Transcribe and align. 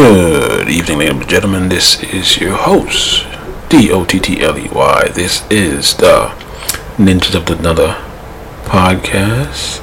Good 0.00 0.70
evening, 0.70 0.98
ladies 1.00 1.20
and 1.20 1.28
gentlemen. 1.28 1.68
This 1.68 2.02
is 2.02 2.38
your 2.38 2.56
host, 2.56 3.26
D 3.68 3.92
O 3.92 4.06
T 4.06 4.18
T 4.18 4.40
L 4.40 4.58
E 4.58 4.66
Y. 4.72 5.08
This 5.14 5.44
is 5.50 5.94
the 5.94 6.32
Ninjas 6.96 7.34
of 7.34 7.44
the 7.44 7.58
Another 7.58 8.02
podcast. 8.64 9.80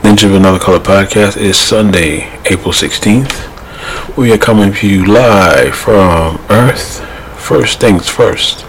Ninja 0.00 0.24
of 0.24 0.34
Another 0.34 0.58
Color 0.58 0.78
podcast 0.78 1.36
is 1.36 1.58
Sunday, 1.58 2.32
April 2.46 2.72
16th. 2.72 4.16
We 4.16 4.32
are 4.32 4.38
coming 4.38 4.72
to 4.72 4.88
you 4.88 5.04
live 5.04 5.74
from 5.74 6.42
Earth. 6.48 7.04
First 7.38 7.80
things 7.80 8.08
first. 8.08 8.64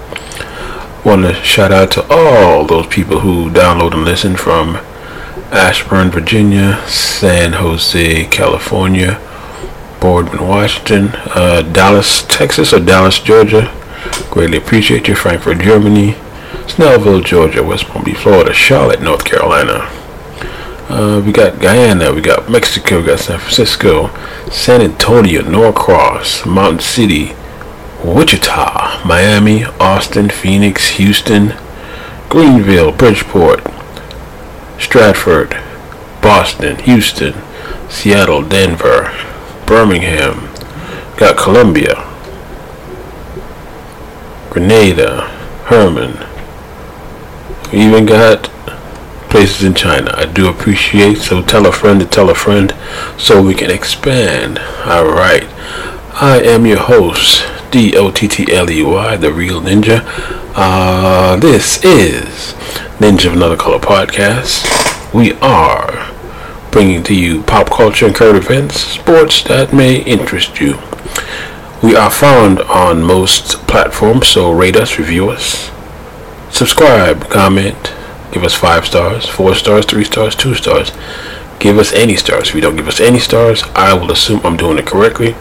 Want 1.06 1.22
to 1.22 1.36
shout 1.36 1.72
out 1.72 1.90
to 1.92 2.06
all 2.10 2.66
those 2.66 2.88
people 2.88 3.22
who 3.22 3.50
download 3.50 3.94
and 3.94 4.04
listen 4.04 4.36
from 4.36 4.76
Ashburn, 5.54 6.12
Virginia, 6.12 6.84
San 6.86 7.54
Jose, 7.54 8.26
California, 8.26 9.22
Boardman, 10.00 10.48
Washington, 10.48 11.10
uh, 11.36 11.62
Dallas, 11.62 12.24
Texas, 12.24 12.74
or 12.74 12.80
Dallas, 12.80 13.20
Georgia. 13.20 13.74
Greatly 14.32 14.58
appreciate 14.58 15.08
you. 15.08 15.16
Frankfurt, 15.16 15.60
Germany, 15.60 16.14
Snellville, 16.68 17.24
Georgia, 17.24 17.64
West 17.64 17.86
Palm 17.86 18.04
Beach, 18.04 18.18
Florida, 18.18 18.54
Charlotte, 18.54 19.02
North 19.02 19.26
Carolina. 19.26 19.90
Uh, 20.90 21.22
we 21.24 21.32
got 21.32 21.60
Guyana, 21.60 22.14
we 22.14 22.22
got 22.22 22.50
Mexico, 22.50 23.00
we 23.00 23.06
got 23.06 23.20
San 23.20 23.40
Francisco, 23.40 24.10
San 24.50 24.82
Antonio, 24.82 25.44
Norcross, 25.44 26.46
Mountain 26.46 26.80
City, 26.80 27.36
Wichita, 28.04 29.04
Miami, 29.06 29.66
Austin, 29.80 30.30
Phoenix, 30.30 30.90
Houston, 30.92 31.54
Greenville, 32.30 32.92
Bridgeport, 32.92 33.62
Stratford, 34.80 35.52
Boston, 36.22 36.78
Houston, 36.78 37.36
Seattle, 37.90 38.42
Denver, 38.42 39.12
Birmingham, 39.70 40.50
got 41.16 41.38
Columbia, 41.38 41.94
Grenada, 44.50 45.28
Herman. 45.66 46.26
Even 47.72 48.08
got 48.08 48.46
places 49.30 49.64
in 49.64 49.76
China. 49.76 50.12
I 50.16 50.26
do 50.26 50.50
appreciate, 50.50 51.20
so 51.20 51.44
tell 51.44 51.68
a 51.68 51.72
friend 51.72 52.00
to 52.00 52.08
tell 52.08 52.32
a 52.32 52.36
friend 52.36 52.74
so 53.16 53.44
we 53.44 53.54
can 53.54 53.70
expand. 53.70 54.58
Alright. 54.88 55.44
I 56.20 56.42
am 56.44 56.66
your 56.66 56.80
host, 56.80 57.46
D 57.70 57.96
O 57.96 58.10
T 58.10 58.28
T 58.28 58.52
L 58.52 58.72
E 58.72 58.82
Y, 58.82 59.18
the 59.18 59.32
real 59.32 59.62
ninja. 59.62 60.02
Uh, 60.56 61.36
this 61.36 61.84
is 61.86 62.54
Ninja 62.98 63.28
of 63.28 63.34
Another 63.34 63.56
Color 63.56 63.78
podcast. 63.78 65.14
We 65.14 65.34
are 65.34 66.12
bringing 66.72 67.04
to 67.04 67.16
you 67.16 67.44
pop 67.44 67.70
culture 67.70 68.06
and 68.06 68.16
current 68.16 68.38
events, 68.38 68.80
sports 68.80 69.44
that 69.44 69.74
may 69.74 70.02
interest 70.04 70.60
you. 70.60 70.78
We 71.82 71.96
are 71.96 72.12
found 72.12 72.60
on 72.62 73.04
most 73.04 73.66
platforms, 73.68 74.28
so 74.28 74.52
rate 74.52 74.76
us, 74.76 75.00
review 75.00 75.30
us, 75.30 75.72
subscribe, 76.50 77.30
comment, 77.30 77.94
give 78.32 78.44
us 78.44 78.54
five 78.54 78.86
stars, 78.86 79.28
four 79.28 79.56
stars, 79.56 79.86
three 79.86 80.04
stars, 80.04 80.36
two 80.36 80.56
stars. 80.56 80.92
Give 81.60 81.78
us 81.78 81.92
any 81.94 82.16
stars. 82.16 82.50
If 82.50 82.56
you 82.56 82.62
don't 82.62 82.78
give 82.78 82.88
us 82.88 83.00
any 83.00 83.20
stars, 83.20 83.64
I 83.76 83.94
will 83.94 84.12
assume 84.12 84.42
I'm 84.44 84.58
doing 84.58 84.78
it 84.78 84.86
correctly. 84.86 85.36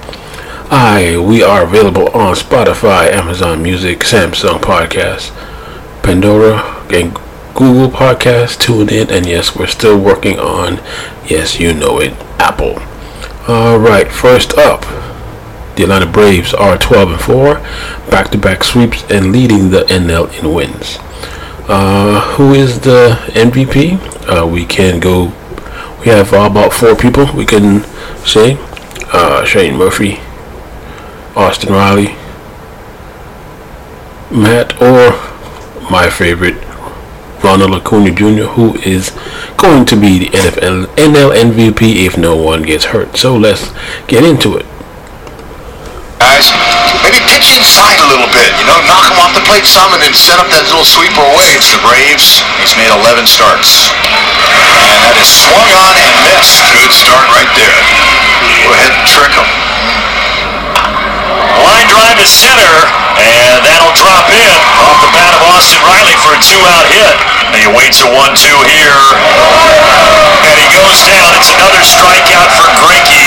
I 0.70 1.16
we 1.16 1.42
are 1.42 1.62
available 1.62 2.08
on 2.10 2.34
Spotify, 2.34 3.10
Amazon 3.10 3.62
Music, 3.62 4.00
Samsung 4.00 4.60
Podcast, 4.60 5.30
Pandora, 6.02 6.84
and 6.90 7.14
Google 7.54 7.88
Podcast, 7.88 8.58
TuneIn, 8.60 9.10
and 9.10 9.26
yes, 9.26 9.56
we're 9.56 9.66
still 9.66 9.98
working 9.98 10.38
on, 10.38 10.76
yes, 11.28 11.60
you 11.60 11.72
know 11.74 12.00
it, 12.00 12.12
Apple. 12.40 12.78
All 13.46 13.78
right, 13.78 14.10
first 14.10 14.56
up, 14.58 14.82
the 15.76 15.84
Atlanta 15.84 16.06
Braves 16.06 16.52
are 16.54 16.76
12 16.76 17.10
and 17.12 17.20
4, 17.20 17.54
back-to-back 18.10 18.64
sweeps, 18.64 19.04
and 19.10 19.32
leading 19.32 19.70
the 19.70 19.82
NL 19.84 20.32
in 20.38 20.52
wins. 20.52 20.98
Uh, 21.68 22.20
who 22.36 22.54
is 22.54 22.80
the 22.80 23.18
MVP? 23.34 23.98
Uh, 24.27 24.46
we 24.46 24.64
can 24.64 25.00
go. 25.00 25.27
We 26.00 26.06
have 26.06 26.33
uh, 26.33 26.46
about 26.50 26.72
four 26.72 26.94
people. 26.96 27.27
We 27.34 27.44
can 27.44 27.84
say 28.24 28.56
uh, 29.12 29.44
Shane 29.44 29.77
Murphy, 29.77 30.20
Austin 31.36 31.72
Riley, 31.72 32.17
Matt, 34.30 34.80
or 34.80 35.12
my 35.90 36.08
favorite, 36.11 36.56
Ronald 37.42 37.74
Acuna 37.74 38.10
Jr., 38.10 38.50
who 38.58 38.74
is 38.82 39.10
going 39.56 39.86
to 39.86 39.96
be 39.96 40.18
the 40.18 40.30
NFL 40.34 40.86
NL 40.98 41.30
MVP 41.30 42.06
if 42.06 42.18
no 42.18 42.36
one 42.36 42.62
gets 42.62 42.86
hurt. 42.86 43.16
So 43.16 43.36
let's 43.36 43.70
get 44.06 44.24
into 44.24 44.56
it. 44.56 44.66
Guys, 46.18 46.50
maybe 47.06 47.22
pitch 47.30 47.54
inside 47.54 47.98
a 48.02 48.08
little 48.10 48.28
bit, 48.34 48.50
you 48.58 48.66
know, 48.66 48.78
knock 48.90 49.06
him 49.06 49.18
off 49.22 49.32
the 49.32 49.44
plate 49.46 49.64
some 49.64 49.94
and 49.94 50.02
then 50.02 50.12
set 50.12 50.42
up 50.42 50.50
that 50.50 50.66
little 50.66 50.84
sweeper 50.84 51.22
away. 51.22 51.54
It's 51.54 51.70
the 51.70 51.78
Braves. 51.80 52.42
He's 52.58 52.74
made 52.74 52.90
11 52.90 53.30
starts. 53.30 53.88
And 54.90 54.98
that 55.06 55.14
is 55.14 55.30
swung 55.30 55.70
on 55.78 55.94
and 55.94 56.14
missed. 56.26 56.66
Good 56.74 56.90
start 56.90 57.26
right 57.30 57.50
there. 57.55 57.78
Go 58.66 58.74
ahead 58.74 58.90
and 58.92 59.06
trick 59.06 59.32
him. 59.32 59.48
Line 61.57 61.89
drive 61.89 62.20
to 62.20 62.29
center, 62.29 62.75
and 63.17 63.64
that'll 63.64 63.97
drop 63.97 64.29
in 64.29 64.53
off 64.85 65.01
the 65.01 65.11
bat 65.17 65.33
of 65.33 65.42
Austin 65.53 65.81
Riley 65.83 66.17
for 66.20 66.36
a 66.36 66.41
two-out 66.45 66.86
hit. 66.92 67.17
He 67.57 67.67
waits 67.73 68.05
a 68.05 68.09
one-two 68.13 68.59
here, 68.69 69.03
and 70.45 70.55
he 70.61 70.69
goes 70.77 71.01
down. 71.09 71.33
It's 71.41 71.51
another 71.51 71.81
strikeout 71.83 72.53
for 72.55 72.69
Greinke. 72.79 73.25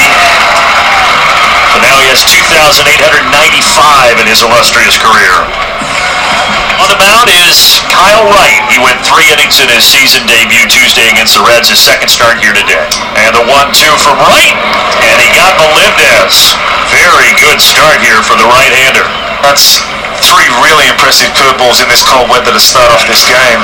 So 1.74 1.80
now 1.82 1.98
he 2.00 2.08
has 2.12 2.22
2,895 2.28 4.20
in 4.20 4.28
his 4.28 4.44
illustrious 4.44 5.00
career. 5.00 5.34
On 6.82 6.90
the 6.90 6.98
mound 6.98 7.30
is 7.30 7.78
Kyle 7.94 8.26
Wright. 8.34 8.58
He 8.74 8.82
went 8.82 8.98
three 9.06 9.30
innings 9.30 9.62
in 9.62 9.70
his 9.70 9.86
season 9.86 10.26
debut 10.26 10.66
Tuesday 10.66 11.14
against 11.14 11.38
the 11.38 11.46
Reds, 11.46 11.70
his 11.70 11.78
second 11.78 12.10
start 12.10 12.42
here 12.42 12.58
today. 12.58 12.82
And 13.22 13.38
the 13.38 13.46
one-two 13.46 13.94
from 14.02 14.18
Wright, 14.18 14.58
and 15.06 15.22
he 15.22 15.30
got 15.38 15.62
Melendez. 15.62 16.58
Very 16.90 17.30
good 17.38 17.62
start 17.62 18.02
here 18.02 18.26
for 18.26 18.34
the 18.34 18.50
right-hander. 18.50 19.06
That's 19.46 19.86
three 20.26 20.50
really 20.62 20.86
impressive 20.90 21.30
curveballs 21.38 21.82
in 21.82 21.90
this 21.90 22.04
cold 22.06 22.30
weather 22.30 22.54
to 22.54 22.60
start 22.62 22.92
off 22.94 23.06
this 23.06 23.26
game. 23.26 23.62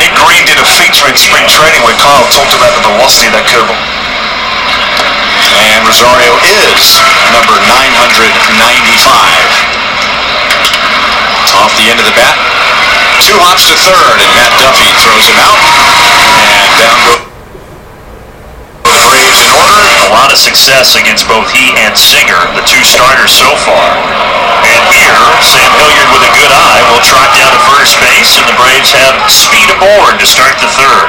Nick 0.00 0.12
Green 0.16 0.44
did 0.44 0.58
a 0.60 0.66
feature 0.76 1.08
in 1.08 1.16
spring 1.16 1.48
training 1.48 1.80
where 1.84 1.96
Kyle 2.00 2.24
talked 2.32 2.54
about 2.56 2.74
the 2.76 2.82
velocity 2.84 3.26
of 3.28 3.34
that 3.36 3.46
curveball. 3.48 3.76
And 5.56 5.80
Rosario 5.88 6.36
is 6.44 7.00
number 7.32 7.56
995. 7.64 9.85
Off 11.56 11.72
the 11.80 11.88
end 11.88 11.98
of 11.98 12.06
the 12.06 12.12
bat. 12.12 12.36
Two 13.24 13.36
hops 13.40 13.64
to 13.72 13.74
third, 13.80 14.16
and 14.20 14.30
Matt 14.36 14.52
Duffy 14.60 14.92
throws 15.00 15.24
him 15.24 15.40
out. 15.40 15.56
And 15.56 16.72
down 16.76 16.98
go 17.00 17.26
the 18.96 19.02
Braves 19.02 19.40
in 19.42 19.50
order. 19.52 19.80
A 20.06 20.10
lot 20.12 20.30
of 20.32 20.38
success 20.38 20.94
against 20.96 21.26
both 21.26 21.48
he 21.50 21.74
and 21.84 21.96
Singer, 21.98 22.38
the 22.54 22.64
two 22.64 22.84
starters 22.86 23.34
so 23.34 23.50
far. 23.66 23.88
And 24.64 24.82
here, 24.94 25.20
Sam 25.42 25.70
Hilliard 25.80 26.10
with 26.12 26.24
a 26.28 26.32
good 26.32 26.52
eye 26.52 26.82
will 26.92 27.02
trot 27.02 27.34
down 27.34 27.52
to 27.52 27.60
first 27.66 27.98
base, 28.00 28.36
and 28.40 28.46
the 28.46 28.56
Braves 28.56 28.92
have 28.94 29.16
speed 29.28 29.68
aboard 29.68 30.16
to 30.20 30.26
start 30.26 30.56
the 30.62 30.70
third. 30.70 31.08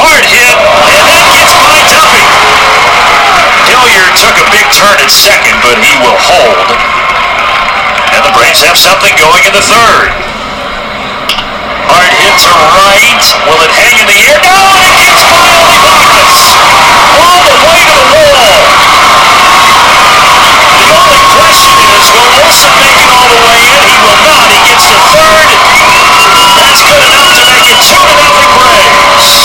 Hard 0.00 0.24
hit, 0.28 0.56
and 0.92 1.04
that 1.08 1.26
gets 1.34 1.54
by 1.60 1.78
Duffy. 1.88 2.24
Hilliard 3.68 4.14
took 4.16 4.36
a 4.40 4.46
big 4.54 4.66
turn 4.72 4.96
at 4.96 5.12
second, 5.12 5.56
but 5.60 5.76
he 5.82 5.92
will 6.00 6.18
hold. 6.20 6.68
And 8.20 8.28
the 8.28 8.36
Braves 8.36 8.60
have 8.68 8.76
something 8.76 9.16
going 9.16 9.48
in 9.48 9.52
the 9.56 9.64
third. 9.64 10.12
Hard 11.88 12.12
hit 12.20 12.36
to 12.44 12.52
right. 12.52 13.24
Will 13.48 13.64
it 13.64 13.72
hang 13.72 13.96
in 13.96 14.04
the 14.04 14.20
air? 14.28 14.36
No, 14.44 14.60
it 14.76 14.92
hits 15.08 15.24
by 15.24 15.48
Olivas. 15.56 16.36
All 17.16 17.40
the 17.48 17.56
way 17.64 17.80
to 17.80 17.92
the 17.96 18.04
wall. 18.12 18.60
The 20.84 20.92
only 21.00 21.24
question 21.32 21.80
is, 21.96 22.12
will 22.12 22.28
Olson 22.44 22.76
make 22.84 23.00
it 23.00 23.08
all 23.08 23.24
the 23.24 23.40
way 23.40 23.56
in? 23.56 23.88
He 23.88 23.96
will 24.04 24.20
not. 24.28 24.52
He 24.52 24.60
gets 24.68 24.84
the 24.84 25.00
third. 25.00 26.39
That's 26.58 26.82
good 26.82 26.98
enough 26.98 27.30
to 27.38 27.44
make 27.46 27.68
it 27.70 27.78
two 27.86 28.02
nothing 28.18 28.50
Braves. 28.58 29.38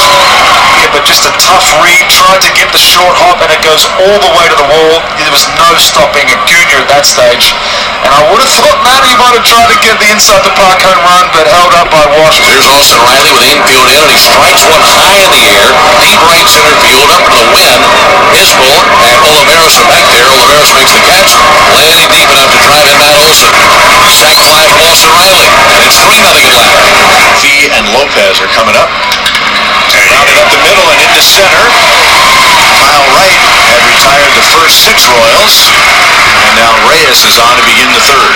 Yeah, 0.76 0.92
but 0.92 1.08
just 1.08 1.24
a 1.24 1.34
tough 1.40 1.66
read. 1.80 2.04
Tried 2.12 2.42
to 2.44 2.52
get 2.52 2.68
the 2.76 2.82
short 2.82 3.16
hop, 3.16 3.40
and 3.40 3.50
it 3.54 3.62
goes 3.64 3.88
all 3.96 4.18
the 4.20 4.32
way 4.36 4.46
to 4.50 4.58
the 4.60 4.68
wall. 4.68 5.00
There 5.16 5.32
was 5.32 5.48
no 5.56 5.70
stopping 5.80 6.28
Acuna 6.28 6.84
at 6.84 6.90
that 6.92 7.08
stage. 7.08 7.56
And 8.04 8.12
I 8.12 8.22
would 8.30 8.44
have 8.44 8.54
thought 8.60 8.84
Matty 8.86 9.16
might 9.18 9.34
have 9.34 9.48
tried 9.48 9.72
to 9.72 9.80
get 9.82 9.98
the 9.98 10.12
inside 10.12 10.44
the 10.46 10.54
park 10.54 10.78
home 10.84 11.02
run, 11.02 11.26
but 11.32 11.48
held 11.48 11.74
up 11.80 11.90
by 11.90 12.06
Washington. 12.12 12.54
Here's 12.54 12.70
Austin 12.70 13.02
Riley 13.02 13.32
with 13.34 13.48
infield 13.50 13.88
in, 13.88 14.02
and 14.04 14.12
he 14.14 14.20
strikes 14.20 14.62
one 14.68 14.84
high 14.84 15.18
in 15.26 15.32
the 15.32 15.44
air, 15.58 15.70
deep 16.04 16.22
right 16.28 16.46
center 16.46 16.76
field, 16.86 17.08
up 17.10 17.24
to 17.26 17.34
the 17.34 17.48
wind. 17.50 17.82
His 18.36 18.52
ball, 18.60 18.84
and 19.10 19.16
Olivares 19.26 19.74
from 19.74 19.88
back 19.90 20.06
there. 20.12 20.28
Olivares 20.28 20.70
makes 20.76 20.94
the 20.94 21.02
catch, 21.08 21.32
landing 21.72 22.10
deep 22.14 22.30
enough 22.30 22.52
to 22.52 22.60
drive 22.62 22.86
in 22.86 22.98
Matt 23.00 23.16
Olson. 23.26 23.50
Sac 24.12 24.38
fly 24.38 24.64
from 24.70 24.86
Austin 24.86 25.12
Riley, 25.16 25.50
and 25.50 25.82
it's 25.82 25.98
3 25.98 26.20
nothing 26.22 26.46
Atlanta. 26.46 26.95
Fee 27.42 27.70
and 27.72 27.84
Lopez 27.92 28.40
are 28.42 28.52
coming 28.52 28.76
up. 28.76 28.92
Rounded 30.12 30.38
up 30.38 30.50
the 30.52 30.62
middle 30.62 30.88
and 30.92 31.00
into 31.02 31.24
center. 31.24 31.64
Kyle 32.78 33.06
Wright 33.16 33.42
had 33.72 33.82
retired 33.88 34.32
the 34.36 34.46
first 34.54 34.84
six 34.84 35.08
Royals. 35.08 35.72
And 36.46 36.56
now 36.60 36.72
Reyes 36.88 37.24
is 37.24 37.40
on 37.40 37.56
to 37.58 37.64
begin 37.64 37.90
the 37.92 38.04
third. 38.04 38.36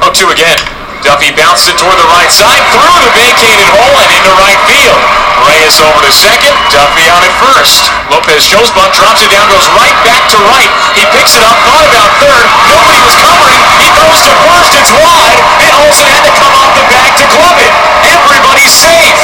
0-2 0.00 0.32
again. 0.32 0.71
Duffy 1.02 1.34
bounces 1.34 1.74
it 1.74 1.76
toward 1.82 1.98
the 1.98 2.06
right 2.14 2.30
side, 2.30 2.62
through 2.70 2.98
the 3.02 3.10
vacated 3.18 3.66
hole 3.74 3.96
and 3.98 4.10
into 4.14 4.32
right 4.38 4.60
field. 4.70 5.02
Reyes 5.42 5.82
over 5.82 5.98
to 5.98 6.12
second, 6.14 6.54
Duffy 6.70 7.10
on 7.10 7.26
at 7.26 7.34
first. 7.42 7.90
Lopez 8.06 8.46
shows 8.46 8.70
bunt, 8.70 8.94
drops 8.94 9.18
it 9.18 9.30
down, 9.34 9.50
goes 9.50 9.66
right 9.74 9.98
back 10.06 10.22
to 10.30 10.38
right. 10.46 10.70
He 10.94 11.02
picks 11.10 11.34
it 11.34 11.42
up, 11.42 11.58
thought 11.66 11.82
about 11.90 12.06
third. 12.22 12.46
Nobody 12.70 13.02
was 13.02 13.18
covering. 13.18 13.58
He 13.82 13.90
throws 13.98 14.22
to 14.30 14.32
first, 14.46 14.72
it's 14.78 14.94
wide, 14.94 15.40
and 15.66 15.74
Olson 15.82 16.06
had 16.06 16.22
to 16.22 16.34
come 16.38 16.54
off 16.54 16.70
the 16.78 16.86
bag 16.86 17.10
to 17.18 17.26
club 17.34 17.58
it. 17.58 17.72
Everybody's 18.06 18.70
safe. 18.70 19.18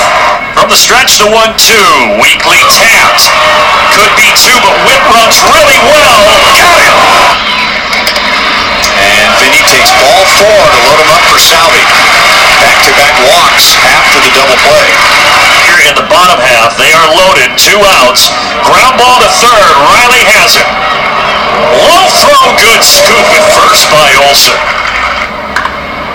From 0.58 0.66
the 0.66 0.78
stretch, 0.78 1.22
the 1.22 1.30
one-two, 1.30 2.18
weakly 2.18 2.58
tapped. 2.74 3.30
Could 3.94 4.10
be 4.18 4.26
two, 4.34 4.58
but 4.66 4.74
Witt 4.82 5.02
runs 5.14 5.38
really 5.46 5.78
well. 5.86 6.18
Got 6.58 6.82
him. 6.82 6.96
And 8.78 9.28
Vinny 9.42 9.62
takes 9.66 9.90
ball 9.98 10.22
four 10.38 10.62
to 10.70 10.78
load 10.86 10.98
him 11.02 11.10
up 11.10 11.22
for 11.26 11.38
Salvi. 11.40 11.82
Back-to-back 12.62 13.14
walks 13.26 13.78
after 13.86 14.18
the 14.22 14.30
double 14.34 14.58
play. 14.66 14.88
Here 15.58 15.80
in 15.90 15.94
the 15.98 16.06
bottom 16.06 16.38
half, 16.38 16.78
they 16.78 16.90
are 16.94 17.08
loaded, 17.10 17.54
two 17.58 17.78
outs. 18.02 18.30
Ground 18.66 18.98
ball 18.98 19.18
to 19.22 19.30
third, 19.42 19.74
Riley 19.90 20.24
has 20.26 20.58
it. 20.58 20.68
Low 21.86 22.06
throw, 22.22 22.44
good 22.58 22.82
scoop 22.82 23.26
at 23.34 23.44
first 23.54 23.90
by 23.90 24.08
Olson. 24.26 24.58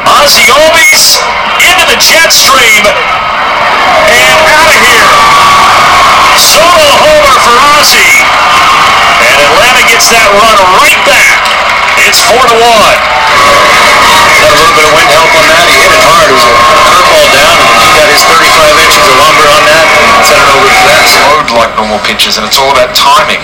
Ozzy 0.08 0.48
Albies 0.52 1.20
into 1.64 1.86
the 1.88 1.98
jet 2.00 2.32
stream 2.34 2.84
and 2.84 4.38
out 4.52 4.68
of 4.68 4.80
here. 4.84 5.08
Solo 6.36 6.90
homer 7.00 7.38
for 7.40 7.56
Ozzy. 7.78 8.12
And 9.24 9.40
Atlanta 9.40 9.84
gets 9.88 10.12
that 10.12 10.28
run 10.36 10.58
right 10.76 11.00
back. 11.08 11.40
It's 12.04 12.20
four 12.20 12.44
to 12.44 12.56
one. 12.60 13.00
Got 14.44 14.52
a 14.52 14.58
little 14.60 14.76
bit 14.76 14.86
of 14.86 14.92
wind 14.98 15.10
help 15.14 15.32
on 15.40 15.46
that. 15.48 15.64
He 15.72 15.78
hit 15.80 15.94
it 15.94 16.04
hard. 16.04 16.28
It 16.28 16.36
was 16.36 16.44
a 16.44 16.54
curveball 16.84 17.30
down, 17.32 17.56
he 17.80 17.90
got 17.96 18.10
his 18.12 18.26
35 18.28 18.76
inches 18.84 19.06
of 19.08 19.16
lumber 19.22 19.48
on 19.48 19.64
that 19.70 19.86
and 19.88 20.26
sent 20.26 20.44
it 20.44 20.52
over 20.52 20.68
the 20.68 20.80
fence. 20.84 21.16
Load 21.32 21.48
like 21.56 21.72
normal 21.80 22.02
pitches, 22.04 22.36
and 22.36 22.44
it's 22.44 22.60
all 22.60 22.74
about 22.74 22.92
timing. 22.98 23.40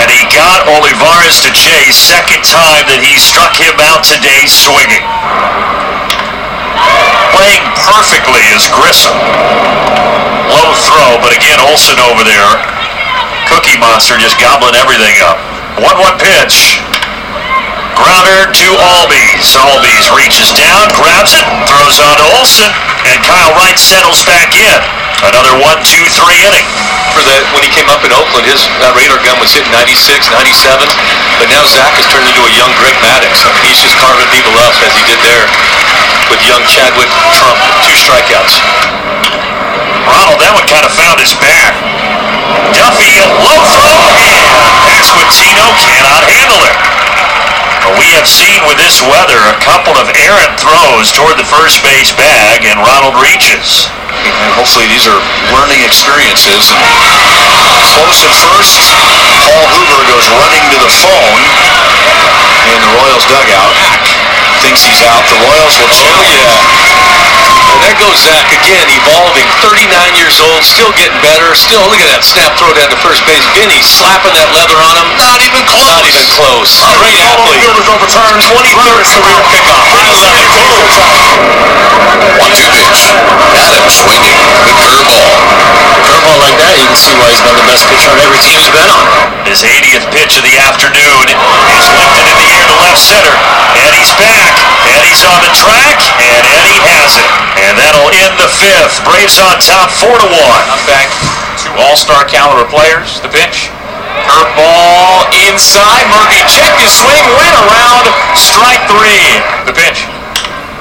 And 0.00 0.08
he 0.08 0.24
got 0.32 0.64
Olivares 0.64 1.44
to 1.44 1.52
chase. 1.52 2.00
Second 2.00 2.40
time 2.40 2.88
that 2.88 3.04
he 3.04 3.20
struck 3.20 3.52
him 3.52 3.76
out 3.84 4.00
today 4.00 4.48
swinging. 4.48 5.04
Playing 7.36 7.64
perfectly 7.84 8.40
is 8.56 8.64
Grissom. 8.72 9.12
Low 10.48 10.72
throw, 10.88 11.20
but 11.20 11.36
again 11.36 11.60
Olson 11.60 12.00
over 12.00 12.24
there. 12.24 12.48
Cookie 13.52 13.76
Monster 13.76 14.16
just 14.16 14.40
gobbling 14.40 14.74
everything 14.80 15.20
up. 15.20 15.36
1-1 15.76 16.16
pitch. 16.16 16.80
Grounder 17.92 18.48
to 18.48 18.68
Albies. 18.96 19.52
Albies 19.52 20.08
reaches 20.16 20.48
down, 20.56 20.88
grabs 20.96 21.36
it, 21.36 21.44
throws 21.68 22.00
on 22.00 22.16
to 22.16 22.26
Olson, 22.40 22.72
and 23.04 23.20
Kyle 23.20 23.52
Wright 23.60 23.76
settles 23.76 24.24
back 24.24 24.56
in. 24.56 24.99
Another 25.20 25.52
1-2-3 25.60 26.48
inning. 26.48 26.66
For 27.12 27.20
the 27.26 27.36
when 27.52 27.60
he 27.66 27.70
came 27.74 27.90
up 27.90 28.00
in 28.06 28.14
Oakland, 28.14 28.46
his 28.46 28.64
that 28.80 28.94
radar 28.96 29.20
gun 29.26 29.36
was 29.42 29.52
hitting 29.52 29.68
96, 29.74 30.30
97. 30.32 30.86
But 31.36 31.50
now 31.52 31.66
Zach 31.68 31.92
has 31.98 32.06
turned 32.08 32.24
into 32.24 32.40
a 32.46 32.52
young 32.54 32.72
Greg 32.78 32.96
Maddux. 33.04 33.44
I 33.44 33.50
mean, 33.52 33.66
he's 33.68 33.82
just 33.82 33.98
carving 34.00 34.30
people 34.32 34.54
up 34.62 34.72
as 34.80 34.94
he 34.96 35.02
did 35.04 35.20
there 35.20 35.44
with 36.32 36.40
young 36.46 36.62
Chadwick 36.70 37.10
Trump, 37.36 37.58
two 37.84 37.98
strikeouts. 37.98 38.54
Ronald, 40.06 40.38
that 40.40 40.52
one 40.56 40.66
kind 40.70 40.86
of 40.86 40.92
found 40.94 41.18
his 41.20 41.34
bat. 41.36 41.74
Duffy, 42.74 43.14
low 43.42 43.60
and 43.60 44.88
that's 44.90 45.10
what 45.14 45.28
Tino 45.34 45.66
cannot 45.78 46.22
handle 46.26 46.62
it. 46.66 46.76
We 47.98 48.14
have 48.14 48.28
seen 48.28 48.62
with 48.70 48.78
this 48.78 49.02
weather 49.02 49.40
a 49.50 49.56
couple 49.60 49.96
of 49.98 50.06
errant 50.14 50.52
throws 50.60 51.10
toward 51.10 51.36
the 51.36 51.48
first 51.48 51.82
base 51.82 52.12
bag, 52.14 52.62
and 52.64 52.78
Ronald 52.78 53.18
reaches. 53.18 53.90
And 54.20 54.50
hopefully 54.54 54.86
these 54.86 55.08
are 55.10 55.20
learning 55.52 55.82
experiences. 55.82 56.70
And 56.70 56.80
Close 57.96 58.22
at 58.22 58.34
first. 58.36 58.84
Paul 59.42 59.64
Hoover 59.74 60.02
goes 60.06 60.26
running 60.38 60.64
to 60.70 60.78
the 60.80 60.92
phone 60.92 61.40
in 62.70 62.78
the 62.78 62.92
Royals 63.00 63.26
dugout. 63.26 63.74
Thinks 64.62 64.84
he's 64.84 65.02
out. 65.02 65.24
The 65.26 65.40
Royals 65.40 65.74
will. 65.80 65.90
Oh, 65.90 66.22
yeah. 66.28 67.19
And 67.68 67.78
there 67.84 67.96
goes 68.00 68.16
Zach 68.24 68.48
again, 68.48 68.88
evolving. 68.88 69.48
39 69.60 70.16
years 70.16 70.40
old, 70.40 70.64
still 70.64 70.92
getting 70.96 71.20
better. 71.20 71.52
Still, 71.52 71.84
look 71.92 72.00
at 72.00 72.08
that 72.08 72.24
snap 72.24 72.56
throw 72.56 72.72
down 72.72 72.88
to 72.88 72.98
first 73.04 73.20
base. 73.28 73.44
Vinny 73.52 73.80
slapping 73.84 74.32
that 74.32 74.48
leather 74.56 74.80
on 74.80 74.96
him. 74.96 75.08
Not 75.20 75.44
even 75.44 75.62
close. 75.68 75.84
Not 75.84 76.04
even 76.08 76.26
close. 76.32 76.80
Great 76.96 77.20
athlete. 77.20 77.60
Field 77.60 77.76
is 77.76 77.88
overturned. 77.90 78.40
23rd 78.40 79.04
career 79.12 79.40
pickoff. 79.52 79.84
High 79.84 80.08
level. 80.08 80.40
One-two 82.40 82.70
pitch. 82.72 83.00
Got 83.52 83.76
him 83.76 83.88
swinging. 83.92 84.38
Good 84.64 84.78
curveball. 84.80 85.28
Curveball 86.06 86.38
like 86.40 86.56
that, 86.62 86.74
you 86.80 86.86
can 86.88 86.96
see 86.96 87.12
why 87.20 87.28
he's 87.28 87.44
been 87.44 87.56
the 87.58 87.66
best 87.68 87.84
pitcher 87.90 88.08
on 88.08 88.18
every 88.24 88.40
team 88.40 88.56
he's 88.56 88.72
been 88.72 88.88
on. 88.88 89.04
His 89.44 89.60
80th 89.66 90.08
pitch 90.14 90.38
of 90.40 90.44
the 90.46 90.56
afternoon 90.56 91.26
is 91.76 91.86
lifted 91.98 92.26
in 92.30 92.36
the 92.40 92.48
air 92.56 92.66
to 92.70 92.76
left 92.80 93.00
center. 93.00 93.34
Eddie's 93.76 94.12
back. 94.16 94.54
Eddie's 94.88 95.22
on 95.26 95.38
the 95.44 95.52
track, 95.52 95.98
and 96.22 96.42
Eddie 96.56 96.80
has 96.88 97.20
it. 97.20 97.49
And 97.58 97.74
that'll 97.74 98.10
end 98.14 98.38
the 98.38 98.50
fifth. 98.60 99.02
Braves 99.02 99.42
on 99.42 99.58
top, 99.58 99.90
four 99.90 100.14
to 100.14 100.28
one. 100.30 100.64
Up 100.70 100.82
back 100.86 101.10
to 101.66 101.68
all-star 101.82 102.24
caliber 102.30 102.68
players. 102.70 103.18
The 103.20 103.30
pitch. 103.30 103.70
Curveball 104.30 105.26
inside. 105.50 106.06
Murphy 106.10 106.42
check 106.46 106.74
his 106.78 106.94
swing, 106.94 107.24
went 107.34 107.56
around. 107.66 108.06
Strike 108.38 108.82
three. 108.86 109.42
The 109.66 109.74
pitch. 109.74 110.06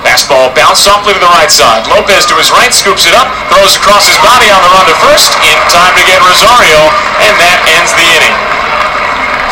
Fastball 0.05 0.55
bounced 0.55 0.87
softly 0.87 1.11
to 1.11 1.19
the 1.19 1.33
right 1.35 1.51
side. 1.51 1.83
Lopez 1.91 2.23
to 2.31 2.35
his 2.39 2.51
right, 2.55 2.71
scoops 2.71 3.03
it 3.03 3.13
up, 3.13 3.27
throws 3.51 3.75
across 3.75 4.07
his 4.07 4.15
body 4.23 4.47
on 4.47 4.63
the 4.63 4.71
run 4.71 4.87
to 4.87 4.95
first, 5.03 5.35
in 5.43 5.57
time 5.67 5.91
to 5.99 6.03
get 6.07 6.23
Rosario, 6.23 6.87
and 7.19 7.35
that 7.35 7.59
ends 7.67 7.91
the 7.99 8.07
inning. 8.07 8.35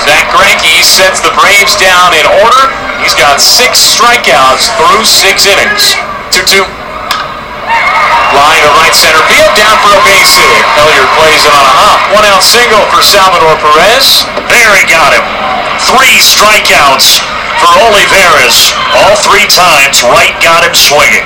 Zach 0.07 0.23
Greinke 0.31 0.79
sets 0.87 1.19
the 1.19 1.35
Braves 1.35 1.75
down 1.75 2.15
in 2.15 2.23
order. 2.39 2.63
He's 3.03 3.17
got 3.17 3.43
six 3.43 3.99
strikeouts 3.99 4.71
through 4.79 5.03
six 5.03 5.43
innings. 5.43 5.99
2-2. 6.31 6.86
Line 8.35 8.63
to 8.63 8.71
right 8.75 8.93
center 8.93 9.23
field, 9.31 9.51
down 9.55 9.75
for 9.79 9.91
a 9.95 10.01
base 10.03 10.35
hit. 10.35 10.63
Hilliard 10.75 11.09
plays 11.15 11.47
it 11.47 11.53
on 11.55 11.65
a 11.65 11.73
hop. 11.73 11.99
One 12.11 12.25
out 12.27 12.43
single 12.43 12.83
for 12.91 12.99
Salvador 12.99 13.55
Perez. 13.59 14.27
There 14.51 14.73
he 14.75 14.83
got 14.87 15.15
him. 15.15 15.23
Three 15.87 16.19
strikeouts 16.19 17.23
for 17.63 17.71
Olivares. 17.87 18.75
All 18.93 19.15
three 19.23 19.47
times, 19.47 20.03
Wright 20.03 20.35
got 20.43 20.67
him 20.67 20.75
swinging. 20.75 21.25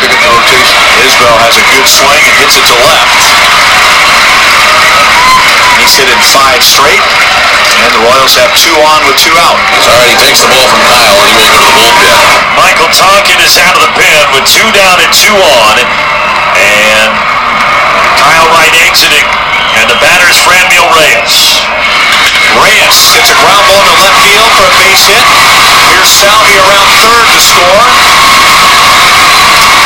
Pick 0.00 0.14
the 0.14 0.30
rotation. 0.30 0.80
Isbel 1.02 1.36
has 1.42 1.58
a 1.58 1.64
good 1.70 1.86
swing 1.86 2.22
and 2.22 2.34
hits 2.38 2.56
it 2.56 2.66
to 2.70 2.76
left. 2.86 3.73
He's 5.84 6.00
hit 6.00 6.08
in 6.08 6.16
five 6.32 6.64
straight. 6.64 6.96
And 6.96 7.92
the 7.92 8.00
Royals 8.08 8.32
have 8.40 8.48
two 8.56 8.72
on 8.72 9.04
with 9.04 9.20
two 9.20 9.36
out. 9.36 9.60
All 9.84 9.92
right, 10.00 10.08
he 10.08 10.16
takes 10.16 10.40
the 10.40 10.48
ball 10.48 10.64
from 10.64 10.80
Kyle 10.80 11.12
and 11.20 11.28
he 11.28 11.36
will 11.36 11.44
go 11.44 11.60
to 11.60 11.66
the 11.68 11.76
bullpen. 11.76 12.16
Michael 12.56 12.88
Tonkin 12.88 13.36
is 13.44 13.60
out 13.60 13.76
of 13.76 13.84
the 13.84 13.92
pen 13.92 14.24
with 14.32 14.48
two 14.48 14.64
down 14.72 14.96
and 15.04 15.12
two 15.12 15.36
on. 15.36 15.76
And 16.56 17.12
Kyle 18.16 18.48
Wright 18.56 18.72
exiting. 18.80 19.28
And 19.76 19.84
the 19.92 20.00
batter's 20.00 20.40
Franmil 20.40 20.88
Reyes. 20.88 21.60
Reyes 22.56 23.12
hits 23.12 23.28
a 23.28 23.36
ground 23.44 23.68
ball 23.68 23.84
to 23.84 23.92
left 24.00 24.16
field 24.24 24.48
for 24.56 24.64
a 24.64 24.72
base 24.80 25.04
hit. 25.04 25.20
Here's 25.92 26.08
Salvi 26.08 26.56
around 26.64 26.88
third 27.04 27.28
to 27.28 27.40
score. 27.44 27.84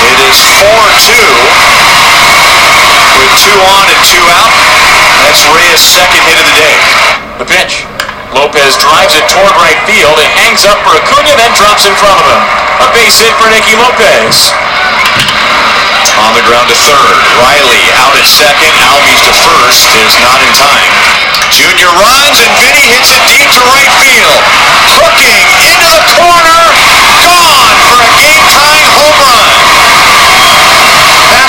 It 0.06 0.30
is 0.30 0.38
4-2 0.62 1.26
with 3.18 3.34
two 3.34 3.58
on 3.66 3.90
and 3.90 3.98
two 4.06 4.22
out. 4.30 4.54
That's 5.18 5.42
Reyes' 5.50 5.82
second 5.82 6.22
hit 6.30 6.38
of 6.38 6.46
the 6.46 6.56
day. 6.56 6.76
The 7.42 7.46
pitch. 7.46 7.82
Lopez 8.30 8.78
drives 8.78 9.18
it 9.18 9.26
toward 9.26 9.54
right 9.58 9.80
field. 9.88 10.14
It 10.20 10.30
hangs 10.38 10.62
up 10.68 10.78
for 10.86 10.94
Acuna, 10.94 11.34
then 11.34 11.50
drops 11.58 11.88
in 11.88 11.94
front 11.98 12.22
of 12.22 12.26
him. 12.28 12.42
A 12.84 12.88
base 12.94 13.18
hit 13.18 13.34
for 13.34 13.50
Nicky 13.50 13.74
Lopez. 13.74 14.54
On 16.22 16.34
the 16.34 16.42
ground 16.46 16.70
to 16.70 16.78
third. 16.86 17.18
Riley 17.38 17.82
out 17.98 18.14
at 18.14 18.26
second. 18.26 18.74
Albies 18.78 19.22
to 19.26 19.34
first 19.34 19.86
is 20.06 20.18
not 20.22 20.38
in 20.42 20.52
time. 20.54 20.90
Junior 21.50 21.90
runs 21.94 22.38
and 22.42 22.52
Vinny 22.58 22.86
hits 22.94 23.14
it 23.14 23.22
deep 23.26 23.48
to 23.54 23.62
right 23.70 23.90
field. 24.02 24.38
Hooking 24.98 25.38
into 25.50 25.88
the 25.94 26.02
corner. 26.14 26.62
Gone 27.38 27.74
for 27.82 27.94
a 27.96 28.08
game-tying 28.18 28.86
home 28.94 29.18
run. 29.18 29.37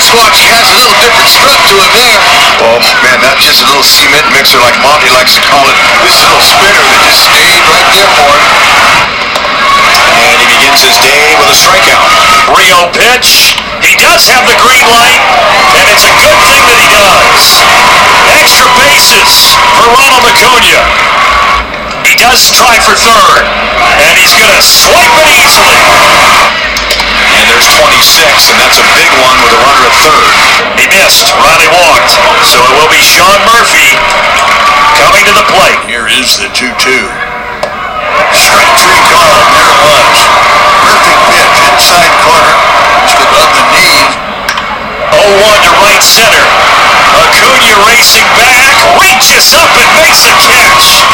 Sasquatch 0.00 0.40
has 0.48 0.64
a 0.64 0.76
little 0.80 0.96
different 0.96 1.28
strut 1.28 1.60
to 1.68 1.76
him 1.76 1.92
there. 1.92 2.16
Oh 2.64 2.80
man, 2.80 3.20
not 3.20 3.36
just 3.36 3.60
a 3.60 3.68
little 3.68 3.84
cement 3.84 4.24
mixer 4.32 4.56
like 4.56 4.72
Monty 4.80 5.12
likes 5.12 5.36
to 5.36 5.44
call 5.44 5.60
it. 5.68 5.76
This 6.08 6.24
little 6.24 6.40
spinner 6.40 6.80
that 6.88 7.04
just 7.04 7.20
stayed 7.28 7.60
right 7.68 7.84
there 7.92 8.08
for 8.16 8.32
him. 8.32 8.48
And 10.24 10.40
he 10.40 10.46
begins 10.56 10.80
his 10.80 10.96
day 11.04 11.36
with 11.36 11.52
a 11.52 11.56
strikeout. 11.56 12.08
Rio 12.48 12.88
pitch. 12.96 13.60
He 13.84 13.92
does 13.96 14.10
does 14.20 14.36
have 14.36 14.44
the 14.44 14.58
green 14.60 14.84
light, 14.92 15.22
and 15.80 15.84
it's 15.88 16.04
a 16.04 16.12
good 16.20 16.36
thing 16.44 16.60
that 16.68 16.76
he 16.76 16.88
does. 16.92 17.44
Extra 18.36 18.68
bases 18.76 19.56
for 19.76 19.88
Ronald 19.96 20.28
Acuna. 20.28 20.76
He 22.04 22.12
does 22.20 22.52
try 22.52 22.76
for 22.84 22.92
third, 23.00 23.48
and 24.04 24.12
he's 24.20 24.36
going 24.36 24.52
to 24.52 24.60
swipe 24.60 25.16
it 25.16 25.28
easily. 25.40 25.80
And 27.40 27.48
there's 27.48 27.72
26, 27.72 28.52
and 28.52 28.60
that's 28.60 28.76
a 28.76 28.86
big 28.92 29.08
one 29.16 29.36
with 29.40 29.56
a 29.56 29.60
runner 29.64 29.88
at 29.88 29.96
third. 30.04 30.28
He 30.76 30.84
missed. 30.92 31.24
Ronnie 31.40 31.72
walked. 31.72 32.12
So 32.44 32.60
it 32.60 32.72
will 32.76 32.92
be 32.92 33.00
Sean 33.00 33.40
Murphy 33.48 33.96
coming 35.00 35.24
to 35.24 35.32
the 35.32 35.48
plate. 35.48 35.80
Here 35.88 36.04
is 36.04 36.36
the 36.36 36.52
2-2. 36.52 36.68
Strike 38.36 38.72
three 38.76 39.00
call, 39.08 39.32
and 39.40 39.48
there 39.56 39.72
it 39.72 39.80
was. 39.88 40.16
Perfect 40.84 41.20
pitch, 41.32 41.56
inside 41.64 42.12
corner. 42.28 42.52
Just 43.08 43.24
above 43.24 43.50
the 43.56 43.64
knee. 43.72 44.04
0-1 45.16 45.64
to 45.64 45.72
right 45.80 46.04
center. 46.04 46.44
Acuna 47.24 47.72
racing 47.88 48.28
back, 48.36 48.76
reaches 49.00 49.56
up 49.56 49.72
and 49.80 49.88
makes 49.96 50.28
a 50.28 50.34
catch. 50.44 51.08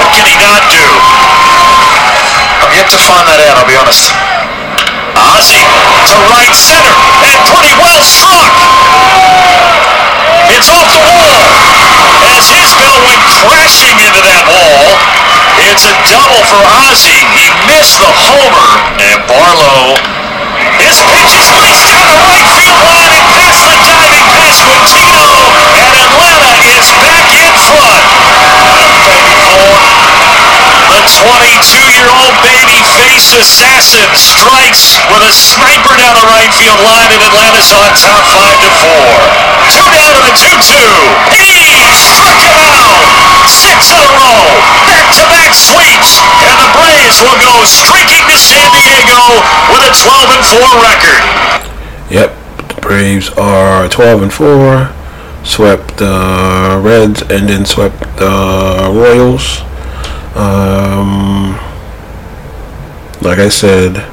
What 0.00 0.16
can 0.16 0.24
he 0.24 0.36
not 0.40 0.64
do? 0.72 0.84
I'm 2.64 2.72
yet 2.72 2.88
to 2.88 2.98
find 3.04 3.28
that 3.28 3.40
out, 3.44 3.60
I'll 3.60 3.68
be 3.68 3.76
honest. 3.76 4.16
Ozzie 5.16 5.66
to 6.10 6.16
right 6.30 6.54
center 6.54 6.94
and 7.26 7.38
pretty 7.50 7.74
well 7.78 8.02
struck. 8.02 8.52
It's 10.50 10.68
off 10.70 10.90
the 10.90 11.02
wall 11.06 11.42
as 12.36 12.50
Isbel 12.50 12.96
went 13.06 13.22
crashing 13.46 13.96
into 14.02 14.22
that 14.26 14.44
wall. 14.50 14.86
It's 15.66 15.84
a 15.86 15.94
double 16.10 16.42
for 16.46 16.62
Ozzy. 16.88 17.20
He 17.36 17.46
missed 17.70 18.00
the 18.00 18.10
homer 18.10 18.70
and 19.02 19.18
Barlow. 19.26 19.98
His 20.80 20.96
pitch 21.12 21.32
is 21.36 21.48
whizzed 21.60 21.86
down 21.92 22.08
the 22.08 22.20
right 22.24 22.48
field 22.56 22.80
line 22.88 23.12
and 23.12 23.26
past 23.36 23.68
the 23.68 23.76
diving 23.84 24.26
Pasquantino, 24.32 25.28
and 25.76 25.92
Atlanta 25.92 26.52
is 26.72 26.88
back 26.96 27.28
in 27.36 27.52
front. 27.68 28.04
22-year-old 31.08 32.36
baby 32.44 32.80
face 32.98 33.32
assassin 33.32 34.04
strikes 34.12 35.00
with 35.08 35.24
a 35.24 35.32
sniper 35.32 35.96
down 35.96 36.12
the 36.16 36.28
right 36.28 36.50
field 36.56 36.80
line, 36.84 37.08
and 37.08 37.22
Atlanta's 37.24 37.72
on 37.72 37.88
top 37.96 38.20
five 38.28 38.56
to 38.60 38.70
four. 38.84 39.08
Two 39.72 39.86
down 39.96 40.12
to 40.12 40.22
the 40.26 40.34
2-2. 40.34 40.76
He 41.40 41.72
struck 41.94 42.36
out. 42.44 43.00
Six 43.48 43.92
in 43.94 43.98
a 44.02 44.10
row. 44.18 44.44
Back-to-back 44.84 45.54
sweeps, 45.54 46.20
and 46.44 46.56
the 46.58 46.70
Braves 46.76 47.22
will 47.22 47.38
go 47.38 47.64
streaking 47.64 48.26
to 48.28 48.36
San 48.36 48.68
Diego 48.74 49.40
with 49.72 49.80
a 49.86 49.92
12 49.94 50.36
and 50.36 50.44
4 50.44 50.58
record. 50.84 51.22
Yep, 52.10 52.30
the 52.68 52.80
Braves 52.82 53.30
are 53.38 53.88
12 53.88 54.22
and 54.22 54.32
4. 54.32 54.90
Swept 55.44 55.96
the 55.96 56.80
Reds 56.82 57.22
and 57.22 57.48
then 57.48 57.64
swept 57.64 58.00
the 58.18 58.90
Royals. 58.92 59.62
Um, 60.34 61.52
like 63.20 63.38
I 63.38 63.48
said, 63.48 64.06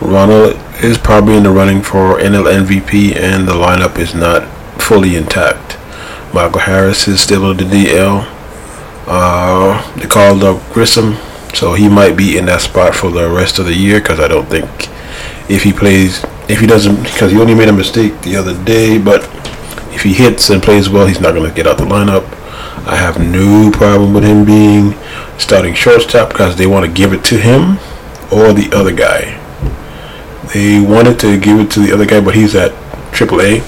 Ronald 0.00 0.56
is 0.82 0.98
probably 0.98 1.36
in 1.36 1.42
the 1.44 1.50
running 1.50 1.82
for 1.82 2.18
NL 2.18 2.44
MVP, 2.66 3.16
and 3.16 3.46
the 3.46 3.52
lineup 3.52 3.98
is 3.98 4.14
not 4.14 4.48
fully 4.80 5.16
intact. 5.16 5.78
Michael 6.34 6.60
Harris 6.60 7.06
is 7.06 7.20
still 7.20 7.44
on 7.44 7.56
the 7.56 7.64
DL. 7.64 8.26
Uh, 9.06 9.96
they 9.96 10.06
called 10.06 10.42
up 10.42 10.60
Grissom, 10.72 11.16
so 11.54 11.74
he 11.74 11.88
might 11.88 12.16
be 12.16 12.36
in 12.36 12.46
that 12.46 12.62
spot 12.62 12.94
for 12.94 13.10
the 13.10 13.28
rest 13.30 13.58
of 13.58 13.66
the 13.66 13.74
year 13.74 14.00
because 14.00 14.18
I 14.18 14.28
don't 14.28 14.46
think 14.46 14.66
if 15.48 15.62
he 15.62 15.72
plays, 15.72 16.24
if 16.48 16.60
he 16.60 16.66
doesn't, 16.66 17.02
because 17.02 17.32
he 17.32 17.38
only 17.38 17.54
made 17.54 17.68
a 17.68 17.72
mistake 17.72 18.20
the 18.22 18.36
other 18.36 18.62
day, 18.64 18.98
but 18.98 19.22
if 19.94 20.02
he 20.02 20.12
hits 20.12 20.50
and 20.50 20.62
plays 20.62 20.88
well, 20.88 21.06
he's 21.06 21.20
not 21.20 21.34
going 21.34 21.48
to 21.48 21.54
get 21.54 21.66
out 21.66 21.78
the 21.78 21.84
lineup. 21.84 22.24
I 22.86 22.96
have 22.96 23.18
no 23.18 23.70
problem 23.70 24.12
with 24.12 24.24
him 24.24 24.44
being 24.44 24.94
starting 25.38 25.74
shortstop 25.74 26.28
because 26.28 26.56
they 26.56 26.66
want 26.66 26.84
to 26.84 26.92
give 26.92 27.12
it 27.12 27.24
to 27.24 27.38
him 27.38 27.78
or 28.30 28.52
the 28.52 28.70
other 28.72 28.92
guy. 28.92 29.40
They 30.52 30.80
wanted 30.80 31.18
to 31.20 31.40
give 31.40 31.58
it 31.60 31.70
to 31.72 31.80
the 31.80 31.92
other 31.92 32.04
guy, 32.04 32.20
but 32.20 32.34
he's 32.34 32.54
at 32.54 32.72
AAA. 33.12 33.60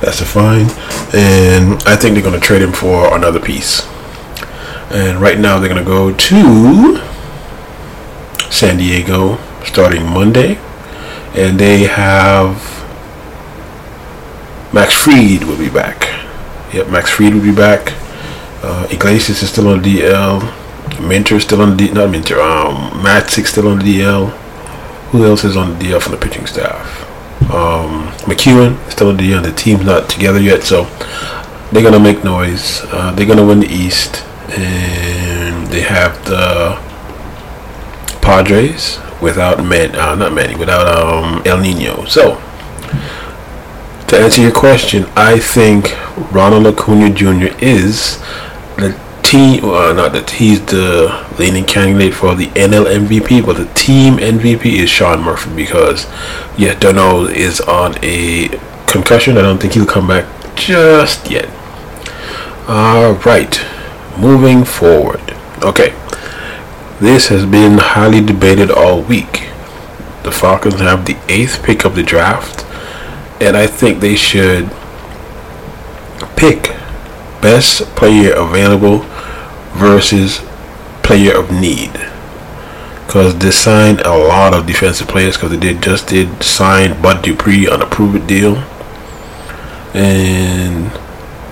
That's 0.00 0.20
a 0.20 0.26
fine, 0.26 0.66
and 1.12 1.82
I 1.82 1.96
think 1.96 2.14
they're 2.14 2.22
going 2.22 2.38
to 2.38 2.40
trade 2.40 2.62
him 2.62 2.72
for 2.72 3.16
another 3.16 3.40
piece. 3.40 3.86
And 4.90 5.20
right 5.20 5.38
now 5.38 5.58
they're 5.58 5.68
going 5.68 5.82
to 5.82 5.90
go 5.90 6.12
to 6.12 7.02
San 8.50 8.76
Diego 8.76 9.38
starting 9.64 10.06
Monday, 10.06 10.58
and 11.34 11.58
they 11.58 11.84
have 11.84 12.54
Max 14.72 14.94
Fried 14.94 15.44
will 15.44 15.58
be 15.58 15.70
back. 15.70 16.17
Yep, 16.72 16.88
Max 16.88 17.10
Fried 17.10 17.34
will 17.34 17.42
be 17.42 17.54
back. 17.54 17.94
Uh, 18.62 18.86
Iglesias 18.90 19.42
is 19.42 19.50
still 19.50 19.68
on 19.68 19.82
DL. 19.82 20.40
Minter 21.00 21.36
is 21.36 21.44
still 21.44 21.62
on 21.62 21.76
the 21.76 21.86
D- 21.88 21.92
not 21.92 22.10
Minter. 22.10 22.40
Um, 22.40 23.02
Matt 23.02 23.36
is 23.38 23.48
still 23.48 23.68
on 23.68 23.78
the 23.78 23.84
DL. 23.84 24.30
Who 25.10 25.24
else 25.24 25.44
is 25.44 25.56
on 25.56 25.78
the 25.78 25.84
DL 25.84 26.02
from 26.02 26.12
the 26.12 26.18
pitching 26.18 26.46
staff? 26.46 27.02
Um, 27.50 28.08
McEwen 28.26 28.84
is 28.86 28.92
still 28.92 29.08
on 29.08 29.16
the 29.16 29.22
DL. 29.22 29.42
The 29.42 29.52
team's 29.52 29.84
not 29.84 30.10
together 30.10 30.40
yet, 30.40 30.62
so 30.64 30.84
they're 31.72 31.82
gonna 31.82 32.00
make 32.00 32.24
noise. 32.24 32.82
Uh, 32.86 33.12
they're 33.12 33.26
gonna 33.26 33.46
win 33.46 33.60
the 33.60 33.68
East, 33.68 34.24
and 34.50 35.66
they 35.68 35.80
have 35.80 36.22
the 36.26 36.76
Padres 38.20 38.98
without 39.22 39.64
Man, 39.64 39.94
uh, 39.94 40.14
not 40.14 40.32
Manny, 40.34 40.56
without 40.56 40.86
um, 40.86 41.42
El 41.46 41.58
Nino. 41.60 42.04
So 42.04 42.34
to 44.08 44.18
answer 44.18 44.40
your 44.40 44.52
question, 44.52 45.04
I 45.14 45.38
think 45.38 45.94
Ronald 46.32 46.66
Acuna 46.66 47.10
Jr. 47.10 47.54
is 47.62 48.18
the 48.76 48.98
team, 49.22 49.64
uh, 49.64 49.92
not 49.92 50.12
that 50.12 50.30
he's 50.30 50.64
the 50.64 51.26
leading 51.38 51.66
candidate 51.66 52.14
for 52.14 52.34
the 52.34 52.46
NL 52.46 52.86
MVP, 52.86 53.44
but 53.44 53.58
the 53.58 53.66
team 53.74 54.14
MVP 54.14 54.64
is 54.64 54.88
Sean 54.88 55.22
Murphy 55.22 55.54
because, 55.54 56.06
yeah, 56.56 56.78
Dono 56.78 57.26
is 57.26 57.60
on 57.60 57.96
a 58.02 58.48
concussion. 58.86 59.36
I 59.36 59.42
don't 59.42 59.58
think 59.58 59.74
he'll 59.74 59.84
come 59.84 60.08
back 60.08 60.26
just 60.56 61.30
yet. 61.30 61.50
All 62.66 63.12
right, 63.12 63.62
moving 64.18 64.64
forward. 64.64 65.20
Okay, 65.62 65.94
this 66.98 67.28
has 67.28 67.44
been 67.44 67.76
highly 67.76 68.22
debated 68.24 68.70
all 68.70 69.02
week. 69.02 69.50
The 70.22 70.32
Falcons 70.32 70.80
have 70.80 71.04
the 71.04 71.18
eighth 71.28 71.62
pick 71.62 71.84
of 71.84 71.94
the 71.94 72.02
draft 72.02 72.64
and 73.40 73.56
I 73.56 73.66
think 73.66 74.00
they 74.00 74.16
should 74.16 74.70
pick 76.36 76.74
best 77.40 77.82
player 77.96 78.34
available 78.34 78.98
versus 79.74 80.40
player 81.02 81.36
of 81.36 81.50
need. 81.50 81.92
Because 83.06 83.38
they 83.38 83.50
signed 83.50 84.00
a 84.00 84.16
lot 84.16 84.54
of 84.54 84.66
defensive 84.66 85.08
players 85.08 85.36
because 85.36 85.50
they 85.50 85.58
did 85.58 85.82
just 85.82 86.08
did 86.08 86.42
sign 86.42 87.00
Bud 87.00 87.22
Dupree 87.22 87.66
on 87.68 87.80
a 87.80 87.86
prove 87.86 88.14
it 88.16 88.26
deal. 88.26 88.56
And 89.94 90.92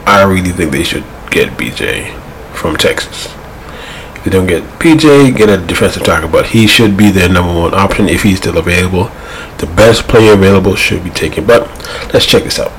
I 0.06 0.22
really 0.22 0.52
think 0.52 0.72
they 0.72 0.84
should 0.84 1.04
get 1.30 1.56
BJ 1.56 2.14
from 2.52 2.76
Texas. 2.76 3.35
They 4.26 4.32
don't 4.32 4.48
get 4.48 4.64
PJ, 4.80 5.36
get 5.36 5.48
a 5.48 5.56
defensive 5.64 6.02
tackle, 6.02 6.28
but 6.28 6.46
he 6.46 6.66
should 6.66 6.96
be 6.96 7.12
their 7.12 7.28
number 7.28 7.60
one 7.60 7.72
option 7.74 8.08
if 8.08 8.24
he's 8.24 8.38
still 8.38 8.58
available. 8.58 9.04
The 9.58 9.72
best 9.76 10.08
player 10.08 10.32
available 10.32 10.74
should 10.74 11.04
be 11.04 11.10
taken. 11.10 11.46
But 11.46 11.68
let's 12.12 12.26
check 12.26 12.42
this 12.42 12.58
out. 12.58 12.72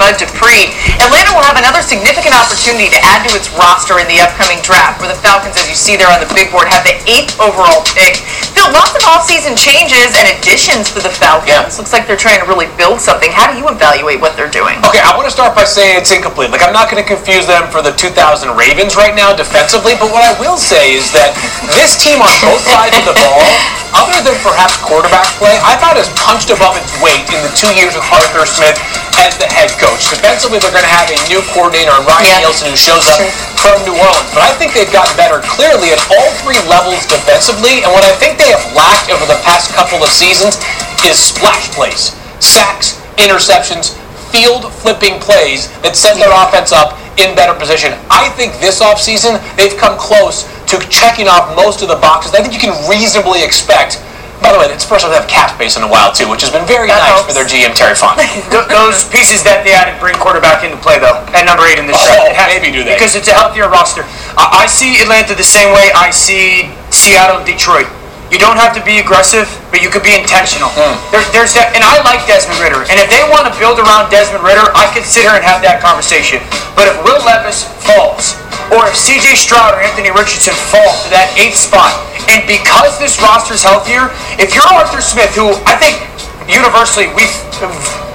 Bud 0.00 0.16
Dupree. 0.16 0.72
Atlanta 0.98 1.32
will 1.36 1.44
have 1.44 1.60
another 1.60 1.84
significant 1.84 2.32
opportunity 2.32 2.88
to 2.88 3.00
add 3.04 3.24
to 3.28 3.32
its 3.36 3.52
roster 3.54 4.00
in 4.00 4.08
the 4.08 4.20
upcoming 4.20 4.58
draft, 4.64 4.98
where 5.00 5.10
the 5.12 5.18
Falcons, 5.20 5.56
as 5.60 5.68
you 5.68 5.76
see 5.76 5.94
there 5.96 6.08
on 6.08 6.20
the 6.20 6.30
big 6.32 6.48
board, 6.48 6.68
have 6.68 6.84
the 6.84 6.96
eighth 7.04 7.36
overall 7.38 7.84
pick. 7.92 8.20
Phil, 8.56 8.68
lots 8.72 8.92
of 8.96 9.02
offseason 9.04 9.56
changes 9.56 10.12
and 10.16 10.26
additions 10.38 10.88
for 10.88 11.00
the 11.00 11.12
Falcons. 11.12 11.48
Yeah. 11.48 11.68
Looks 11.76 11.92
like 11.92 12.08
they're 12.08 12.20
trying 12.20 12.40
to 12.40 12.48
really 12.48 12.68
build 12.76 13.00
something. 13.00 13.28
How 13.32 13.50
do 13.50 13.56
you 13.56 13.66
evaluate 13.68 14.20
what 14.20 14.36
they're 14.36 14.52
doing? 14.52 14.80
Okay, 14.88 15.00
I 15.00 15.12
want 15.16 15.28
to 15.28 15.34
start 15.34 15.56
by 15.56 15.64
saying 15.64 16.00
it's 16.00 16.12
incomplete. 16.12 16.52
Like, 16.52 16.64
I'm 16.64 16.74
not 16.74 16.88
going 16.88 17.02
to 17.02 17.08
confuse 17.08 17.44
them 17.48 17.68
for 17.68 17.80
the 17.80 17.92
2000 17.96 18.16
Ravens 18.56 18.96
right 18.96 19.14
now 19.16 19.32
defensively, 19.36 19.96
but 20.00 20.12
what 20.12 20.24
I 20.24 20.32
will 20.40 20.56
say 20.56 20.96
is 20.96 21.12
that 21.12 21.36
this 21.76 21.96
team 22.00 22.20
on 22.20 22.32
both 22.44 22.64
sides 22.64 22.96
of 22.96 23.04
the 23.08 23.16
ball, 23.16 23.44
other 23.92 24.16
than 24.24 24.36
perhaps 24.40 24.80
quarterback 24.80 25.28
play, 25.36 25.52
I 25.60 25.76
thought 25.76 26.00
has 26.00 26.08
punched 26.16 26.48
above 26.48 26.80
its 26.80 26.92
weight 27.04 27.24
in 27.28 27.40
the 27.44 27.52
two 27.52 27.68
years 27.76 27.92
with 27.92 28.04
Arthur 28.08 28.48
Smith 28.48 28.80
as 29.20 29.36
the 29.36 29.48
head 29.48 29.68
coach. 29.76 29.81
Defensively, 29.82 30.62
they're 30.62 30.70
going 30.70 30.86
to 30.86 30.94
have 30.94 31.10
a 31.10 31.18
new 31.26 31.42
coordinator, 31.50 31.90
Ryan 32.06 32.22
Yeah. 32.22 32.46
Nielsen, 32.46 32.70
who 32.70 32.78
shows 32.78 33.02
up 33.10 33.18
from 33.58 33.82
New 33.82 33.98
Orleans. 33.98 34.30
But 34.30 34.46
I 34.46 34.54
think 34.54 34.74
they've 34.78 34.90
gotten 34.94 35.10
better 35.18 35.42
clearly 35.42 35.90
at 35.90 35.98
all 36.14 36.30
three 36.46 36.60
levels 36.70 37.02
defensively, 37.10 37.82
and 37.82 37.90
what 37.90 38.06
I 38.06 38.14
think 38.22 38.38
they 38.38 38.54
have 38.54 38.62
lacked 38.78 39.10
over 39.10 39.26
the 39.26 39.38
past 39.42 39.74
couple 39.74 39.98
of 39.98 40.10
seasons 40.10 40.62
is 41.02 41.18
splash 41.18 41.66
plays, 41.74 42.14
sacks, 42.38 43.02
interceptions, 43.18 43.98
field 44.30 44.70
flipping 44.72 45.18
plays 45.18 45.66
that 45.82 45.98
set 45.98 46.14
their 46.16 46.30
offense 46.30 46.70
up 46.70 46.94
in 47.18 47.34
better 47.34 47.52
position. 47.58 47.92
I 48.08 48.30
think 48.38 48.56
this 48.62 48.80
offseason 48.80 49.42
they've 49.58 49.76
come 49.76 49.98
close 49.98 50.46
to 50.72 50.78
checking 50.88 51.28
off 51.28 51.52
most 51.58 51.82
of 51.82 51.88
the 51.90 51.98
boxes. 52.00 52.32
I 52.32 52.40
think 52.40 52.54
you 52.54 52.62
can 52.62 52.72
reasonably 52.88 53.42
expect 53.44 54.00
By 54.42 54.50
the 54.50 54.58
way, 54.58 54.66
it's 54.74 54.82
the 54.82 54.90
first 54.90 55.06
time 55.06 55.14
they 55.14 55.20
have 55.22 55.30
cap 55.30 55.54
space 55.54 55.78
in 55.78 55.86
a 55.86 55.88
while 55.90 56.10
too, 56.10 56.26
which 56.28 56.42
has 56.42 56.50
been 56.50 56.66
very 56.66 56.90
That 56.90 56.98
nice 56.98 57.14
helps. 57.14 57.30
for 57.30 57.34
their 57.38 57.46
GM 57.46 57.72
Terry 57.78 57.94
Funk. 57.94 58.18
Th- 58.50 58.66
those 58.66 59.06
pieces 59.06 59.46
that 59.46 59.62
they 59.62 59.70
added 59.72 59.96
bring 60.02 60.18
quarterback 60.18 60.66
into 60.66 60.76
play 60.82 60.98
though 60.98 61.22
at 61.32 61.46
number 61.46 61.62
eight 61.70 61.78
in 61.78 61.86
this 61.86 61.96
Oh, 62.02 62.10
draft. 62.28 62.34
Has 62.36 62.48
maybe 62.50 62.74
do 62.74 62.82
they. 62.82 62.98
because 62.98 63.14
it's 63.14 63.30
a 63.30 63.36
healthier 63.38 63.70
roster. 63.70 64.02
I, 64.34 64.62
I 64.62 64.66
see 64.66 64.98
Atlanta 65.00 65.38
the 65.38 65.46
same 65.46 65.70
way 65.70 65.94
I 65.94 66.10
see 66.10 66.66
Seattle, 66.90 67.40
Detroit. 67.46 67.86
You 68.32 68.40
don't 68.40 68.56
have 68.56 68.72
to 68.72 68.82
be 68.82 68.96
aggressive, 68.96 69.44
but 69.68 69.84
you 69.84 69.92
could 69.92 70.00
be 70.00 70.16
intentional. 70.16 70.72
Hmm. 70.72 70.96
There, 71.12 71.20
there's 71.36 71.52
that, 71.52 71.76
and 71.76 71.84
I 71.84 72.00
like 72.00 72.24
Desmond 72.24 72.56
Ridder. 72.64 72.80
And 72.88 72.96
if 72.96 73.12
they 73.12 73.20
want 73.28 73.44
to 73.44 73.52
build 73.60 73.76
around 73.76 74.08
Desmond 74.08 74.40
Ridder, 74.40 74.72
I 74.72 74.88
could 74.96 75.04
sit 75.04 75.28
here 75.28 75.36
and 75.36 75.44
have 75.44 75.60
that 75.60 75.84
conversation. 75.84 76.40
But 76.72 76.88
if 76.88 76.96
Will 77.04 77.20
Levis 77.28 77.68
falls, 77.84 78.40
or 78.72 78.88
if 78.88 78.96
C.J. 78.96 79.36
Stroud 79.36 79.76
or 79.76 79.84
Anthony 79.84 80.08
Richardson 80.08 80.56
fall 80.72 80.96
to 81.04 81.08
that 81.12 81.28
eighth 81.36 81.60
spot, 81.60 81.92
and 82.32 82.40
because 82.48 82.96
this 82.96 83.20
roster's 83.20 83.60
healthier, 83.60 84.08
if 84.40 84.56
you're 84.56 84.64
Arthur 84.72 85.04
Smith, 85.04 85.36
who 85.36 85.52
I 85.68 85.76
think 85.76 86.00
universally 86.48 87.12
we 87.12 87.28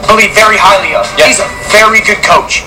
believe 0.09 0.33
very 0.33 0.57
highly 0.57 0.97
of, 0.97 1.05
Yeah. 1.13 1.29
he's 1.29 1.38
a 1.38 1.50
very 1.69 2.01
good 2.01 2.25
coach. 2.25 2.65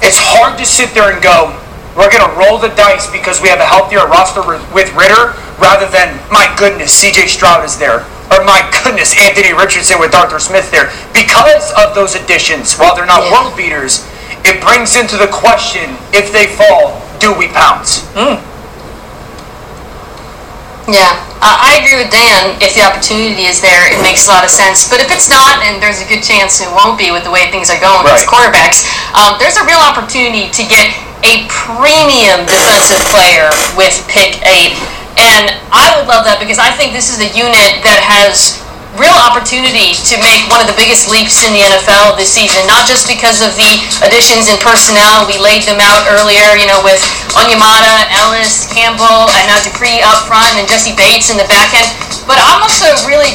It's 0.00 0.16
hard 0.16 0.56
to 0.56 0.64
sit 0.64 0.96
there 0.96 1.12
and 1.12 1.20
go, 1.20 1.52
we're 1.96 2.10
going 2.10 2.24
to 2.24 2.32
roll 2.38 2.58
the 2.58 2.70
dice 2.74 3.10
because 3.10 3.40
we 3.40 3.48
have 3.48 3.60
a 3.60 3.66
healthier 3.68 4.06
roster 4.06 4.40
with 4.72 4.88
Ridder 4.96 5.36
rather 5.60 5.86
than, 5.88 6.16
my 6.32 6.48
goodness, 6.56 6.92
CJ 7.02 7.28
Stroud 7.28 7.64
is 7.64 7.76
there. 7.78 8.06
Or 8.32 8.44
my 8.44 8.64
goodness, 8.82 9.12
Anthony 9.18 9.52
Richardson 9.52 10.00
with 10.00 10.14
Arthur 10.14 10.38
Smith 10.40 10.70
there. 10.70 10.90
Because 11.12 11.72
of 11.76 11.94
those 11.94 12.14
additions, 12.14 12.74
while 12.78 12.94
they're 12.96 13.04
not 13.06 13.24
Yeah. 13.24 13.32
world 13.32 13.56
beaters, 13.56 14.04
it 14.44 14.60
brings 14.60 14.96
into 14.96 15.16
the 15.16 15.28
question 15.28 15.98
if 16.12 16.32
they 16.32 16.46
fall, 16.46 17.02
do 17.20 17.32
we 17.32 17.48
pounce? 17.48 18.02
Yeah, 20.90 21.14
uh, 21.38 21.62
I 21.62 21.78
agree 21.78 21.94
with 22.02 22.10
Dan. 22.10 22.58
If 22.58 22.74
the 22.74 22.82
opportunity 22.82 23.46
is 23.46 23.62
there, 23.62 23.86
it 23.86 24.02
makes 24.02 24.26
a 24.26 24.30
lot 24.34 24.42
of 24.42 24.50
sense. 24.50 24.88
But 24.90 24.98
if 24.98 25.12
it's 25.14 25.30
not, 25.30 25.62
and 25.62 25.78
there's 25.80 26.02
a 26.02 26.08
good 26.10 26.26
chance 26.26 26.58
it 26.60 26.66
won't 26.74 26.98
be 26.98 27.14
with 27.14 27.22
the 27.22 27.30
way 27.30 27.46
things 27.54 27.70
are 27.70 27.78
going 27.78 28.02
with 28.02 28.12
Right. 28.18 28.26
quarterbacks, 28.26 28.82
um, 29.14 29.38
there's 29.38 29.56
a 29.56 29.62
real 29.64 29.78
opportunity 29.78 30.50
to 30.50 30.62
get 30.66 30.90
a 31.22 31.46
premium 31.46 32.44
defensive 32.46 33.02
player 33.14 33.50
with 33.78 33.94
pick 34.10 34.42
eight. 34.46 34.74
And 35.20 35.54
I 35.70 35.92
would 35.94 36.08
love 36.08 36.24
that 36.24 36.40
because 36.40 36.58
I 36.58 36.72
think 36.74 36.96
this 36.96 37.12
is 37.12 37.20
a 37.20 37.30
unit 37.36 37.82
that 37.84 38.00
has 38.00 38.62
real 39.00 39.16
opportunity 39.24 39.96
to 40.04 40.20
make 40.20 40.44
one 40.52 40.60
of 40.60 40.68
the 40.68 40.76
biggest 40.76 41.08
leaps 41.08 41.40
in 41.48 41.56
the 41.56 41.64
NFL 41.64 42.16
this 42.20 42.28
season. 42.28 42.60
Not 42.68 42.84
just 42.84 43.08
because 43.08 43.40
of 43.40 43.56
the 43.56 43.70
additions 44.04 44.52
in 44.52 44.56
personnel, 44.60 45.24
we 45.24 45.40
laid 45.40 45.64
them 45.64 45.80
out 45.80 46.04
earlier, 46.12 46.44
you 46.60 46.68
know, 46.68 46.80
with 46.84 47.00
Onyemata, 47.32 48.08
Ellis, 48.20 48.68
Campbell, 48.68 49.32
and 49.32 49.44
now 49.48 49.60
Dupree 49.64 50.04
up 50.04 50.28
front, 50.28 50.52
and 50.60 50.68
Jessie 50.68 50.92
Bates 50.92 51.32
in 51.32 51.40
the 51.40 51.48
back 51.48 51.72
end. 51.72 51.88
But 52.28 52.36
I'm 52.38 52.61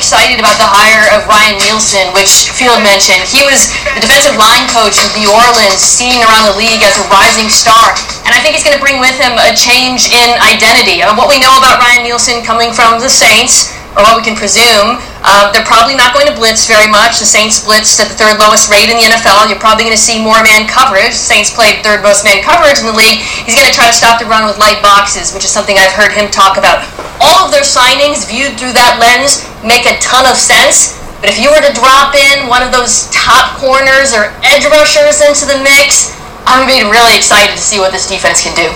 excited 0.07 0.39
about 0.39 0.55
the 0.55 0.63
hire 0.63 1.03
of 1.19 1.27
Ryan 1.27 1.59
Nielsen, 1.67 2.15
which 2.15 2.47
Field 2.55 2.79
mentioned. 2.79 3.27
He 3.27 3.43
was 3.43 3.67
the 3.91 3.99
defensive 3.99 4.39
line 4.39 4.63
coach 4.71 5.03
of 5.03 5.11
New 5.19 5.27
Orleans, 5.27 5.83
seen 5.83 6.23
around 6.23 6.47
the 6.47 6.55
league 6.55 6.79
as 6.79 6.95
a 6.95 7.03
rising 7.11 7.51
star. 7.51 7.91
And 8.23 8.31
I 8.31 8.39
think 8.39 8.55
he's 8.55 8.63
going 8.63 8.79
to 8.79 8.79
bring 8.79 9.03
with 9.03 9.19
him 9.19 9.35
a 9.35 9.51
change 9.51 10.07
in 10.07 10.39
identity. 10.39 11.03
Uh, 11.03 11.11
what 11.19 11.27
we 11.27 11.43
know 11.43 11.51
about 11.59 11.83
Ryan 11.83 12.07
Nielsen 12.07 12.39
coming 12.39 12.71
from 12.71 13.03
the 13.03 13.11
Saints, 13.11 13.75
or 13.97 14.05
what 14.05 14.13
we 14.13 14.21
can 14.21 14.37
presume, 14.37 15.01
uh, 15.25 15.49
they're 15.49 15.65
probably 15.65 15.97
not 15.97 16.13
going 16.13 16.29
to 16.29 16.35
blitz 16.37 16.69
very 16.69 16.85
much. 16.85 17.17
The 17.17 17.25
Saints 17.25 17.65
blitzed 17.65 17.97
at 17.97 18.07
the 18.07 18.13
third 18.13 18.37
lowest 18.37 18.69
rate 18.69 18.93
in 18.93 18.95
the 19.01 19.09
NFL. 19.09 19.49
You're 19.49 19.59
probably 19.59 19.89
going 19.89 19.97
to 19.97 19.99
see 19.99 20.21
more 20.21 20.37
man 20.45 20.69
coverage. 20.69 21.17
Saints 21.17 21.49
played 21.49 21.81
third 21.81 22.05
most 22.05 22.21
man 22.21 22.45
coverage 22.45 22.77
in 22.77 22.85
the 22.85 22.93
league. 22.93 23.25
He's 23.43 23.57
going 23.57 23.65
to 23.65 23.73
try 23.73 23.89
to 23.89 23.97
stop 23.97 24.21
the 24.21 24.29
run 24.29 24.45
with 24.45 24.61
light 24.61 24.79
boxes, 24.85 25.33
which 25.33 25.43
is 25.43 25.49
something 25.49 25.75
I've 25.75 25.97
heard 25.97 26.13
him 26.13 26.29
talk 26.29 26.61
about. 26.61 26.85
All 27.17 27.49
of 27.49 27.51
their 27.51 27.65
signings 27.65 28.29
viewed 28.29 28.53
through 28.61 28.77
that 28.77 29.01
lens 29.01 29.41
make 29.65 29.89
a 29.89 29.97
ton 29.97 30.29
of 30.29 30.37
sense. 30.37 31.01
But 31.17 31.33
if 31.33 31.41
you 31.41 31.49
were 31.49 31.59
to 31.65 31.73
drop 31.73 32.13
in 32.13 32.45
one 32.45 32.61
of 32.61 32.69
those 32.69 33.09
top 33.09 33.57
corners 33.57 34.13
or 34.13 34.29
edge 34.45 34.69
rushers 34.69 35.25
into 35.25 35.49
the 35.49 35.57
mix, 35.65 36.13
I'm 36.45 36.69
going 36.69 36.77
to 36.77 36.85
be 36.85 36.91
really 36.93 37.17
excited 37.17 37.57
to 37.57 37.63
see 37.65 37.81
what 37.81 37.89
this 37.89 38.05
defense 38.05 38.45
can 38.45 38.53
do. 38.53 38.69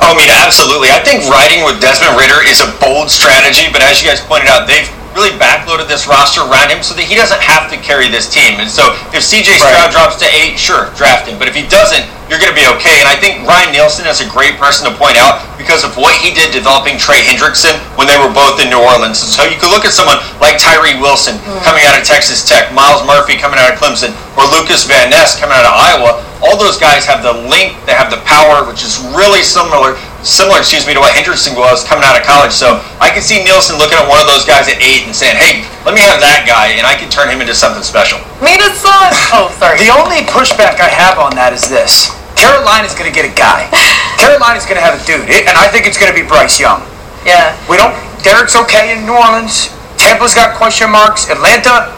Oh, 0.00 0.12
I 0.12 0.18
mean, 0.18 0.30
absolutely. 0.32 0.88
I 0.90 1.00
think 1.04 1.24
riding 1.28 1.64
with 1.64 1.80
Desmond 1.80 2.16
Ridder 2.16 2.40
is 2.44 2.64
a 2.64 2.68
bold 2.80 3.10
strategy, 3.10 3.68
but 3.70 3.84
as 3.84 4.00
you 4.00 4.08
guys 4.08 4.20
pointed 4.20 4.48
out, 4.48 4.66
they've 4.66 4.88
really 5.14 5.30
backloaded 5.38 5.86
this 5.86 6.10
roster 6.10 6.42
around 6.42 6.74
him 6.74 6.82
so 6.82 6.92
that 6.98 7.06
he 7.06 7.14
doesn't 7.14 7.40
have 7.40 7.70
to 7.70 7.78
carry 7.78 8.10
this 8.10 8.26
team. 8.26 8.58
And 8.58 8.66
so 8.66 8.92
if 9.14 9.22
CJ 9.22 9.62
Stroud 9.62 9.94
drops 9.94 10.18
to 10.20 10.26
eight, 10.34 10.58
sure, 10.58 10.90
draft 10.98 11.30
him. 11.30 11.38
But 11.38 11.46
if 11.46 11.54
he 11.54 11.62
doesn't, 11.70 12.02
you're 12.34 12.42
going 12.42 12.50
to 12.50 12.58
be 12.58 12.66
okay. 12.74 12.98
And 12.98 13.06
I 13.06 13.14
think 13.14 13.46
Ryan 13.46 13.70
Nielsen 13.70 14.10
is 14.10 14.18
a 14.18 14.26
great 14.26 14.58
person 14.58 14.90
to 14.90 14.92
point 14.98 15.14
out 15.14 15.46
because 15.54 15.86
of 15.86 15.94
what 15.94 16.18
he 16.18 16.34
did 16.34 16.50
developing 16.50 16.98
Trey 16.98 17.22
Hendrickson 17.22 17.78
when 17.94 18.10
they 18.10 18.18
were 18.18 18.34
both 18.34 18.58
in 18.58 18.74
New 18.74 18.82
Orleans. 18.82 19.22
And 19.22 19.30
so 19.30 19.46
you 19.46 19.54
could 19.54 19.70
look 19.70 19.86
at 19.86 19.94
someone 19.94 20.18
like 20.42 20.58
Tyree 20.58 20.98
Wilson 20.98 21.38
coming 21.62 21.86
out 21.86 21.94
of 21.94 22.02
Texas 22.02 22.42
Tech, 22.42 22.74
Myles 22.74 23.06
Murphy 23.06 23.38
coming 23.38 23.62
out 23.62 23.70
of 23.70 23.78
Clemson, 23.78 24.10
or 24.34 24.50
Lukas 24.50 24.82
Van 24.82 25.14
Ness 25.14 25.38
coming 25.38 25.54
out 25.54 25.62
of 25.62 25.78
Iowa. 25.78 26.10
All 26.42 26.58
those 26.58 26.74
guys 26.74 27.06
have 27.06 27.22
the 27.22 27.32
length, 27.46 27.78
they 27.86 27.94
have 27.94 28.10
the 28.10 28.18
power, 28.26 28.66
which 28.66 28.82
is 28.82 28.98
really 29.14 29.40
similar, 29.46 29.94
similar, 30.26 30.58
excuse 30.58 30.84
me, 30.90 30.92
to 30.92 31.00
what 31.00 31.14
Hendrickson 31.14 31.54
was 31.54 31.86
coming 31.86 32.02
out 32.02 32.18
of 32.18 32.26
college. 32.26 32.52
So 32.52 32.82
I 32.98 33.14
can 33.14 33.22
see 33.22 33.46
Nielsen 33.46 33.78
looking 33.78 33.96
at 33.96 34.04
one 34.10 34.18
of 34.18 34.26
those 34.26 34.42
guys 34.42 34.66
at 34.66 34.82
eight 34.82 35.06
and 35.06 35.14
saying, 35.14 35.38
"Hey, 35.38 35.62
let 35.86 35.94
me 35.94 36.02
have 36.02 36.18
that 36.18 36.44
guy, 36.44 36.74
and 36.76 36.84
I 36.84 36.98
can 36.98 37.08
turn 37.08 37.30
him 37.30 37.40
into 37.40 37.54
something 37.54 37.86
special." 37.86 38.18
Mina's 38.42 38.76
son. 38.76 39.08
Oh, 39.32 39.54
sorry. 39.56 39.78
The 39.78 39.94
only 39.94 40.26
pushback 40.28 40.82
I 40.82 40.90
have 40.90 41.16
on 41.22 41.32
that 41.38 41.54
is 41.54 41.64
this. 41.70 42.12
Carolina's 42.36 42.94
going 42.94 43.10
to 43.10 43.14
get 43.14 43.24
a 43.26 43.34
guy. 43.34 43.66
Carolina's 44.20 44.64
going 44.66 44.76
to 44.78 44.84
have 44.84 44.94
a 44.98 45.02
dude. 45.06 45.28
It- 45.30 45.46
and 45.46 45.56
I 45.58 45.68
think 45.68 45.86
it's 45.86 45.98
going 45.98 46.10
to 46.12 46.16
be 46.16 46.26
Bryce 46.26 46.58
Young. 46.60 46.82
Yeah. 47.26 47.54
We 47.68 47.76
don't. 47.76 47.94
Derek's 48.22 48.56
okay 48.56 48.96
in 48.96 49.04
New 49.06 49.16
Orleans. 49.16 49.68
Tampa's 49.96 50.34
got 50.34 50.56
question 50.56 50.90
marks. 50.90 51.28
Atlanta, 51.30 51.92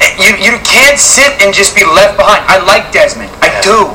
eh, 0.00 0.12
you 0.20 0.36
you 0.40 0.54
can't 0.64 0.98
sit 0.98 1.40
and 1.40 1.52
just 1.54 1.74
be 1.76 1.84
left 1.84 2.16
behind. 2.16 2.44
I 2.48 2.58
like 2.64 2.90
Desmond. 2.92 3.30
I 3.40 3.52
do. 3.60 3.92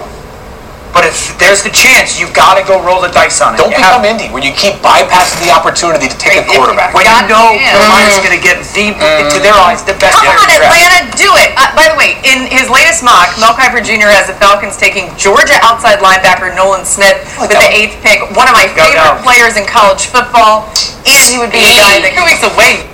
But 1.54 1.62
if 1.62 1.70
there's 1.70 1.70
the 1.70 1.78
chance, 1.86 2.18
You've 2.18 2.34
got 2.34 2.58
to 2.58 2.66
go 2.66 2.82
roll 2.82 2.98
the 2.98 3.14
dice 3.14 3.38
on 3.38 3.54
it. 3.54 3.62
Don't 3.62 3.70
You 3.70 3.78
become 3.78 4.02
have- 4.02 4.10
Indy 4.10 4.26
where 4.34 4.42
you 4.42 4.50
keep 4.58 4.82
bypassing 4.82 5.38
the 5.46 5.54
opportunity 5.54 6.10
to 6.10 6.18
take 6.18 6.42
a 6.42 6.46
quarterback. 6.50 6.98
When 6.98 7.06
you 7.06 7.14
God 7.14 7.30
know 7.30 7.54
damn. 7.54 7.78
Carolina's 7.78 8.18
going 8.26 8.34
to 8.34 8.42
get 8.42 8.58
the, 8.74 8.98
to 8.98 9.38
their 9.38 9.54
eyes, 9.54 9.86
the 9.86 9.94
best 10.02 10.18
Come 10.18 10.34
on, 10.34 10.50
in 10.50 10.50
the 10.50 10.58
draft. 10.58 10.74
Atlanta, 10.74 11.00
do 11.14 11.30
it. 11.46 11.54
Uh, 11.54 11.70
by 11.78 11.94
the 11.94 11.98
way, 12.00 12.18
in 12.26 12.50
his 12.50 12.74
latest 12.74 13.06
mock, 13.06 13.30
Mel 13.38 13.54
Kiper 13.54 13.86
Jr. 13.86 14.10
has 14.10 14.26
the 14.26 14.34
Falcons 14.42 14.78
taking 14.82 15.14
Georgia 15.14 15.62
outside 15.62 16.02
linebacker 16.02 16.50
Nolan 16.58 16.90
Smith 16.90 17.22
with 17.38 17.54
the 17.54 17.62
eighth 17.70 18.02
pick. 18.02 18.26
One 18.34 18.50
of 18.50 18.58
my 18.58 18.66
Go 18.74 18.82
favorite 18.90 19.06
down. 19.06 19.22
players 19.22 19.54
in 19.54 19.70
college 19.70 20.10
football, 20.10 20.66
and 21.06 21.22
he 21.30 21.38
would 21.38 21.54
be 21.54 21.62
a 21.62 21.70
guy 21.78 22.02
that 22.02 22.18
two 22.18 22.26
weeks 22.26 22.42
away. 22.42 22.90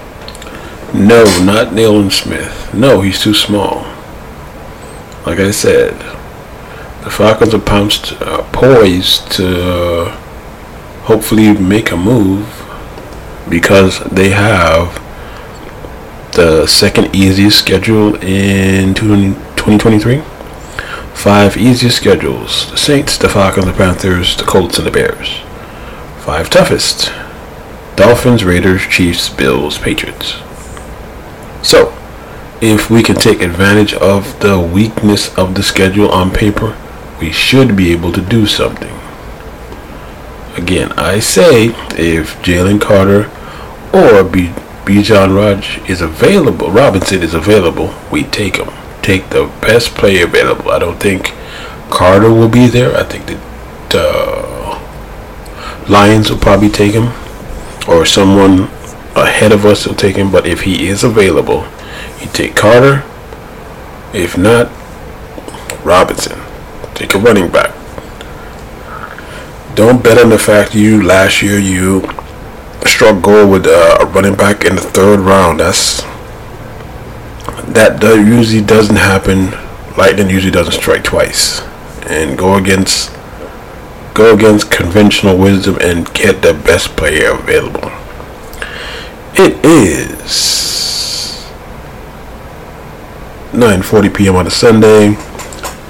No, 0.91 1.23
not 1.47 1.71
Nayland 1.71 2.11
Smith. 2.11 2.51
No, 2.75 2.99
he's 2.99 3.19
too 3.23 3.33
small. 3.37 3.87
Like 5.23 5.39
I 5.39 5.51
said, 5.51 5.93
the 7.03 7.09
Falcons 7.09 7.53
are 7.53 7.59
pounced, 7.59 8.13
uh, 8.21 8.43
poised 8.51 9.31
to 9.33 9.71
uh, 9.71 10.11
hopefully 11.03 11.53
make 11.53 11.91
a 11.91 11.97
move 11.97 12.45
because 13.49 13.99
they 14.05 14.29
have 14.29 14.93
the 16.33 16.67
second 16.67 17.15
easiest 17.15 17.57
schedule 17.57 18.15
in 18.15 18.93
2023. 18.93 20.21
Five 21.13 21.57
easiest 21.57 21.97
schedules 21.97 22.69
the 22.71 22.77
Saints, 22.77 23.17
the 23.17 23.27
Falcons, 23.27 23.65
the 23.65 23.73
Panthers, 23.73 24.37
the 24.37 24.43
Colts, 24.43 24.77
and 24.77 24.87
the 24.87 24.91
Bears. 24.91 25.39
Five 26.19 26.49
toughest 26.49 27.11
Dolphins, 27.95 28.45
Raiders, 28.45 28.83
Chiefs, 28.83 29.27
Bills, 29.27 29.77
Patriots. 29.77 30.35
So, 31.61 31.93
if 32.61 32.89
we 32.89 33.03
can 33.03 33.15
take 33.15 33.41
advantage 33.41 33.93
of 33.93 34.39
the 34.39 34.59
weakness 34.59 35.35
of 35.37 35.55
the 35.55 35.63
schedule 35.63 36.09
on 36.09 36.31
paper, 36.31 36.77
we 37.19 37.31
should 37.31 37.75
be 37.75 37.91
able 37.91 38.11
to 38.13 38.21
do 38.21 38.45
something. 38.45 38.95
Again, 40.55 40.91
I 40.93 41.19
say 41.19 41.67
if 41.97 42.41
Jalen 42.41 42.81
Carter 42.81 43.29
or 43.93 44.23
B. 44.23 44.53
B. 44.85 45.03
John 45.03 45.33
Raj 45.33 45.79
is 45.89 46.01
available, 46.01 46.71
Robinson 46.71 47.21
is 47.21 47.33
available, 47.33 47.93
we 48.11 48.23
take 48.23 48.57
him. 48.57 48.69
Take 49.01 49.29
the 49.29 49.45
best 49.61 49.95
player 49.95 50.25
available. 50.25 50.71
I 50.71 50.79
don't 50.79 50.99
think 50.99 51.33
Carter 51.89 52.29
will 52.31 52.49
be 52.49 52.67
there. 52.67 52.95
I 52.95 53.03
think 53.03 53.25
that 53.27 53.39
uh, 53.95 54.79
Lions 55.87 56.29
will 56.29 56.39
probably 56.39 56.69
take 56.69 56.93
him, 56.93 57.13
or 57.87 58.05
someone 58.05 58.69
ahead 59.15 59.51
of 59.51 59.65
us 59.65 59.85
will 59.87 59.95
take 59.95 60.15
him. 60.15 60.31
But 60.31 60.45
if 60.45 60.61
he 60.61 60.87
is 60.87 61.03
available, 61.03 61.67
you 62.19 62.27
take 62.27 62.55
Carter. 62.55 63.03
If 64.13 64.37
not, 64.37 64.71
Robinson. 65.85 66.39
Take 66.99 67.15
a 67.15 67.17
running 67.17 67.49
back. 67.49 67.73
Don't 69.73 70.03
bet 70.03 70.17
on 70.17 70.29
the 70.29 70.37
fact 70.37 70.75
you 70.75 71.01
last 71.01 71.41
year 71.41 71.57
you 71.57 72.01
struck 72.85 73.23
gold 73.23 73.49
with 73.49 73.65
uh, 73.65 73.99
a 74.01 74.05
running 74.07 74.35
back 74.35 74.65
in 74.65 74.75
the 74.75 74.81
third 74.81 75.21
round. 75.21 75.61
That's 75.61 76.01
that 77.71 78.01
usually 78.03 78.65
doesn't 78.65 78.97
happen. 78.97 79.51
Lightning 79.97 80.29
usually 80.29 80.51
doesn't 80.51 80.73
strike 80.73 81.05
twice. 81.05 81.61
And 82.07 82.37
go 82.37 82.55
against 82.55 83.15
go 84.13 84.35
against 84.35 84.69
conventional 84.69 85.37
wisdom 85.37 85.77
and 85.79 86.13
get 86.13 86.41
the 86.41 86.53
best 86.53 86.97
player 86.97 87.31
available. 87.31 87.91
It 89.35 89.63
is 89.63 91.47
9:40 93.53 94.13
p.m. 94.13 94.35
on 94.35 94.47
a 94.47 94.51
Sunday. 94.51 95.28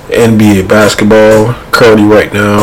NBA 0.10 0.68
basketball 0.68 1.54
currently 1.72 2.06
right 2.06 2.34
now. 2.34 2.58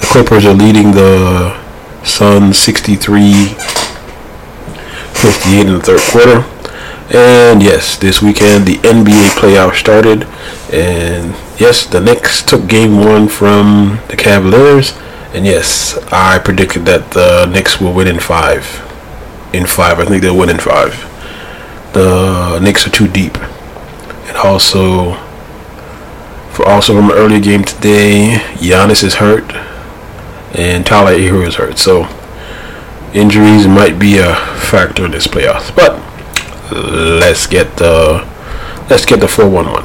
The 0.00 0.06
Clippers 0.10 0.46
are 0.46 0.54
leading 0.54 0.92
the 0.92 1.60
Suns 2.04 2.58
63 2.58 3.54
58 5.14 5.66
in 5.66 5.72
the 5.74 5.80
third 5.80 6.00
quarter. 6.10 6.44
And 7.16 7.62
yes, 7.62 7.96
this 7.98 8.22
weekend 8.22 8.66
the 8.66 8.76
NBA 8.76 9.30
playoffs 9.38 9.76
started. 9.76 10.24
And 10.72 11.34
yes, 11.60 11.86
the 11.86 12.00
Knicks 12.00 12.42
took 12.42 12.66
game 12.66 12.98
one 12.98 13.28
from 13.28 14.00
the 14.08 14.16
Cavaliers. 14.16 14.98
And 15.32 15.44
yes, 15.44 15.98
I 16.12 16.38
predicted 16.38 16.84
that 16.86 17.10
the 17.10 17.46
Knicks 17.46 17.80
will 17.80 17.92
win 17.92 18.08
in 18.08 18.20
five. 18.20 18.64
In 19.52 19.66
five, 19.66 19.98
I 20.00 20.04
think 20.04 20.22
they'll 20.22 20.36
win 20.36 20.50
in 20.50 20.58
five. 20.58 20.94
The 21.92 22.58
Knicks 22.60 22.86
are 22.86 22.90
too 22.90 23.08
deep. 23.08 23.36
And 24.26 24.36
also, 24.36 25.14
for 26.52 26.66
also 26.66 26.94
from 26.94 27.10
an 27.10 27.16
earlier 27.16 27.40
game 27.40 27.64
today, 27.64 28.38
Giannis 28.54 29.02
is 29.04 29.16
hurt, 29.16 29.52
and 30.54 30.86
Tyler 30.86 31.12
Herro 31.18 31.46
is 31.46 31.56
hurt. 31.56 31.78
So 31.78 32.08
injuries 33.12 33.66
might 33.66 33.98
be 33.98 34.18
a 34.18 34.34
factor 34.34 35.04
in 35.04 35.12
this 35.12 35.26
playoffs. 35.26 35.74
But 35.74 36.00
let's 36.72 37.46
get 37.46 37.76
the 37.76 38.26
let's 38.90 39.04
get 39.06 39.20
the 39.20 39.28
four 39.28 39.48
one 39.48 39.66
one. 39.66 39.84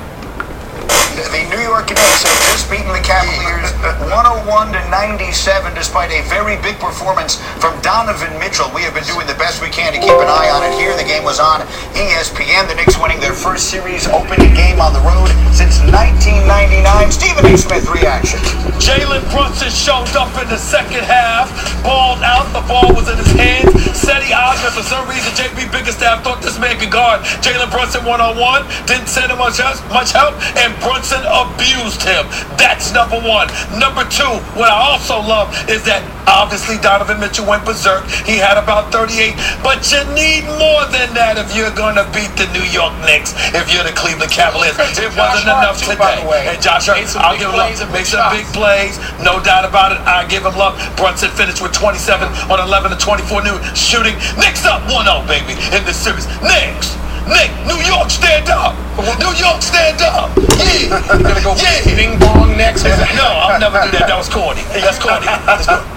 The 1.16 1.46
New 1.50 1.62
York 1.62 1.90
Knicks 1.90 2.24
have 2.24 2.40
just 2.52 2.70
beaten 2.70 2.88
the 2.88 3.04
Cavaliers 3.06 3.72
101 4.10 4.74
to 4.74 4.89
97 4.90 5.74
despite 5.78 6.10
a 6.10 6.26
very 6.26 6.58
big 6.66 6.82
performance 6.82 7.38
from 7.62 7.78
Donovan 7.86 8.34
Mitchell. 8.42 8.66
We 8.74 8.82
have 8.82 8.98
been 8.98 9.06
doing 9.06 9.30
the 9.30 9.38
best 9.38 9.62
we 9.62 9.70
can 9.70 9.94
to 9.94 10.02
keep 10.02 10.18
an 10.18 10.28
eye 10.28 10.50
on 10.50 10.66
it 10.66 10.74
here. 10.76 10.98
The 10.98 11.06
game 11.06 11.24
was 11.24 11.40
on 11.40 11.62
ESPN. 11.94 12.68
The 12.68 12.76
Knicks 12.76 12.98
winning 12.98 13.22
their 13.22 13.38
first 13.38 13.70
series 13.70 14.10
opening 14.10 14.54
game 14.58 14.82
on 14.82 14.92
the 14.92 15.04
road 15.06 15.30
since 15.54 15.78
1999. 15.94 17.14
Stephen 17.14 17.46
A. 17.46 17.54
Smith 17.54 17.86
reaction. 17.94 18.42
Jalen 18.82 19.22
Brunson 19.30 19.70
showed 19.70 20.10
up 20.18 20.34
in 20.42 20.50
the 20.50 20.58
second 20.58 21.06
half, 21.06 21.54
balled 21.86 22.26
out, 22.26 22.50
the 22.56 22.66
ball 22.66 22.90
was 22.96 23.06
in 23.12 23.18
his 23.18 23.30
hands. 23.38 23.70
Cedi 23.94 24.34
Osman, 24.34 24.74
for 24.74 24.82
some 24.82 25.06
reason, 25.06 25.30
JB 25.38 25.70
Bickerstaff 25.70 26.24
thought 26.24 26.42
this 26.42 26.58
man 26.58 26.80
could 26.80 26.90
guard 26.90 27.22
Jalen 27.46 27.70
Brunson 27.70 28.06
one 28.06 28.22
on 28.22 28.40
one, 28.42 28.66
didn't 28.90 29.08
send 29.08 29.30
him 29.30 29.38
much, 29.38 29.62
help, 29.62 29.78
much 29.94 30.12
help, 30.12 30.34
and 30.58 30.74
Brunson 30.82 31.22
abused 31.28 32.02
him. 32.02 32.26
That's 32.58 32.90
number 32.90 33.20
one. 33.22 33.52
Number 33.78 34.02
two, 34.08 34.40
what 34.58 34.72
I 34.72 34.89
also 34.90 35.22
love 35.22 35.54
is 35.70 35.86
that 35.86 36.02
obviously 36.26 36.82
Donovan 36.82 37.22
Mitchell 37.22 37.46
went 37.46 37.62
berserk. 37.62 38.10
He 38.26 38.42
had 38.42 38.58
about 38.58 38.90
38, 38.90 39.38
but 39.62 39.86
you 39.94 40.02
need 40.18 40.50
more 40.58 40.82
than 40.90 41.14
that 41.14 41.38
if 41.38 41.54
you're 41.54 41.74
going 41.78 41.94
to 42.02 42.06
beat 42.10 42.34
the 42.34 42.50
New 42.58 42.66
York 42.74 42.90
Knicks, 43.06 43.38
if 43.54 43.70
you're 43.70 43.86
the 43.86 43.94
Cleveland 43.94 44.34
Cavaliers. 44.34 44.74
It 44.98 45.14
wasn't 45.14 45.54
enough 45.54 45.78
today. 45.78 46.26
And 46.50 46.58
Josh 46.58 46.90
Hart, 46.90 46.98
I'll 47.22 47.38
give 47.38 47.54
him 47.54 47.62
love. 47.62 47.70
Make 47.94 48.10
some 48.10 48.26
big 48.34 48.50
plays, 48.50 48.98
no 49.22 49.38
doubt 49.38 49.70
about 49.70 49.94
it. 49.94 50.02
I 50.10 50.26
give 50.26 50.42
him 50.42 50.58
love. 50.58 50.74
Brunson 50.98 51.30
finished 51.38 51.62
with 51.62 51.72
27 51.78 52.26
on 52.50 52.58
11 52.58 52.90
to 52.90 52.98
24 52.98 53.46
new 53.46 53.58
shooting. 53.78 54.18
Knicks 54.42 54.66
up 54.66 54.82
1-0, 54.90 55.06
baby, 55.30 55.54
in 55.70 55.86
this 55.86 56.02
series. 56.02 56.26
Knicks. 56.42 56.98
Nick, 57.30 57.54
New 57.70 57.78
York, 57.86 58.10
stand 58.10 58.50
up. 58.50 58.74
New 59.00 59.34
York, 59.40 59.62
stand 59.62 60.02
up. 60.02 60.32
Yeah. 60.60 61.00
Gonna 61.08 61.42
go 61.44 61.56
yeah. 61.56 61.84
bing 61.96 62.20
bong 62.20 62.56
next. 62.58 62.84
No, 62.84 63.26
I'll 63.28 63.60
never 63.60 63.80
do 63.88 63.92
that. 63.98 64.08
That 64.12 64.18
was 64.20 64.28
corny. 64.30 64.62
That's 64.76 65.00
corny. 65.00 65.28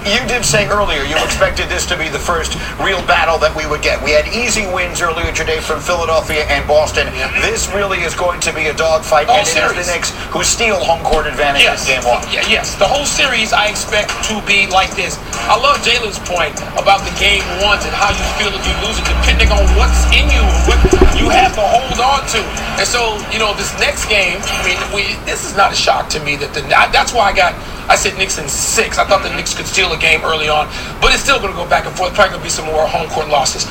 You 0.07 0.21
did 0.27 0.45
say 0.45 0.67
earlier 0.69 1.03
you 1.03 1.17
expected 1.23 1.69
this 1.69 1.87
to 1.87 1.97
be 1.99 2.09
the 2.09 2.19
first 2.19 2.55
real 2.83 3.03
battle 3.07 3.39
that 3.43 3.55
we 3.55 3.67
would 3.67 3.83
get. 3.83 4.03
We 4.03 4.11
had 4.13 4.27
easy 4.31 4.67
wins 4.71 5.01
earlier 5.03 5.33
today 5.33 5.59
from 5.61 5.81
Philadelphia 5.81 6.45
and 6.47 6.67
Boston. 6.67 7.07
This 7.43 7.71
really 7.75 8.03
is 8.07 8.15
going 8.15 8.41
to 8.41 8.53
be 8.55 8.67
a 8.71 8.75
dogfight, 8.75 9.29
and 9.31 9.43
it 9.47 9.51
is 9.51 9.87
the. 9.87 9.93
Knicks 9.93 10.11
who 10.31 10.43
steal 10.43 10.79
home 10.79 11.03
court 11.05 11.27
advantage 11.27 11.63
Yes. 11.67 11.85
in 11.89 11.99
game 12.01 12.05
one. 12.09 12.23
Yeah, 12.33 12.47
yes. 12.49 12.75
The 12.79 12.87
whole 12.89 13.05
series 13.05 13.53
I 13.53 13.67
expect 13.69 14.11
to 14.31 14.41
be 14.47 14.67
like 14.71 14.95
this. 14.95 15.19
I 15.51 15.59
love 15.59 15.79
Jalen's 15.83 16.19
point 16.23 16.55
about 16.79 17.03
the 17.05 17.13
game 17.19 17.43
ones 17.61 17.83
and 17.85 17.93
how 17.93 18.15
you 18.15 18.25
feel 18.39 18.55
if 18.55 18.63
you 18.63 18.75
lose 18.87 18.97
it, 18.99 19.07
depending 19.11 19.51
on 19.51 19.63
what's 19.77 20.07
in 20.15 20.31
you, 20.31 20.43
what 20.71 20.79
you 21.19 21.29
have 21.29 21.53
to 21.59 21.65
hold 21.65 21.99
on 21.99 22.23
to. 22.33 22.41
And 22.79 22.87
so, 22.93 23.17
you 23.33 23.39
know, 23.41 23.57
this 23.57 23.73
next 23.81 24.05
game, 24.13 24.37
I 24.37 24.61
mean, 24.69 24.77
we 24.93 25.17
this 25.25 25.49
is 25.49 25.57
not 25.57 25.73
a 25.73 25.75
shock 25.75 26.13
to 26.13 26.21
me 26.21 26.37
that 26.37 26.53
the 26.53 26.61
I, 26.77 26.93
that's 26.93 27.17
why 27.17 27.33
I 27.33 27.33
got 27.33 27.57
I 27.89 27.97
said 27.97 28.19
Knicks 28.21 28.37
in 28.37 28.47
six. 28.47 28.99
I 29.01 29.09
thought 29.09 29.25
the 29.25 29.33
mm-hmm. 29.33 29.41
Knicks 29.41 29.57
could 29.57 29.65
steal 29.65 29.89
a 29.93 29.99
game 29.99 30.21
early 30.29 30.53
on, 30.53 30.69
but 31.01 31.09
it's 31.09 31.25
still 31.25 31.41
going 31.41 31.57
to 31.57 31.57
go 31.57 31.65
back 31.65 31.89
and 31.89 31.97
forth. 31.97 32.13
Probably 32.13 32.37
going 32.37 32.45
to 32.45 32.47
be 32.47 32.53
some 32.53 32.69
more 32.69 32.85
home 32.85 33.09
court 33.09 33.33
losses. 33.33 33.65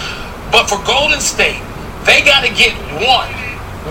But 0.49 0.65
for 0.65 0.81
Golden 0.89 1.21
State, 1.21 1.61
they 2.09 2.25
got 2.25 2.41
to 2.41 2.49
get 2.49 2.73
one. 2.97 3.29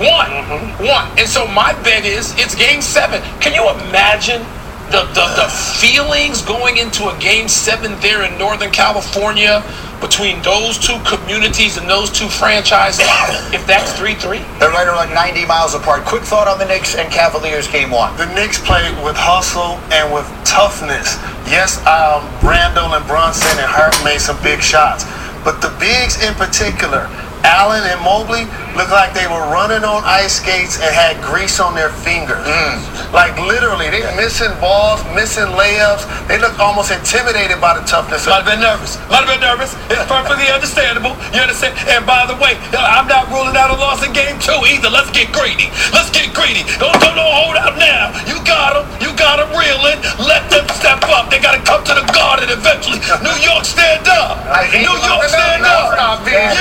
One, 0.03 0.31
mm-hmm. 0.31 0.87
one, 0.87 1.07
and 1.19 1.27
so 1.27 1.47
my 1.51 1.75
bet 1.83 2.07
is 2.07 2.35
it's 2.39 2.55
Game 2.55 2.83
Seven. 2.83 3.23
Can 3.39 3.55
you 3.55 3.67
imagine 3.87 4.43
the, 4.91 5.07
the 5.15 5.27
the 5.39 5.49
feelings 5.79 6.43
going 6.43 6.77
into 6.77 7.09
a 7.09 7.19
Game 7.19 7.49
Seven 7.49 7.99
there 8.01 8.25
in 8.25 8.37
Northern 8.39 8.71
California 8.71 9.63
between 10.01 10.41
those 10.43 10.79
two 10.79 10.99
communities 11.05 11.77
and 11.77 11.89
those 11.89 12.11
two 12.11 12.29
franchises? 12.29 13.07
If 13.55 13.67
that's 13.67 13.93
three 13.99 14.15
three, 14.15 14.39
They're 14.59 14.71
right 14.71 14.87
around 14.87 15.13
90 15.15 15.45
miles 15.47 15.75
apart. 15.75 16.05
Quick 16.05 16.23
thought 16.23 16.47
on 16.47 16.59
the 16.59 16.65
Knicks 16.67 16.95
and 16.95 17.11
Cavaliers 17.13 17.67
game 17.67 17.91
one. 17.91 18.17
The 18.17 18.33
Knicks 18.35 18.59
played 18.63 18.95
with 19.03 19.17
hustle 19.19 19.79
and 19.91 20.13
with 20.15 20.27
toughness. 20.45 21.19
Yes, 21.51 21.79
um, 21.87 22.23
Randle 22.47 22.95
and 22.95 23.07
Brunson 23.07 23.59
and 23.59 23.67
Hart 23.67 23.95
made 24.05 24.21
some 24.21 24.39
big 24.43 24.63
shots, 24.63 25.03
but 25.43 25.59
the 25.61 25.71
bigs 25.83 26.23
in 26.23 26.35
particular, 26.35 27.11
Allen 27.51 27.83
and 27.83 27.99
Mobley, 28.07 28.47
looked 28.79 28.95
like 28.95 29.11
they 29.11 29.27
were 29.27 29.43
running 29.51 29.83
on 29.83 30.07
ice 30.07 30.39
skates 30.39 30.79
and 30.79 30.95
had 30.95 31.19
grease 31.19 31.59
on 31.59 31.75
their 31.75 31.91
fingers. 31.91 32.47
Mm. 32.47 32.79
Like 33.11 33.35
literally, 33.43 33.91
they 33.91 34.07
missing 34.15 34.55
balls, 34.63 35.03
missing 35.19 35.51
layups. 35.59 36.07
They 36.31 36.39
looked 36.39 36.63
almost 36.63 36.95
intimidated 36.95 37.59
by 37.59 37.75
the 37.75 37.83
toughness. 37.83 38.27
might 38.31 38.47
have 38.47 38.51
been 38.55 38.63
nervous. 38.63 38.95
Might 39.11 39.27
have 39.27 39.31
been 39.35 39.43
nervous. 39.43 39.75
It's 39.91 40.07
perfectly 40.07 40.47
understandable. 40.47 41.19
You 41.35 41.43
understand? 41.43 41.75
And 41.91 42.07
by 42.07 42.23
the 42.31 42.39
way, 42.39 42.55
I'm 42.79 43.11
not 43.11 43.27
ruling 43.35 43.59
out 43.59 43.75
a 43.75 43.79
loss 43.79 44.07
in 44.07 44.15
Game 44.15 44.39
Two 44.39 44.63
either. 44.71 44.87
Let's 44.87 45.11
get 45.11 45.35
greedy. 45.35 45.75
Let's 45.91 46.15
get 46.15 46.31
greedy. 46.31 46.63
Don't 46.79 46.95
don't, 47.03 47.19
don't 47.19 47.35
hold 47.35 47.59
out 47.59 47.75
now. 47.75 48.15
You 48.31 48.39
got 48.47 48.79
them. 48.79 48.87
You 49.03 49.11
got 49.19 49.43
them 49.43 49.51
reeling. 49.51 49.99
Let 50.23 50.47
them 50.47 50.67
step 50.79 51.03
up. 51.11 51.35
They 51.35 51.43
got 51.43 51.59
to 51.59 51.63
come 51.67 51.83
to 51.91 51.95
the 51.99 52.07
garden 52.15 52.47
eventually. 52.53 53.03
New 53.27 53.37
York, 53.43 53.67
stand 53.67 54.07
up. 54.07 54.39
New 54.71 54.97
York, 55.03 55.27
stand 55.27 55.67
up. 55.67 56.23
Yeah. 56.27 56.55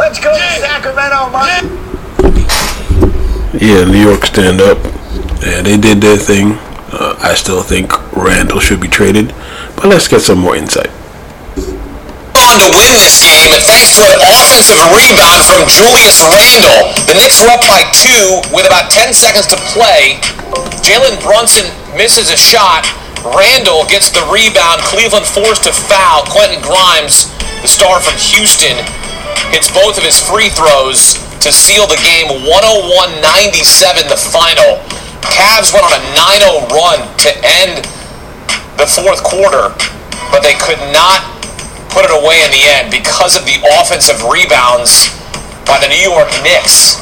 Let's 0.00 0.16
go 0.16 0.29
Yeah. 3.60 3.84
New 3.84 4.00
York 4.00 4.24
stand 4.26 4.60
up. 4.60 4.78
Yeah, 5.42 5.62
they 5.62 5.76
did 5.76 6.00
their 6.00 6.16
thing. 6.16 6.54
Uh, 6.92 7.14
I 7.22 7.34
still 7.34 7.62
think 7.62 7.90
Randle 8.16 8.58
should 8.58 8.80
be 8.80 8.88
traded, 8.88 9.34
but 9.78 9.86
let's 9.86 10.08
get 10.08 10.20
some 10.20 10.38
more 10.38 10.56
insight. 10.56 10.90
on 12.34 12.56
to 12.58 12.68
win 12.74 12.92
this 12.98 13.22
game, 13.22 13.50
and 13.54 13.62
thanks 13.62 13.94
to 13.94 14.02
an 14.02 14.18
offensive 14.26 14.80
rebound 14.90 15.46
from 15.46 15.62
Julius 15.70 16.18
Randle, 16.26 16.90
the 17.06 17.14
Knicks 17.14 17.38
were 17.38 17.52
up 17.52 17.62
by 17.70 17.86
two 17.94 18.42
with 18.50 18.66
about 18.66 18.90
10 18.90 19.14
seconds 19.14 19.46
to 19.54 19.56
play. 19.70 20.18
Jalen 20.82 21.20
Brunson 21.22 21.70
misses 21.94 22.30
a 22.30 22.36
shot. 22.36 22.90
Randle 23.22 23.86
gets 23.86 24.10
the 24.10 24.24
rebound. 24.32 24.82
Cleveland 24.82 25.26
forced 25.26 25.64
to 25.68 25.72
foul. 25.72 26.26
Quentin 26.26 26.58
Grimes, 26.64 27.30
the 27.62 27.68
star 27.70 28.00
from 28.00 28.16
Houston, 28.18 28.76
hits 29.50 29.72
both 29.72 29.98
of 29.98 30.04
his 30.04 30.20
free 30.20 30.48
throws 30.50 31.18
to 31.40 31.50
seal 31.50 31.88
the 31.88 31.98
game 32.04 32.28
101-97 32.44 34.08
the 34.08 34.18
final. 34.18 34.78
Cavs 35.24 35.72
went 35.72 35.84
on 35.88 35.94
a 35.96 36.02
9-0 36.12 36.68
run 36.72 37.00
to 37.24 37.30
end 37.64 37.84
the 38.76 38.86
fourth 38.86 39.24
quarter, 39.24 39.72
but 40.32 40.40
they 40.40 40.54
could 40.56 40.80
not 40.92 41.20
put 41.90 42.04
it 42.06 42.12
away 42.14 42.40
in 42.44 42.50
the 42.54 42.64
end 42.70 42.90
because 42.90 43.36
of 43.36 43.44
the 43.44 43.58
offensive 43.80 44.22
rebounds 44.24 45.10
by 45.66 45.80
the 45.82 45.88
New 45.88 46.00
York 46.00 46.30
Knicks. 46.42 46.96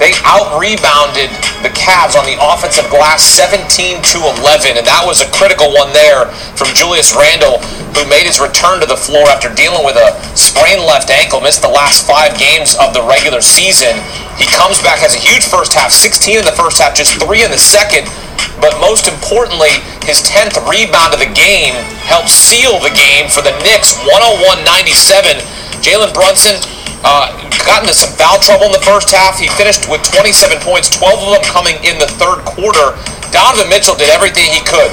They 0.00 0.16
out-rebounded 0.24 1.28
the 1.60 1.68
Cavs 1.76 2.16
on 2.16 2.24
the 2.24 2.40
offensive 2.40 2.88
glass 2.88 3.20
17 3.20 4.00
to 4.00 4.18
11, 4.40 4.80
and 4.80 4.86
that 4.88 5.04
was 5.04 5.20
a 5.20 5.28
critical 5.28 5.68
one 5.76 5.92
there 5.92 6.32
from 6.56 6.72
Julius 6.72 7.12
Randle, 7.12 7.60
who 7.92 8.08
made 8.08 8.24
his 8.24 8.40
return 8.40 8.80
to 8.80 8.88
the 8.88 8.96
floor 8.96 9.28
after 9.28 9.52
dealing 9.52 9.84
with 9.84 10.00
a 10.00 10.16
sprained 10.32 10.88
left 10.88 11.12
ankle, 11.12 11.44
missed 11.44 11.60
the 11.60 11.68
last 11.68 12.08
five 12.08 12.32
games 12.40 12.80
of 12.80 12.96
the 12.96 13.04
regular 13.04 13.44
season. 13.44 13.92
He 14.40 14.48
comes 14.48 14.80
back, 14.80 15.04
has 15.04 15.12
a 15.12 15.20
huge 15.20 15.44
first 15.44 15.76
half, 15.76 15.92
16 15.92 16.40
in 16.40 16.48
the 16.48 16.56
first 16.56 16.80
half, 16.80 16.96
just 16.96 17.20
three 17.20 17.44
in 17.44 17.52
the 17.52 17.60
second, 17.60 18.08
but 18.56 18.72
most 18.80 19.04
importantly, 19.04 19.84
his 20.08 20.24
10th 20.24 20.56
rebound 20.64 21.12
of 21.12 21.20
the 21.20 21.28
game 21.36 21.76
helped 22.08 22.32
seal 22.32 22.80
the 22.80 22.92
game 22.96 23.28
for 23.28 23.44
the 23.44 23.52
Knicks, 23.60 24.00
101-97. 24.08 25.44
Jalen 25.84 26.12
Brunson 26.16 26.56
uh, 27.02 27.32
got 27.64 27.82
into 27.82 27.94
some 27.96 28.12
foul 28.16 28.36
trouble 28.40 28.66
in 28.68 28.74
the 28.74 28.84
first 28.84 29.10
half. 29.10 29.38
He 29.40 29.48
finished 29.56 29.88
with 29.88 30.04
27 30.04 30.60
points, 30.60 30.90
12 30.92 31.22
of 31.22 31.30
them 31.38 31.44
coming 31.48 31.76
in 31.84 31.96
the 31.96 32.10
third 32.20 32.44
quarter. 32.44 32.96
Donovan 33.32 33.70
Mitchell 33.70 33.96
did 33.96 34.10
everything 34.10 34.50
he 34.52 34.60
could. 34.66 34.90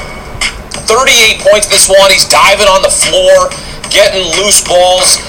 38 0.88 1.44
points 1.44 1.68
this 1.68 1.92
one. 1.92 2.08
He's 2.12 2.28
diving 2.28 2.70
on 2.72 2.80
the 2.82 2.92
floor, 2.92 3.52
getting 3.92 4.24
loose 4.40 4.64
balls. 4.64 5.20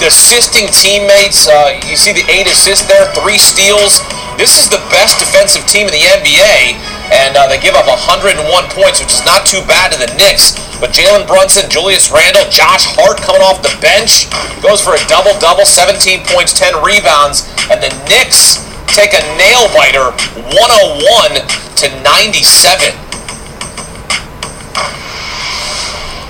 assisting 0.00 0.64
teammates. 0.72 1.48
Uh, 1.48 1.76
you 1.84 1.96
see 1.96 2.12
the 2.12 2.24
eight 2.32 2.46
assists 2.46 2.88
there, 2.88 3.04
three 3.12 3.36
steals. 3.36 4.00
This 4.40 4.56
is 4.56 4.72
the 4.72 4.80
best 4.88 5.20
defensive 5.20 5.66
team 5.68 5.84
in 5.84 5.92
the 5.92 6.04
NBA, 6.16 6.80
and 7.12 7.36
uh, 7.36 7.44
they 7.48 7.60
give 7.60 7.74
up 7.76 7.84
101 7.84 8.40
points, 8.72 9.00
which 9.00 9.12
is 9.12 9.24
not 9.28 9.44
too 9.44 9.60
bad 9.68 9.92
to 9.92 9.98
the 10.00 10.08
Knicks. 10.16 10.56
But 10.80 10.96
Jalen 10.96 11.28
Brunson, 11.28 11.68
Julius 11.68 12.08
Randle, 12.08 12.48
Josh 12.48 12.88
Hart 12.96 13.20
coming 13.20 13.44
off 13.44 13.60
the 13.60 13.68
bench 13.84 14.32
goes 14.64 14.80
for 14.80 14.96
a 14.96 15.02
double 15.12 15.36
double, 15.36 15.68
17 15.68 16.24
points, 16.32 16.56
10 16.56 16.80
rebounds, 16.80 17.44
and 17.68 17.84
the 17.84 17.92
Knicks 18.08 18.64
take 18.88 19.12
a 19.12 19.20
nail 19.36 19.68
biter, 19.76 20.08
101 20.56 21.36
to 21.84 21.86
97. 22.00 22.96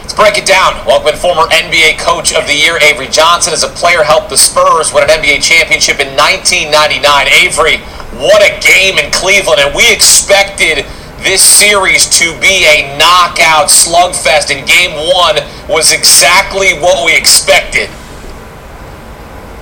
Let's 0.03 0.19
break 0.19 0.35
it 0.35 0.51
down. 0.51 0.83
Welcome 0.83 1.15
former 1.15 1.47
NBA 1.55 2.03
Coach 2.03 2.35
of 2.35 2.51
the 2.51 2.55
Year 2.59 2.75
Avery 2.83 3.07
Johnson 3.07 3.55
as 3.55 3.63
a 3.63 3.71
player 3.71 4.03
helped 4.03 4.35
the 4.35 4.37
Spurs 4.37 4.91
win 4.91 5.07
an 5.07 5.15
NBA 5.15 5.47
championship 5.47 6.03
in 6.03 6.11
1999. 6.19 7.07
Avery, 7.39 7.79
what 8.19 8.43
a 8.43 8.51
game 8.59 8.99
in 8.99 9.15
Cleveland, 9.15 9.63
and 9.63 9.71
we 9.79 9.87
expected 9.95 10.83
this 11.21 11.45
series 11.45 12.09
to 12.21 12.33
be 12.41 12.65
a 12.65 12.97
knockout 12.97 13.69
slugfest, 13.69 14.49
and 14.49 14.65
game 14.65 14.97
one 14.97 15.37
was 15.69 15.93
exactly 15.93 16.73
what 16.81 17.05
we 17.05 17.13
expected. 17.13 17.93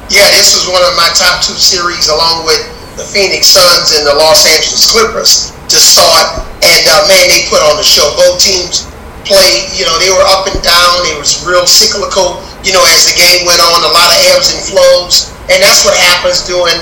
Yeah, 0.08 0.24
this 0.32 0.56
was 0.56 0.70
one 0.70 0.80
of 0.86 0.94
my 0.96 1.10
top 1.18 1.44
two 1.44 1.58
series 1.58 2.08
along 2.08 2.46
with 2.46 2.62
the 2.96 3.04
Phoenix 3.04 3.52
Suns 3.52 3.92
and 3.92 4.06
the 4.08 4.16
Los 4.16 4.46
Angeles 4.48 4.88
Clippers 4.88 5.52
to 5.68 5.76
start. 5.76 6.46
And 6.64 6.82
uh, 6.88 7.04
man, 7.10 7.28
they 7.28 7.44
put 7.52 7.60
on 7.60 7.76
the 7.76 7.84
show. 7.84 8.08
Both 8.16 8.40
teams 8.40 8.88
played, 9.28 9.68
you 9.76 9.84
know, 9.84 9.98
they 10.00 10.08
were 10.08 10.24
up 10.32 10.48
and 10.48 10.56
down. 10.64 11.04
It 11.12 11.18
was 11.20 11.44
real 11.44 11.68
cyclical, 11.68 12.40
you 12.64 12.72
know, 12.72 12.82
as 12.96 13.04
the 13.04 13.14
game 13.20 13.44
went 13.44 13.60
on, 13.60 13.84
a 13.84 13.92
lot 13.92 14.08
of 14.08 14.18
ebbs 14.32 14.48
and 14.54 14.62
flows. 14.64 15.28
And 15.52 15.60
that's 15.60 15.84
what 15.84 15.92
happens 15.98 16.46
during 16.48 16.78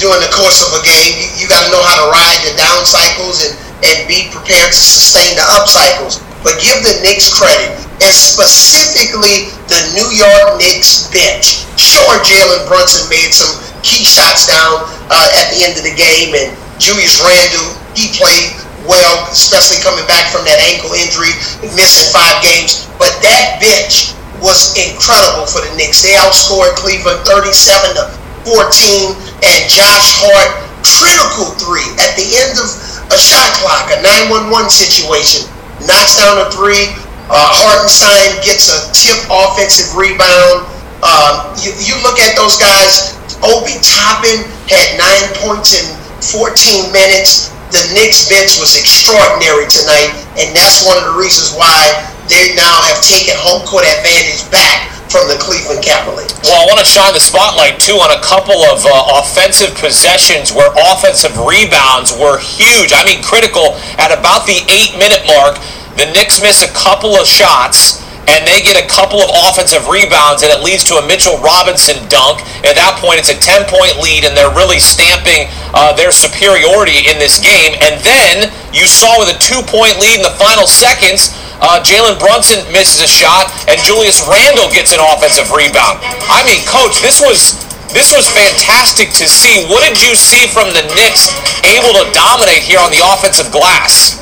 during 0.00 0.24
the 0.24 0.32
course 0.32 0.64
of 0.64 0.72
a 0.72 0.82
game. 0.82 1.12
You, 1.20 1.44
you 1.44 1.46
got 1.52 1.68
to 1.68 1.70
know 1.70 1.84
how 1.84 2.00
to 2.00 2.08
ride 2.08 2.40
the 2.48 2.56
down 2.56 2.88
cycles 2.88 3.44
and, 3.44 3.52
and 3.82 4.06
be 4.06 4.30
prepared 4.30 4.70
to 4.70 4.82
sustain 4.82 5.34
the 5.34 5.46
up 5.54 5.66
cycles. 5.66 6.22
But 6.42 6.58
give 6.58 6.82
the 6.82 6.98
Knicks 7.06 7.30
credit, 7.30 7.70
and 8.02 8.14
specifically 8.14 9.54
the 9.70 9.80
New 9.94 10.08
York 10.10 10.58
Knicks 10.58 11.06
bench. 11.14 11.66
Sure, 11.78 12.18
Jalen 12.26 12.66
Brunson 12.66 13.06
made 13.10 13.30
some 13.30 13.62
key 13.86 14.02
shots 14.02 14.46
down 14.46 14.86
uh, 15.10 15.38
at 15.38 15.54
the 15.54 15.62
end 15.62 15.78
of 15.78 15.84
the 15.86 15.94
game, 15.94 16.34
and 16.34 16.50
Julius 16.82 17.22
Randle, 17.22 17.78
he 17.94 18.10
played 18.18 18.58
well, 18.86 19.30
especially 19.30 19.78
coming 19.78 20.02
back 20.10 20.34
from 20.34 20.42
that 20.42 20.58
ankle 20.58 20.90
injury, 20.98 21.30
missing 21.78 22.10
five 22.10 22.42
games. 22.42 22.90
But 22.98 23.14
that 23.22 23.62
bench 23.62 24.18
was 24.42 24.74
incredible 24.74 25.46
for 25.46 25.62
the 25.62 25.70
Knicks. 25.78 26.02
They 26.02 26.18
outscored 26.18 26.74
Cleveland 26.74 27.22
37 27.22 27.94
to 27.94 28.04
14, 28.50 29.14
and 29.46 29.60
Josh 29.70 30.18
Hart, 30.18 30.50
critical 30.82 31.54
three 31.62 31.86
at 32.02 32.18
the 32.18 32.26
end 32.42 32.58
of 32.58 32.66
a 33.12 33.20
shot 33.20 33.48
clock, 33.60 33.92
a 33.92 34.00
9-1-1 34.00 34.72
situation, 34.72 35.46
knocks 35.84 36.18
down 36.18 36.40
a 36.40 36.48
three. 36.50 36.90
Uh, 37.28 37.38
Hartenstein 37.38 38.40
gets 38.44 38.68
a 38.68 38.78
tip 38.92 39.16
offensive 39.30 39.94
rebound. 39.96 40.68
Um, 41.00 41.54
you, 41.60 41.72
you 41.80 41.94
look 42.02 42.18
at 42.18 42.34
those 42.34 42.58
guys. 42.58 43.16
Obi 43.44 43.78
Toppin 43.80 44.44
had 44.68 44.98
nine 44.98 45.26
points 45.42 45.74
in 45.74 45.84
14 46.20 46.92
minutes 46.92 47.52
the 47.72 47.80
Knicks 47.96 48.28
bench 48.28 48.60
was 48.60 48.76
extraordinary 48.76 49.64
tonight, 49.64 50.12
and 50.36 50.52
that's 50.52 50.84
one 50.84 51.00
of 51.00 51.08
the 51.08 51.16
reasons 51.16 51.56
why 51.56 51.80
they 52.28 52.52
now 52.52 52.76
have 52.84 53.00
taken 53.00 53.32
home 53.40 53.64
court 53.64 53.88
advantage 53.88 54.44
back 54.52 54.92
from 55.12 55.28
the 55.28 55.36
Cleveland 55.36 55.84
Cavaliers. 55.84 56.32
Well, 56.40 56.56
I 56.56 56.64
want 56.64 56.80
to 56.80 56.88
shine 56.88 57.12
the 57.12 57.20
spotlight 57.20 57.76
too 57.76 58.00
on 58.00 58.16
a 58.16 58.20
couple 58.24 58.56
of 58.72 58.80
uh, 58.88 59.20
offensive 59.20 59.76
possessions 59.76 60.56
where 60.56 60.72
offensive 60.72 61.36
rebounds 61.36 62.16
were 62.16 62.40
huge. 62.40 62.96
I 62.96 63.04
mean, 63.04 63.20
critical 63.20 63.76
at 64.00 64.08
about 64.08 64.48
the 64.48 64.64
eight 64.72 64.96
minute 64.96 65.28
mark. 65.28 65.60
The 66.00 66.08
Knicks 66.16 66.40
miss 66.40 66.64
a 66.64 66.72
couple 66.72 67.12
of 67.12 67.28
shots 67.28 68.00
and 68.32 68.46
they 68.46 68.62
get 68.62 68.78
a 68.78 68.86
couple 68.86 69.18
of 69.18 69.28
offensive 69.50 69.90
rebounds, 69.90 70.46
and 70.46 70.50
it 70.54 70.62
leads 70.62 70.86
to 70.88 70.94
a 70.96 71.04
Mitchell 71.04 71.36
Robinson 71.42 71.98
dunk. 72.06 72.40
At 72.62 72.78
that 72.78 72.96
point, 73.02 73.18
it's 73.18 73.28
a 73.28 73.36
10 73.36 73.66
point 73.66 73.98
lead, 73.98 74.24
and 74.24 74.32
they're 74.32 74.54
really 74.54 74.78
stamping 74.78 75.50
uh, 75.74 75.92
their 75.92 76.14
superiority 76.14 77.10
in 77.10 77.18
this 77.18 77.42
game. 77.42 77.74
And 77.82 77.98
then 78.00 78.54
you 78.70 78.86
saw 78.86 79.18
with 79.18 79.34
a 79.34 79.38
two 79.42 79.60
point 79.66 79.98
lead 79.98 80.22
in 80.22 80.24
the 80.24 80.36
final 80.38 80.70
seconds, 80.70 81.34
uh, 81.62 81.78
Jalen 81.80 82.18
Brunson 82.18 82.66
misses 82.74 82.98
a 83.00 83.06
shot, 83.06 83.48
and 83.70 83.78
Julius 83.86 84.20
Randle 84.26 84.68
gets 84.74 84.90
an 84.90 84.98
offensive 84.98 85.48
rebound. 85.54 86.02
I 86.28 86.42
mean, 86.44 86.66
coach, 86.66 86.98
this 87.00 87.22
was. 87.22 87.56
This 87.92 88.08
was 88.08 88.24
fantastic 88.24 89.12
to 89.20 89.28
see. 89.28 89.68
What 89.68 89.84
did 89.84 90.00
you 90.00 90.16
see 90.16 90.48
from 90.48 90.72
the 90.72 90.80
Knicks 90.96 91.28
able 91.60 91.92
to 91.92 92.08
dominate 92.16 92.64
here 92.64 92.80
on 92.80 92.88
the 92.88 93.04
offensive 93.04 93.52
glass? 93.52 94.16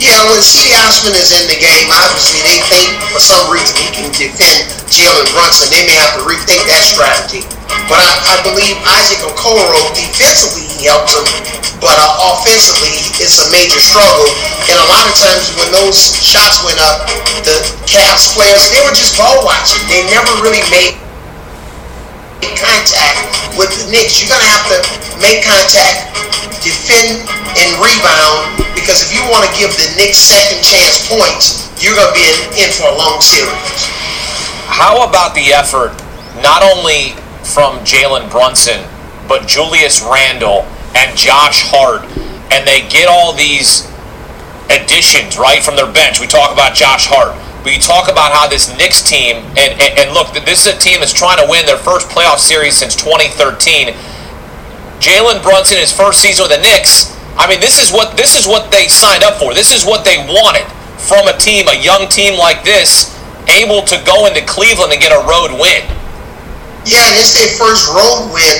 Yeah, 0.00 0.16
when 0.32 0.40
C. 0.40 0.72
Osman 0.72 1.12
is 1.12 1.36
in 1.36 1.52
the 1.52 1.60
game, 1.60 1.86
obviously 1.92 2.40
they 2.48 2.64
think 2.72 2.88
for 3.12 3.20
some 3.20 3.44
reason 3.52 3.76
he 3.76 3.92
can 3.92 4.08
defend 4.16 4.72
Jalen 4.88 5.28
Brunson. 5.36 5.68
They 5.68 5.84
may 5.84 6.00
have 6.00 6.16
to 6.16 6.24
rethink 6.24 6.64
that 6.72 6.82
strategy. 6.88 7.44
But 7.88 8.00
I, 8.00 8.10
I 8.32 8.36
believe 8.46 8.78
Isaac 8.84 9.20
Okoro, 9.26 9.80
defensively, 9.94 10.64
he 10.68 10.88
helps 10.88 11.16
him. 11.16 11.26
But 11.82 11.98
uh, 11.98 12.34
offensively, 12.34 12.94
it's 13.18 13.42
a 13.42 13.48
major 13.50 13.82
struggle. 13.82 14.30
And 14.70 14.76
a 14.78 14.86
lot 14.86 15.02
of 15.04 15.14
times 15.18 15.50
when 15.58 15.68
those 15.74 15.98
shots 16.22 16.62
went 16.62 16.78
up, 16.78 17.10
the 17.42 17.58
Cavs 17.90 18.30
players, 18.32 18.70
they 18.70 18.80
were 18.86 18.94
just 18.94 19.18
ball 19.18 19.42
watching. 19.42 19.82
They 19.90 20.06
never 20.08 20.30
really 20.40 20.62
made 20.70 20.94
contact 22.54 23.26
with 23.58 23.74
the 23.74 23.90
Knicks. 23.90 24.22
You're 24.22 24.30
going 24.30 24.42
to 24.42 24.52
have 24.52 24.66
to 24.70 24.78
make 25.18 25.42
contact, 25.42 26.14
defend, 26.62 27.26
and 27.58 27.68
rebound 27.82 28.62
because 28.74 29.02
if 29.02 29.10
you 29.14 29.22
want 29.30 29.46
to 29.46 29.52
give 29.54 29.70
the 29.76 29.88
Knicks 29.98 30.18
second 30.18 30.62
chance 30.64 31.06
points, 31.06 31.70
you're 31.82 31.94
going 31.94 32.08
to 32.08 32.16
be 32.16 32.24
in, 32.24 32.66
in 32.66 32.68
for 32.74 32.88
a 32.90 32.96
long 32.96 33.20
series. 33.20 33.86
How 34.70 35.06
about 35.06 35.34
the 35.34 35.52
effort, 35.52 35.92
not 36.42 36.62
only 36.62 37.14
from 37.52 37.84
Jalen 37.84 38.30
Brunson, 38.30 38.80
but 39.28 39.46
Julius 39.46 40.00
Randle 40.00 40.64
and 40.96 41.16
Josh 41.16 41.60
Hart, 41.68 42.08
and 42.48 42.66
they 42.66 42.88
get 42.88 43.08
all 43.08 43.36
these 43.36 43.84
additions, 44.72 45.36
right, 45.36 45.60
from 45.60 45.76
their 45.76 45.90
bench. 45.90 46.20
We 46.20 46.26
talk 46.26 46.52
about 46.52 46.74
Josh 46.74 47.04
Hart. 47.04 47.36
We 47.64 47.78
talk 47.78 48.08
about 48.08 48.32
how 48.32 48.48
this 48.48 48.72
Knicks 48.76 49.04
team, 49.04 49.44
and, 49.54 49.70
and, 49.78 49.92
and 50.00 50.08
look, 50.16 50.32
this 50.32 50.66
is 50.66 50.74
a 50.74 50.78
team 50.78 50.98
that's 50.98 51.12
trying 51.12 51.38
to 51.38 51.46
win 51.46 51.64
their 51.68 51.78
first 51.78 52.08
playoff 52.08 52.40
series 52.40 52.74
since 52.74 52.96
2013. 52.96 53.94
Jalen 54.98 55.42
Brunson, 55.42 55.78
his 55.78 55.92
first 55.92 56.20
season 56.24 56.48
with 56.48 56.56
the 56.56 56.62
Knicks, 56.62 57.12
I 57.36 57.48
mean, 57.48 57.60
this 57.60 57.80
is 57.80 57.92
what 57.92 58.16
this 58.16 58.36
is 58.36 58.46
what 58.46 58.70
they 58.70 58.88
signed 58.88 59.24
up 59.24 59.40
for. 59.40 59.54
This 59.54 59.72
is 59.72 59.86
what 59.86 60.04
they 60.04 60.20
wanted 60.28 60.68
from 61.00 61.28
a 61.28 61.36
team, 61.36 61.66
a 61.68 61.76
young 61.76 62.08
team 62.08 62.38
like 62.38 62.62
this, 62.62 63.08
able 63.48 63.82
to 63.88 63.96
go 64.04 64.26
into 64.26 64.44
Cleveland 64.44 64.92
and 64.92 65.00
get 65.00 65.12
a 65.12 65.22
road 65.24 65.52
win. 65.56 65.82
Yeah, 66.82 66.98
and 66.98 67.14
it's 67.18 67.38
their 67.38 67.52
first 67.54 67.86
road 67.94 68.34
win. 68.34 68.58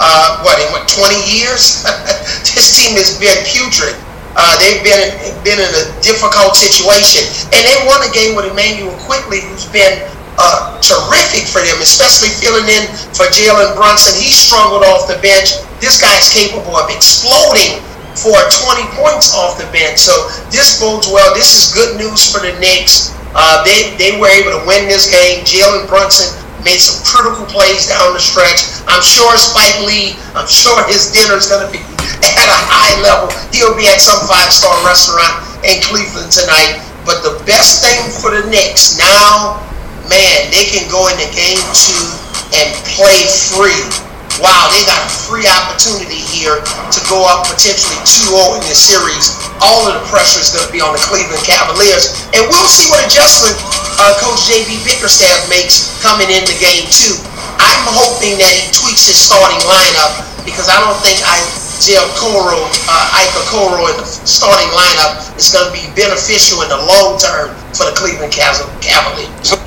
Uh, 0.00 0.40
what 0.46 0.56
in 0.62 0.68
what 0.72 0.88
20 0.88 1.10
years? 1.28 1.82
this 2.54 2.72
team 2.72 2.96
has 2.96 3.18
been 3.20 3.36
putrid. 3.44 3.98
Uh, 4.38 4.54
they've 4.62 4.80
been 4.86 5.10
been 5.42 5.58
in 5.58 5.72
a 5.74 5.84
difficult 6.00 6.54
situation, 6.54 7.26
and 7.52 7.60
they 7.66 7.76
won 7.84 8.00
a 8.06 8.10
game 8.14 8.38
with 8.38 8.46
Immanuel 8.46 8.94
Quickley, 9.04 9.42
who's 9.42 9.66
been 9.68 10.00
uh, 10.38 10.78
terrific 10.80 11.44
for 11.50 11.58
them, 11.60 11.76
especially 11.82 12.30
filling 12.38 12.70
in 12.70 12.86
for 13.12 13.26
Jalen 13.34 13.74
Brunson. 13.74 14.14
He 14.16 14.30
struggled 14.30 14.86
off 14.86 15.10
the 15.10 15.18
bench. 15.18 15.58
This 15.82 15.98
guy's 16.00 16.30
capable 16.30 16.78
of 16.78 16.88
exploding 16.88 17.82
for 18.14 18.38
20 18.38 18.86
points 18.96 19.34
off 19.34 19.58
the 19.58 19.66
bench. 19.74 19.98
So 19.98 20.14
this 20.48 20.78
bodes 20.78 21.10
well. 21.10 21.34
This 21.34 21.52
is 21.52 21.74
good 21.74 21.98
news 21.98 22.30
for 22.30 22.38
the 22.38 22.54
Knicks. 22.62 23.14
Uh, 23.34 23.62
they, 23.62 23.94
they 23.98 24.16
were 24.18 24.30
able 24.30 24.56
to 24.56 24.62
win 24.66 24.88
this 24.88 25.10
game. 25.10 25.44
Jalen 25.44 25.86
Brunson 25.86 26.32
made 26.68 26.76
some 26.76 27.00
critical 27.00 27.48
plays 27.48 27.88
down 27.88 28.12
the 28.12 28.20
stretch. 28.20 28.68
I'm 28.84 29.00
sure 29.00 29.32
Spike 29.40 29.88
Lee, 29.88 30.20
I'm 30.36 30.44
sure 30.44 30.76
his 30.84 31.08
dinner 31.16 31.40
is 31.40 31.48
going 31.48 31.64
to 31.64 31.72
be 31.72 31.80
at 32.20 32.48
a 32.52 32.60
high 32.68 32.92
level. 33.00 33.32
He'll 33.56 33.72
be 33.72 33.88
at 33.88 34.04
some 34.04 34.20
five-star 34.28 34.76
restaurant 34.84 35.32
in 35.64 35.80
Cleveland 35.80 36.28
tonight. 36.28 36.84
But 37.08 37.24
the 37.24 37.40
best 37.48 37.80
thing 37.80 38.12
for 38.20 38.36
the 38.36 38.44
Knicks 38.52 39.00
now, 39.00 39.64
man, 40.12 40.52
they 40.52 40.68
can 40.68 40.84
go 40.92 41.08
into 41.08 41.24
game 41.32 41.62
two 41.72 42.04
and 42.52 42.68
play 42.84 43.16
free 43.24 44.07
wow, 44.38 44.70
they 44.70 44.82
got 44.86 44.98
a 45.02 45.10
free 45.10 45.46
opportunity 45.46 46.18
here 46.18 46.58
to 46.62 47.00
go 47.10 47.26
up 47.26 47.46
potentially 47.46 47.98
2-0 48.06 48.58
in 48.58 48.62
this 48.66 48.78
series. 48.78 49.34
All 49.62 49.86
of 49.86 49.98
the 49.98 50.04
pressure 50.06 50.38
is 50.38 50.54
going 50.54 50.66
to 50.66 50.72
be 50.72 50.78
on 50.78 50.94
the 50.94 51.02
Cleveland 51.02 51.42
Cavaliers. 51.42 52.14
And 52.34 52.46
we'll 52.46 52.70
see 52.70 52.86
what 52.90 53.02
adjustment 53.02 53.58
uh, 53.98 54.14
Coach 54.22 54.46
J.B. 54.46 54.82
Bickerstaff 54.86 55.50
makes 55.50 55.98
coming 56.02 56.30
into 56.30 56.54
game 56.62 56.86
two. 56.94 57.18
I'm 57.58 57.82
hoping 57.90 58.38
that 58.38 58.54
he 58.54 58.70
tweaks 58.70 59.10
his 59.10 59.18
starting 59.18 59.58
lineup 59.66 60.22
because 60.46 60.70
I 60.70 60.78
don't 60.78 60.96
think 61.02 61.18
Isaiah 61.26 62.06
Okoro, 62.14 62.62
uh, 62.86 63.18
Ike 63.18 63.34
Okoro 63.42 63.90
in 63.90 63.96
the 63.98 64.06
starting 64.06 64.70
lineup 64.70 65.34
is 65.34 65.50
going 65.50 65.66
to 65.66 65.74
be 65.74 65.90
beneficial 65.98 66.62
in 66.62 66.70
the 66.70 66.78
long 66.78 67.18
term 67.18 67.50
for 67.74 67.90
the 67.90 67.94
Cleveland 67.98 68.30
Cavaliers. 68.30 69.58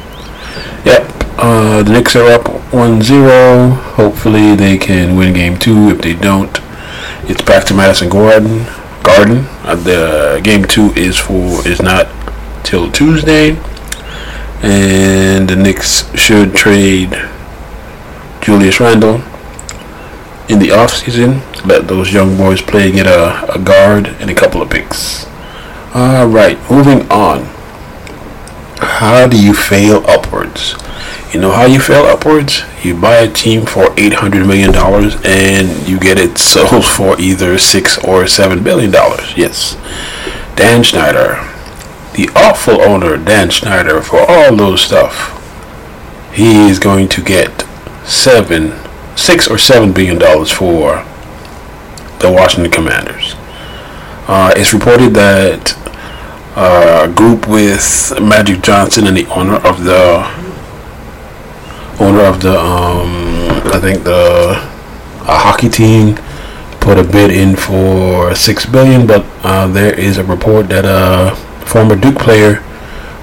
Yeah, 0.88 1.04
uh, 1.36 1.84
the 1.84 1.92
Knicks 1.92 2.16
are 2.16 2.32
up 2.32 2.61
1-0. 2.72 3.74
Hopefully 3.96 4.56
they 4.56 4.78
can 4.78 5.18
win 5.18 5.34
game 5.34 5.58
two. 5.60 5.90
If 5.90 6.02
they 6.02 6.14
don't, 6.14 6.58
it's 7.30 7.42
back 7.42 7.66
to 7.66 7.74
Madison 7.74 8.08
Garden. 8.10 8.66
Garden. 9.04 9.46
Uh, 9.64 9.76
the 9.76 10.42
game 10.42 10.64
two 10.64 10.92
is 10.96 11.18
for 11.18 11.68
is 11.68 11.82
not 11.82 12.08
till 12.64 12.90
Tuesday, 12.90 13.58
and 14.64 15.50
the 15.50 15.56
Knicks 15.58 16.16
should 16.18 16.56
trade 16.56 17.12
Julius 18.42 18.80
Randle 18.80 19.22
in 20.48 20.60
the 20.60 20.72
off 20.72 20.92
season. 20.92 21.42
Let 21.66 21.90
those 21.90 22.14
young 22.14 22.38
boys 22.38 22.62
play, 22.62 22.92
get 22.92 23.06
a, 23.06 23.54
a 23.54 23.60
guard 23.60 24.08
and 24.08 24.30
a 24.30 24.34
couple 24.36 24.62
of 24.62 24.70
picks. 24.70 25.26
All 25.94 26.28
right, 26.28 26.58
moving 26.72 27.10
on. 27.12 27.50
How 28.82 29.28
do 29.28 29.42
you 29.42 29.54
fail 29.54 30.04
upwards? 30.08 30.76
You 31.34 31.40
know 31.40 31.52
how 31.52 31.66
you 31.66 31.80
fail 31.80 32.04
upwards? 32.04 32.64
You 32.84 33.00
buy 33.00 33.16
a 33.18 33.32
team 33.32 33.66
for 33.66 33.86
$800 33.96 34.46
million 34.46 34.76
and 35.24 35.88
you 35.88 36.00
get 36.00 36.18
it 36.18 36.38
sold 36.38 36.84
for 36.98 37.20
either 37.20 37.58
6 37.58 37.98
or 38.00 38.24
$7 38.24 38.64
billion. 38.64 38.92
Yes. 39.38 39.76
Dan 40.56 40.84
Snyder. 40.84 41.36
the 42.14 42.30
awful 42.36 42.82
owner, 42.82 43.18
Dan 43.18 43.50
Snyder, 43.52 44.02
for 44.02 44.20
all 44.28 44.56
those 44.56 44.82
stuff, 44.82 45.38
he 46.34 46.68
is 46.70 46.80
going 46.80 47.08
to 47.10 47.22
get 47.24 47.62
7, 48.06 48.72
6 49.16 49.48
or 49.48 49.56
$7 49.56 49.94
billion 49.94 50.20
for 50.46 51.06
the 52.20 52.32
Washington 52.32 52.72
Commanders. 52.72 53.36
Uh, 54.28 54.54
it's 54.56 54.74
reported 54.74 55.14
that 55.14 55.78
uh, 56.56 57.08
a 57.10 57.14
group 57.14 57.48
with 57.48 58.14
Magic 58.22 58.62
Johnson 58.62 59.08
and 59.08 59.16
the 59.16 59.26
owner 59.28 59.56
of 59.56 59.84
the 59.84 60.26
owner 62.00 62.22
of 62.22 62.42
the 62.42 62.58
um, 62.60 63.50
I 63.74 63.80
think 63.80 64.04
the 64.04 64.52
a 65.22 65.38
hockey 65.38 65.70
team 65.70 66.16
put 66.80 66.98
a 66.98 67.04
bid 67.04 67.32
in 67.32 67.56
for 67.56 68.36
six 68.36 68.66
billion, 68.66 69.06
but 69.06 69.24
uh, 69.44 69.68
there 69.68 69.98
is 69.98 70.18
a 70.18 70.24
report 70.24 70.68
that 70.70 70.84
a 70.84 71.36
former 71.66 71.96
Duke 71.96 72.18
player 72.18 72.64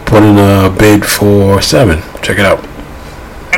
put 0.07 0.23
in 0.23 0.39
a 0.39 0.75
bid 0.79 1.05
for 1.05 1.61
seven. 1.61 1.99
Check 2.23 2.39
it 2.39 2.47
out. 2.47 2.65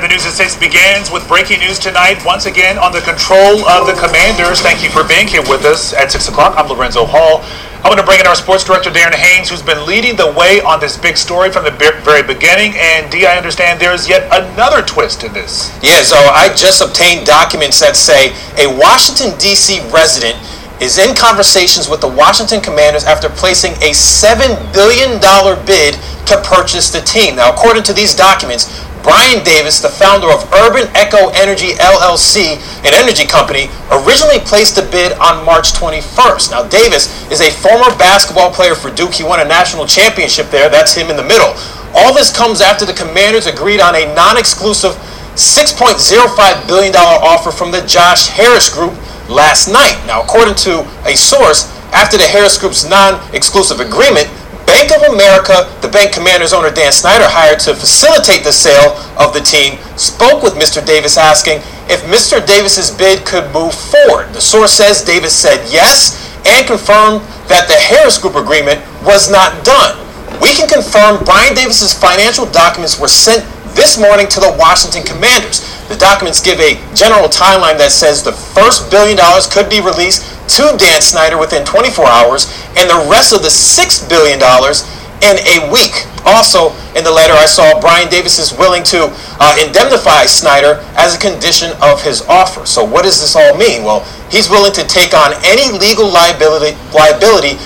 And 0.01 0.09
the 0.09 0.17
News 0.17 0.25
at 0.25 0.33
6 0.33 0.57
begins 0.57 1.13
with 1.13 1.29
breaking 1.29 1.61
news 1.61 1.79
tonight, 1.79 2.25
once 2.25 2.47
again 2.47 2.79
on 2.79 2.91
the 2.91 3.05
control 3.05 3.69
of 3.69 3.85
the 3.85 3.93
Commanders. 4.01 4.65
Thank 4.65 4.83
you 4.83 4.89
for 4.89 5.05
being 5.05 5.29
here 5.29 5.43
with 5.45 5.69
us 5.69 5.93
at 5.93 6.11
6 6.11 6.27
o'clock. 6.29 6.57
I'm 6.57 6.73
Lorenzo 6.73 7.05
Hall. 7.05 7.45
I 7.85 7.89
want 7.93 8.01
to 8.01 8.07
bring 8.07 8.19
in 8.19 8.27
our 8.27 8.35
sports 8.35 8.65
director, 8.65 8.89
Darren 8.89 9.13
Haynes, 9.13 9.51
who's 9.51 9.61
been 9.61 9.85
leading 9.85 10.17
the 10.17 10.33
way 10.33 10.65
on 10.65 10.81
this 10.81 10.97
big 10.97 11.19
story 11.19 11.53
from 11.53 11.65
the 11.65 11.77
very 11.77 12.25
beginning. 12.25 12.73
And, 12.81 13.13
D, 13.13 13.27
I 13.27 13.37
understand 13.37 13.79
there's 13.79 14.09
yet 14.09 14.25
another 14.33 14.81
twist 14.81 15.23
in 15.23 15.35
this. 15.35 15.69
Yeah, 15.85 16.01
so 16.01 16.17
I 16.17 16.49
just 16.57 16.81
obtained 16.81 17.27
documents 17.27 17.79
that 17.81 17.93
say 17.93 18.33
a 18.57 18.73
Washington, 18.73 19.37
D.C. 19.37 19.85
resident 19.93 20.41
is 20.81 20.97
in 20.97 21.15
conversations 21.15 21.93
with 21.93 22.01
the 22.01 22.09
Washington 22.09 22.63
Commanders 22.63 23.05
after 23.05 23.29
placing 23.29 23.73
a 23.85 23.93
$7 23.93 24.57
billion 24.73 25.21
bid 25.69 26.01
to 26.25 26.41
purchase 26.41 26.89
the 26.89 27.03
team. 27.03 27.37
Now, 27.37 27.53
according 27.53 27.83
to 27.85 27.93
these 27.93 28.15
documents, 28.15 28.89
Brian 29.03 29.43
Davis, 29.45 29.81
the 29.81 29.89
founder 29.89 30.29
of 30.29 30.45
Urban 30.53 30.89
Echo 30.95 31.31
Energy 31.35 31.73
LLC, 31.81 32.61
an 32.85 32.93
energy 32.93 33.27
company, 33.27 33.69
originally 33.91 34.39
placed 34.41 34.79
a 34.79 34.85
bid 34.91 35.13
on 35.19 35.45
March 35.45 35.73
21st. 35.73 36.51
Now, 36.51 36.67
Davis 36.69 37.09
is 37.31 37.41
a 37.41 37.51
former 37.51 37.91
basketball 37.97 38.51
player 38.51 38.75
for 38.75 38.91
Duke. 38.91 39.15
He 39.15 39.25
won 39.25 39.41
a 39.41 39.45
national 39.45 39.87
championship 39.87 40.51
there. 40.51 40.69
That's 40.69 40.95
him 40.95 41.11
in 41.11 41.17
the 41.17 41.25
middle. 41.25 41.55
All 41.95 42.15
this 42.15 42.35
comes 42.35 42.61
after 42.61 42.87
the 42.87 42.95
Commanders 42.95 43.47
agreed 43.47 43.81
on 43.81 43.95
a 43.95 44.15
non 44.15 44.39
exclusive 44.39 44.93
$6.05 45.35 46.67
billion 46.67 46.95
offer 46.97 47.51
from 47.51 47.71
the 47.71 47.81
Josh 47.87 48.29
Harris 48.29 48.69
Group 48.69 48.93
last 49.29 49.69
night. 49.69 49.97
Now, 50.07 50.23
according 50.23 50.55
to 50.67 50.85
a 51.07 51.17
source, 51.17 51.71
after 51.93 52.19
the 52.19 52.25
Harris 52.25 52.59
Group's 52.59 52.89
non 52.89 53.19
exclusive 53.35 53.81
agreement, 53.81 54.29
Bank 54.71 54.95
of 54.95 55.03
America, 55.11 55.67
the 55.83 55.91
bank 55.91 56.15
commander's 56.15 56.53
owner 56.53 56.71
Dan 56.71 56.93
Snyder 56.93 57.27
hired 57.27 57.59
to 57.67 57.75
facilitate 57.75 58.47
the 58.47 58.55
sale 58.55 58.95
of 59.19 59.35
the 59.35 59.43
team, 59.43 59.83
spoke 59.99 60.47
with 60.47 60.55
Mr. 60.55 60.79
Davis 60.79 61.19
asking 61.19 61.59
if 61.91 62.07
Mr. 62.07 62.39
Davis's 62.39 62.95
bid 62.95 63.27
could 63.27 63.51
move 63.51 63.75
forward. 63.75 64.31
The 64.31 64.41
source 64.41 64.71
says 64.71 65.03
Davis 65.03 65.35
said 65.35 65.59
yes 65.75 66.15
and 66.47 66.63
confirmed 66.71 67.27
that 67.51 67.67
the 67.67 67.75
Harris 67.75 68.15
Group 68.15 68.39
agreement 68.39 68.79
was 69.03 69.27
not 69.27 69.67
done. 69.67 69.99
We 70.39 70.55
can 70.55 70.71
confirm 70.71 71.19
Brian 71.27 71.59
Davis's 71.59 71.91
financial 71.91 72.47
documents 72.47 72.95
were 72.95 73.11
sent 73.11 73.43
this 73.75 73.99
morning 73.99 74.31
to 74.31 74.39
the 74.39 74.55
Washington 74.55 75.03
Commanders. 75.03 75.67
The 75.91 75.99
documents 75.99 76.39
give 76.39 76.63
a 76.63 76.79
general 76.95 77.27
timeline 77.27 77.75
that 77.83 77.91
says 77.91 78.23
the 78.23 78.31
first 78.31 78.95
billion 78.95 79.19
dollars 79.19 79.51
could 79.51 79.67
be 79.67 79.83
released 79.83 80.23
to 80.55 80.71
Dan 80.79 81.03
Snyder 81.03 81.35
within 81.35 81.67
24 81.67 82.07
hours, 82.07 82.47
and 82.79 82.87
the 82.87 83.11
rest 83.11 83.35
of 83.35 83.43
the 83.43 83.51
$6 83.51 84.07
billion 84.07 84.39
in 84.39 85.37
a 85.51 85.67
week. 85.67 86.07
Also, 86.23 86.71
in 86.95 87.03
the 87.03 87.11
letter, 87.11 87.35
I 87.35 87.51
saw 87.51 87.81
Brian 87.83 88.07
Davis 88.07 88.39
is 88.39 88.55
willing 88.55 88.87
to 88.95 89.11
uh, 89.43 89.57
indemnify 89.59 90.31
Snyder 90.31 90.79
as 90.95 91.17
a 91.17 91.19
condition 91.19 91.75
of 91.83 91.99
his 91.99 92.23
offer. 92.31 92.67
So, 92.71 92.87
what 92.87 93.03
does 93.03 93.19
this 93.19 93.35
all 93.35 93.59
mean? 93.59 93.83
Well, 93.83 94.07
he's 94.31 94.47
willing 94.47 94.73
to 94.79 94.87
take 94.87 95.11
on 95.11 95.35
any 95.43 95.75
legal 95.75 96.07
liability, 96.07 96.79
liability 96.95 97.59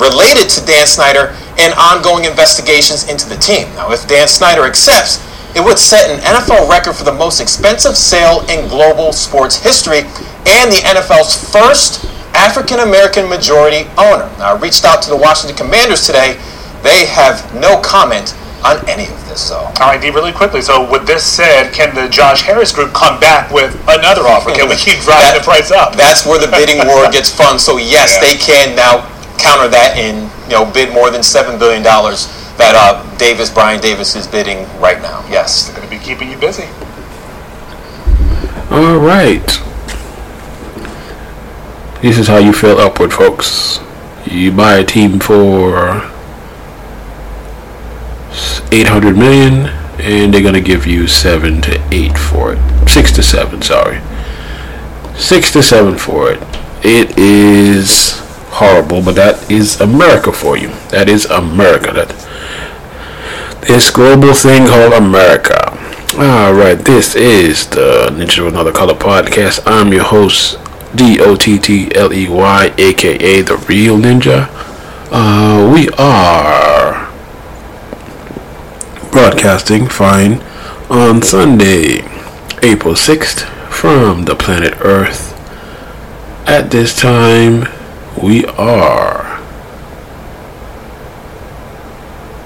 related 0.00 0.48
to 0.56 0.64
Dan 0.64 0.88
Snyder 0.88 1.36
and 1.60 1.76
ongoing 1.76 2.24
investigations 2.24 3.04
into 3.04 3.28
the 3.28 3.36
team. 3.36 3.68
Now, 3.76 3.92
if 3.92 4.08
Dan 4.08 4.28
Snyder 4.28 4.64
accepts, 4.64 5.20
it 5.56 5.64
would 5.64 5.78
set 5.78 6.10
an 6.10 6.20
NFL 6.20 6.68
record 6.68 6.94
for 6.94 7.04
the 7.04 7.16
most 7.16 7.40
expensive 7.40 7.96
sale 7.96 8.44
in 8.52 8.68
global 8.68 9.12
sports 9.12 9.56
history 9.56 10.04
and 10.44 10.70
the 10.70 10.84
NFL's 10.84 11.32
first 11.50 12.04
African 12.36 12.80
American 12.80 13.26
majority 13.26 13.88
owner. 13.96 14.28
Now, 14.36 14.54
I 14.54 14.58
reached 14.60 14.84
out 14.84 15.00
to 15.02 15.10
the 15.10 15.16
Washington 15.16 15.56
Commanders 15.56 16.04
today. 16.04 16.36
They 16.84 17.06
have 17.08 17.40
no 17.56 17.80
comment 17.80 18.36
on 18.60 18.76
any 18.88 19.08
of 19.08 19.16
this, 19.28 19.48
though. 19.48 19.64
All 19.80 19.88
right, 19.88 20.00
D, 20.00 20.10
really 20.10 20.32
quickly. 20.32 20.60
So, 20.60 20.84
with 20.92 21.06
this 21.06 21.24
said, 21.24 21.72
can 21.72 21.94
the 21.94 22.06
Josh 22.08 22.42
Harris 22.42 22.70
Group 22.70 22.92
come 22.92 23.18
back 23.18 23.50
with 23.50 23.72
another 23.88 24.28
offer? 24.28 24.52
Can 24.52 24.68
we 24.68 24.76
keep 24.76 25.00
driving 25.00 25.32
that, 25.32 25.40
the 25.40 25.44
price 25.44 25.70
up? 25.72 25.96
That's 25.96 26.26
where 26.26 26.38
the 26.38 26.52
bidding 26.52 26.84
war 26.86 27.10
gets 27.16 27.32
fun. 27.32 27.58
So, 27.58 27.78
yes, 27.78 28.20
yeah. 28.20 28.28
they 28.28 28.36
can 28.36 28.76
now 28.76 29.08
counter 29.38 29.68
that 29.68 29.96
and 29.96 30.28
you 30.48 30.56
know 30.56 30.64
bid 30.72 30.92
more 30.92 31.10
than 31.10 31.22
seven 31.22 31.58
billion 31.58 31.82
dollars 31.82 32.26
that 32.58 32.74
uh, 32.74 33.16
Davis, 33.16 33.50
Brian 33.50 33.80
Davis, 33.80 34.16
is 34.16 34.26
bidding 34.26 34.66
right 34.80 35.00
now. 35.00 35.26
Yes, 35.28 35.68
they're 35.68 35.76
going 35.76 35.88
to 35.88 35.98
be 35.98 36.02
keeping 36.02 36.30
you 36.30 36.38
busy. 36.38 36.64
All 38.70 38.98
right. 38.98 39.46
This 42.02 42.18
is 42.18 42.28
how 42.28 42.38
you 42.38 42.52
feel 42.52 42.78
upward, 42.78 43.12
folks. 43.12 43.80
You 44.26 44.52
buy 44.52 44.76
a 44.76 44.84
team 44.84 45.18
for 45.18 46.10
800 48.72 49.16
million 49.16 49.66
and 49.98 50.32
they're 50.32 50.42
going 50.42 50.54
to 50.54 50.60
give 50.60 50.86
you 50.86 51.06
7 51.06 51.62
to 51.62 51.82
8 51.90 52.18
for 52.18 52.52
it. 52.54 52.88
6 52.88 53.12
to 53.12 53.22
7, 53.22 53.62
sorry. 53.62 54.00
6 55.16 55.52
to 55.52 55.62
7 55.62 55.96
for 55.96 56.32
it. 56.32 56.42
It 56.84 57.18
is 57.18 58.18
horrible, 58.50 59.02
but 59.02 59.14
that 59.14 59.50
is 59.50 59.80
America 59.80 60.32
for 60.32 60.56
you. 60.56 60.68
That 60.90 61.08
is 61.08 61.24
America. 61.26 61.92
That 61.92 62.25
this 63.66 63.90
global 63.90 64.32
thing 64.32 64.66
called 64.66 64.92
America. 64.92 65.72
Alright, 66.14 66.78
this 66.78 67.16
is 67.16 67.66
the 67.68 68.10
Ninja 68.12 68.44
with 68.44 68.54
Another 68.54 68.72
Color 68.72 68.94
podcast. 68.94 69.60
I'm 69.66 69.92
your 69.92 70.04
host, 70.04 70.58
D 70.94 71.18
O 71.20 71.34
T 71.34 71.58
T 71.58 71.92
L 71.94 72.12
E 72.12 72.28
Y, 72.28 72.74
aka 72.78 73.42
The 73.42 73.56
Real 73.68 73.96
Ninja. 73.96 74.48
Uh, 75.10 75.72
we 75.74 75.88
are 75.98 77.10
broadcasting 79.10 79.88
fine 79.88 80.40
on 80.88 81.20
Sunday, 81.22 82.04
April 82.62 82.94
6th, 82.94 83.40
from 83.68 84.26
the 84.26 84.36
planet 84.36 84.74
Earth. 84.80 85.32
At 86.48 86.70
this 86.70 86.96
time, 86.96 87.66
we 88.22 88.44
are 88.46 89.42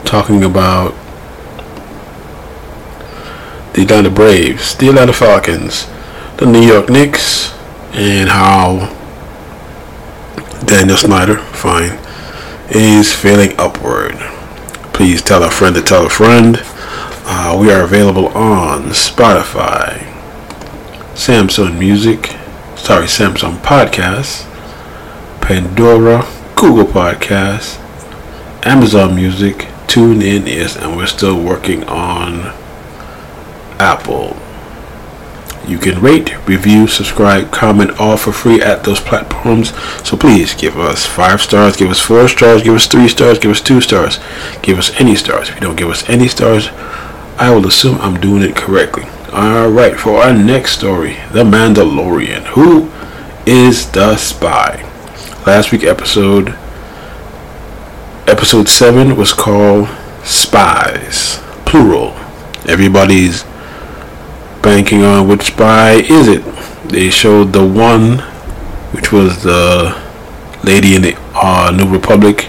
talking 0.04 0.42
about 0.42 0.94
the 3.74 3.82
Atlanta 3.82 4.10
Braves, 4.10 4.74
the 4.76 4.88
Atlanta 4.88 5.12
Falcons, 5.12 5.86
the 6.38 6.46
New 6.46 6.60
York 6.60 6.88
Knicks, 6.88 7.52
and 7.92 8.28
how 8.28 8.96
Daniel 10.64 10.96
Snyder, 10.96 11.38
fine, 11.38 11.98
is 12.70 13.12
failing 13.12 13.58
upward. 13.58 14.16
Please 14.92 15.22
tell 15.22 15.42
a 15.42 15.50
friend 15.50 15.74
to 15.74 15.82
tell 15.82 16.06
a 16.06 16.10
friend. 16.10 16.60
Uh, 17.32 17.56
we 17.60 17.70
are 17.70 17.82
available 17.82 18.28
on 18.28 18.82
Spotify, 18.90 19.98
Samsung 21.14 21.78
Music, 21.78 22.36
sorry, 22.76 23.06
Samsung 23.06 23.56
Podcasts, 23.58 24.46
Pandora, 25.40 26.26
Google 26.56 26.86
Podcasts, 26.86 27.78
Amazon 28.66 29.14
Music, 29.14 29.68
TuneIn 29.86 30.46
is, 30.46 30.76
and 30.76 30.96
we're 30.96 31.06
still 31.06 31.40
working 31.42 31.84
on 31.84 32.54
Apple. 33.80 34.36
You 35.66 35.78
can 35.78 36.00
rate, 36.00 36.36
review, 36.46 36.86
subscribe, 36.86 37.50
comment, 37.50 37.98
all 37.98 38.16
for 38.16 38.32
free 38.32 38.60
at 38.60 38.84
those 38.84 39.00
platforms. 39.00 39.74
So 40.06 40.16
please 40.16 40.54
give 40.54 40.78
us 40.78 41.06
five 41.06 41.40
stars, 41.40 41.76
give 41.76 41.90
us 41.90 42.00
four 42.00 42.28
stars, 42.28 42.62
give 42.62 42.74
us 42.74 42.86
three 42.86 43.08
stars, 43.08 43.38
give 43.38 43.50
us 43.50 43.60
two 43.60 43.80
stars, 43.80 44.18
give 44.62 44.78
us 44.78 44.90
any 45.00 45.14
stars. 45.16 45.48
If 45.48 45.56
you 45.56 45.60
don't 45.62 45.76
give 45.76 45.88
us 45.88 46.08
any 46.08 46.28
stars, 46.28 46.68
I 47.38 47.50
will 47.54 47.66
assume 47.66 47.98
I'm 48.00 48.20
doing 48.20 48.42
it 48.42 48.56
correctly. 48.56 49.04
Alright, 49.32 49.98
for 49.98 50.22
our 50.22 50.32
next 50.32 50.72
story 50.72 51.14
The 51.32 51.44
Mandalorian. 51.44 52.42
Who 52.48 52.90
is 53.46 53.90
the 53.92 54.16
spy? 54.16 54.82
Last 55.46 55.72
week 55.72 55.84
episode 55.84 56.54
episode 58.26 58.68
7 58.68 59.16
was 59.16 59.32
called 59.32 59.88
Spies. 60.24 61.38
Plural. 61.64 62.10
Everybody's 62.68 63.44
banking 64.62 65.02
on 65.02 65.28
which 65.28 65.42
spy 65.44 65.92
is 65.92 66.28
it. 66.28 66.44
They 66.88 67.10
showed 67.10 67.52
the 67.52 67.66
one 67.66 68.18
which 68.92 69.12
was 69.12 69.42
the 69.42 69.96
lady 70.64 70.94
in 70.94 71.02
the 71.02 71.16
uh, 71.34 71.72
New 71.74 71.88
Republic 71.90 72.42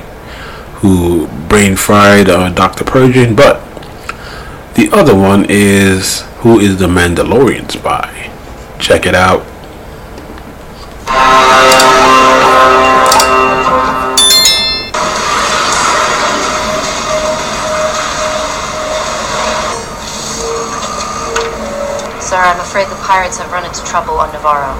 who 0.81 1.27
brain 1.47 1.75
fried 1.75 2.29
uh, 2.29 2.49
Dr. 2.49 2.83
Pershing, 2.83 3.35
but 3.35 3.61
the 4.75 4.89
other 4.91 5.15
one 5.15 5.45
is 5.47 6.21
who 6.39 6.59
is 6.59 6.79
the 6.79 6.87
Mandalorian 6.87 7.69
spy? 7.71 8.31
Check 8.79 9.05
it 9.05 9.13
out. 9.13 9.45
Afraid 22.71 22.87
the 22.87 23.03
pirates 23.03 23.35
have 23.37 23.51
run 23.51 23.67
into 23.67 23.83
trouble 23.83 24.15
on 24.15 24.31
Nevarro. 24.31 24.71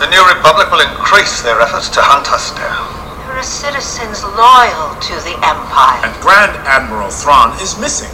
The 0.00 0.08
New 0.08 0.24
Republic 0.24 0.72
will 0.72 0.80
increase 0.80 1.44
their 1.44 1.60
efforts 1.60 1.92
to 1.92 2.00
hunt 2.00 2.32
us 2.32 2.56
down. 2.56 2.88
There 3.28 3.36
are 3.36 3.44
citizens 3.44 4.24
loyal 4.24 4.96
to 4.96 5.14
the 5.28 5.36
Empire. 5.44 6.00
And 6.00 6.16
Grand 6.24 6.56
Admiral 6.64 7.12
Thrawn 7.12 7.52
is 7.60 7.76
missing 7.76 8.08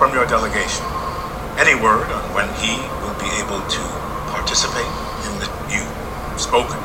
from 0.00 0.16
your 0.16 0.24
delegation. 0.24 0.88
Any 1.60 1.76
word 1.76 2.08
on 2.08 2.24
when 2.32 2.48
he 2.64 2.80
will 3.04 3.20
be 3.20 3.28
able 3.36 3.60
to 3.60 3.82
participate 4.32 4.88
in 5.28 5.44
the 5.44 5.48
you 5.68 5.84
spoken 6.40 6.80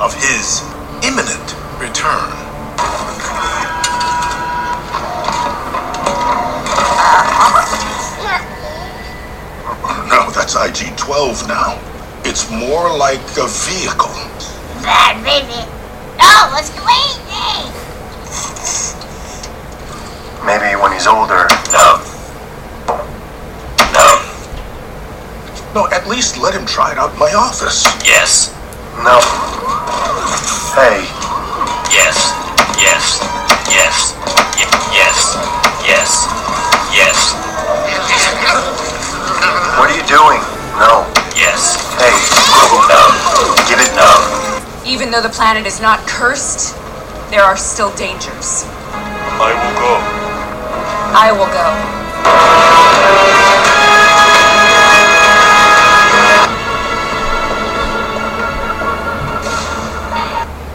of 0.00 0.16
his 0.16 0.64
imminent 1.04 1.61
return? 1.82 2.30
No, 10.06 10.30
that's 10.30 10.54
IG-12 10.54 11.48
now. 11.48 11.80
It's 12.24 12.48
more 12.50 12.96
like 12.96 13.18
a 13.36 13.48
vehicle. 13.66 14.14
Bad 14.82 15.18
baby. 15.24 15.66
No, 16.18 16.54
it's 16.54 16.70
crazy. 16.78 17.66
Maybe 20.46 20.76
when 20.80 20.92
he's 20.92 21.08
older. 21.08 21.48
No. 21.74 21.98
No. 23.90 24.08
No, 25.74 25.88
at 25.90 26.06
least 26.06 26.38
let 26.38 26.54
him 26.54 26.64
try 26.64 26.92
it 26.92 26.98
out 26.98 27.12
in 27.12 27.18
my 27.18 27.32
office. 27.32 27.84
Yes. 28.06 28.54
No. 29.02 29.18
Hey, 30.78 31.21
Yes. 31.92 32.32
Yes. 32.80 33.20
Yes. 33.68 34.16
Yes. 34.96 35.36
Yes. 35.84 36.26
Yes. 36.92 37.34
what 39.78 39.90
are 39.90 39.96
you 39.96 40.06
doing? 40.08 40.40
No. 40.80 41.04
Yes. 41.36 41.76
Hey, 42.00 42.16
No. 42.88 43.02
give 43.68 43.80
it 43.80 43.92
No. 43.94 44.08
Even 44.86 45.10
though 45.10 45.20
the 45.22 45.28
planet 45.28 45.66
is 45.66 45.80
not 45.80 46.00
cursed, 46.08 46.74
there 47.30 47.42
are 47.42 47.56
still 47.56 47.94
dangers. 47.94 48.64
I 49.40 49.52
will 49.52 49.74
go. 49.76 49.92
I 51.14 51.32
will 51.32 51.46
go. 51.52 51.92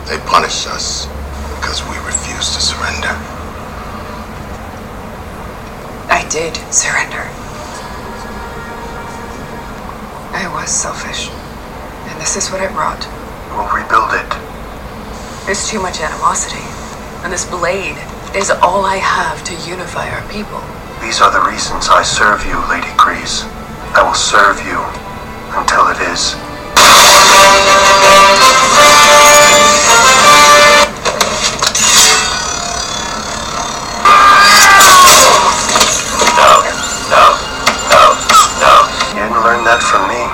They 0.07 0.17
punish 0.25 0.67
us 0.67 1.07
because 1.59 1.83
we 1.89 1.97
refuse 2.05 2.55
to 2.55 2.61
surrender. 2.61 3.37
I 6.27 6.29
did 6.29 6.57
surrender. 6.75 7.23
I 10.35 10.43
was 10.51 10.67
selfish. 10.67 11.31
And 12.11 12.19
this 12.19 12.35
is 12.35 12.51
what 12.51 12.59
it 12.59 12.75
brought. 12.75 12.99
We'll 13.55 13.71
rebuild 13.71 14.11
it. 14.11 14.27
There's 15.45 15.69
too 15.69 15.79
much 15.79 16.01
animosity. 16.01 16.67
And 17.23 17.31
this 17.31 17.47
blade 17.47 17.95
is 18.35 18.51
all 18.51 18.83
I 18.83 18.97
have 18.97 19.41
to 19.45 19.55
unify 19.71 20.11
our 20.11 20.27
people. 20.27 20.59
These 20.99 21.21
are 21.23 21.31
the 21.31 21.47
reasons 21.47 21.87
I 21.87 22.03
serve 22.03 22.43
you, 22.43 22.59
Lady 22.67 22.91
Kryze. 22.99 23.47
I 23.95 24.03
will 24.03 24.11
serve 24.11 24.59
you 24.67 24.83
until 25.55 25.87
it 25.87 26.11
is. 26.11 26.35
That 39.67 39.83
from 39.83 40.07
me. 40.07 40.26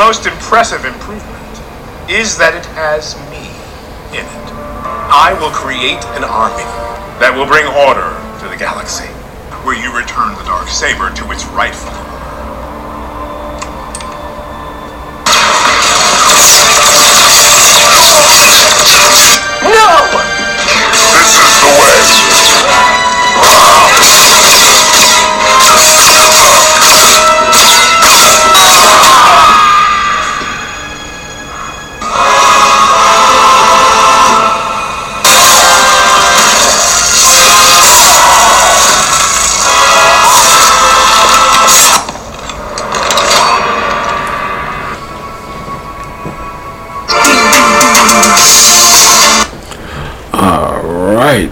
Most 0.00 0.24
impressive 0.24 0.86
improvement 0.86 1.52
is 2.08 2.38
that 2.40 2.56
it 2.56 2.64
has 2.72 3.20
me 3.28 3.44
in 4.16 4.24
it. 4.24 4.46
I 5.12 5.36
will 5.36 5.52
create 5.52 6.00
an 6.16 6.24
army 6.24 6.64
that 7.20 7.36
will 7.36 7.44
bring 7.44 7.68
order 7.84 8.08
to 8.40 8.48
the 8.48 8.56
galaxy, 8.56 9.12
where 9.60 9.76
you 9.76 9.92
return 9.92 10.32
the 10.40 10.48
dark 10.48 10.72
saber 10.72 11.12
to 11.20 11.24
its 11.28 11.44
rightful 11.52 11.89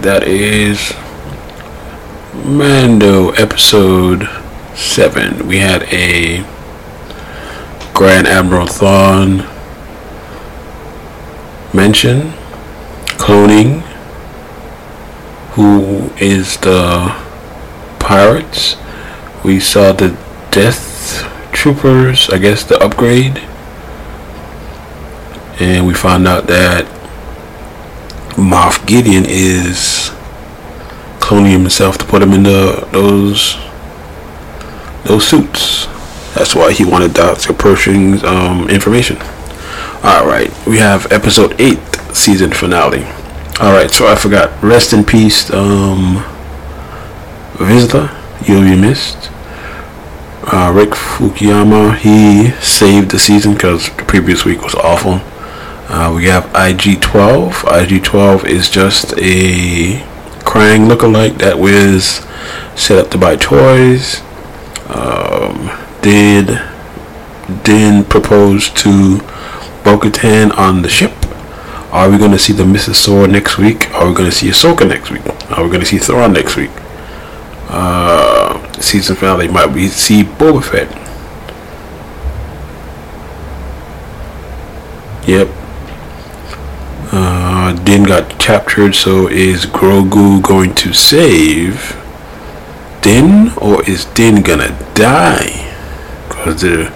That 0.01 0.23
is 0.23 0.93
Mando 2.45 3.31
episode 3.31 4.29
7. 4.73 5.45
We 5.45 5.57
had 5.57 5.83
a 5.91 6.45
Grand 7.93 8.25
Admiral 8.25 8.65
Thrawn 8.65 9.39
mention 11.73 12.31
cloning 13.19 13.81
who 15.51 16.09
is 16.15 16.55
the 16.59 17.13
pirates. 17.99 18.77
We 19.43 19.59
saw 19.59 19.91
the 19.91 20.17
death 20.49 21.29
Troopers, 21.51 22.29
I 22.29 22.37
guess 22.37 22.63
the 22.63 22.81
upgrade. 22.81 23.37
And 25.59 25.85
we 25.85 25.93
found 25.93 26.25
out 26.25 26.47
that 26.47 26.98
Moff 28.49 28.83
Gideon 28.87 29.25
is 29.27 30.09
cloning 31.19 31.51
himself 31.51 31.99
to 31.99 32.05
put 32.05 32.23
him 32.23 32.33
in 32.33 32.41
the, 32.41 32.87
those 32.91 33.57
those 35.03 35.27
suits. 35.27 35.85
That's 36.33 36.55
why 36.55 36.73
he 36.73 36.83
wanted 36.83 37.13
Dr. 37.13 37.53
Pershing's 37.53 38.23
um, 38.23 38.67
information. 38.67 39.17
Alright, 40.03 40.51
we 40.65 40.79
have 40.79 41.11
episode 41.11 41.61
8, 41.61 41.77
season 42.13 42.51
finale. 42.51 43.03
Alright, 43.59 43.91
so 43.91 44.07
I 44.07 44.15
forgot. 44.15 44.63
Rest 44.63 44.93
in 44.93 45.03
peace, 45.03 45.51
um, 45.51 46.23
Vizsla. 47.53 48.15
You'll 48.47 48.63
be 48.63 48.75
missed. 48.75 49.29
Uh, 50.51 50.71
Rick 50.73 50.91
Famuyiwa, 50.91 51.97
he 51.97 52.49
saved 52.61 53.11
the 53.11 53.19
season 53.19 53.53
because 53.53 53.95
the 53.95 54.03
previous 54.05 54.43
week 54.43 54.63
was 54.63 54.73
awful. 54.73 55.21
Uh, 55.91 56.13
we 56.15 56.25
have 56.25 56.45
IG-12. 56.53 57.49
IG-12 57.81 58.45
is 58.45 58.69
just 58.69 59.13
a 59.13 59.99
Krang 60.45 60.87
lookalike 60.87 61.39
that 61.39 61.57
was 61.57 62.21
set 62.79 63.03
up 63.03 63.09
to 63.09 63.17
buy 63.17 63.35
toys. 63.35 64.21
Um, 64.87 65.71
did 66.03 66.61
Din 67.63 68.03
propose 68.03 68.69
to 68.69 69.17
Bo-Katan 69.83 70.55
on 70.55 70.83
the 70.83 70.89
ship? 70.89 71.11
Are 71.91 72.07
we 72.07 72.19
going 72.19 72.31
to 72.33 72.39
see 72.39 72.53
the 72.53 72.63
Mythosaur 72.63 73.27
next 73.27 73.57
week? 73.57 73.89
Are 73.95 74.07
we 74.07 74.13
going 74.13 74.29
to 74.29 74.35
see 74.35 74.47
Ahsoka 74.49 74.87
next 74.87 75.09
week? 75.09 75.25
Are 75.49 75.63
we 75.63 75.69
going 75.69 75.79
to 75.79 75.87
see 75.87 75.97
Thrawn 75.97 76.33
next 76.33 76.55
week? 76.55 76.69
Uh, 77.67 78.71
season 78.73 79.15
finale 79.15 79.47
might 79.47 79.73
be 79.73 79.87
see 79.87 80.23
Boba 80.23 80.63
Fett. 80.63 80.87
Yep. 85.27 85.58
Got 88.09 88.39
captured, 88.39 88.95
so 88.95 89.27
is 89.27 89.67
Grogu 89.67 90.41
going 90.41 90.73
to 90.73 90.93
save 90.93 91.95
Din, 93.03 93.51
or 93.55 93.87
is 93.87 94.05
Din 94.05 94.41
gonna 94.41 94.75
die? 94.95 95.71
Because 96.27 96.61
the 96.61 96.91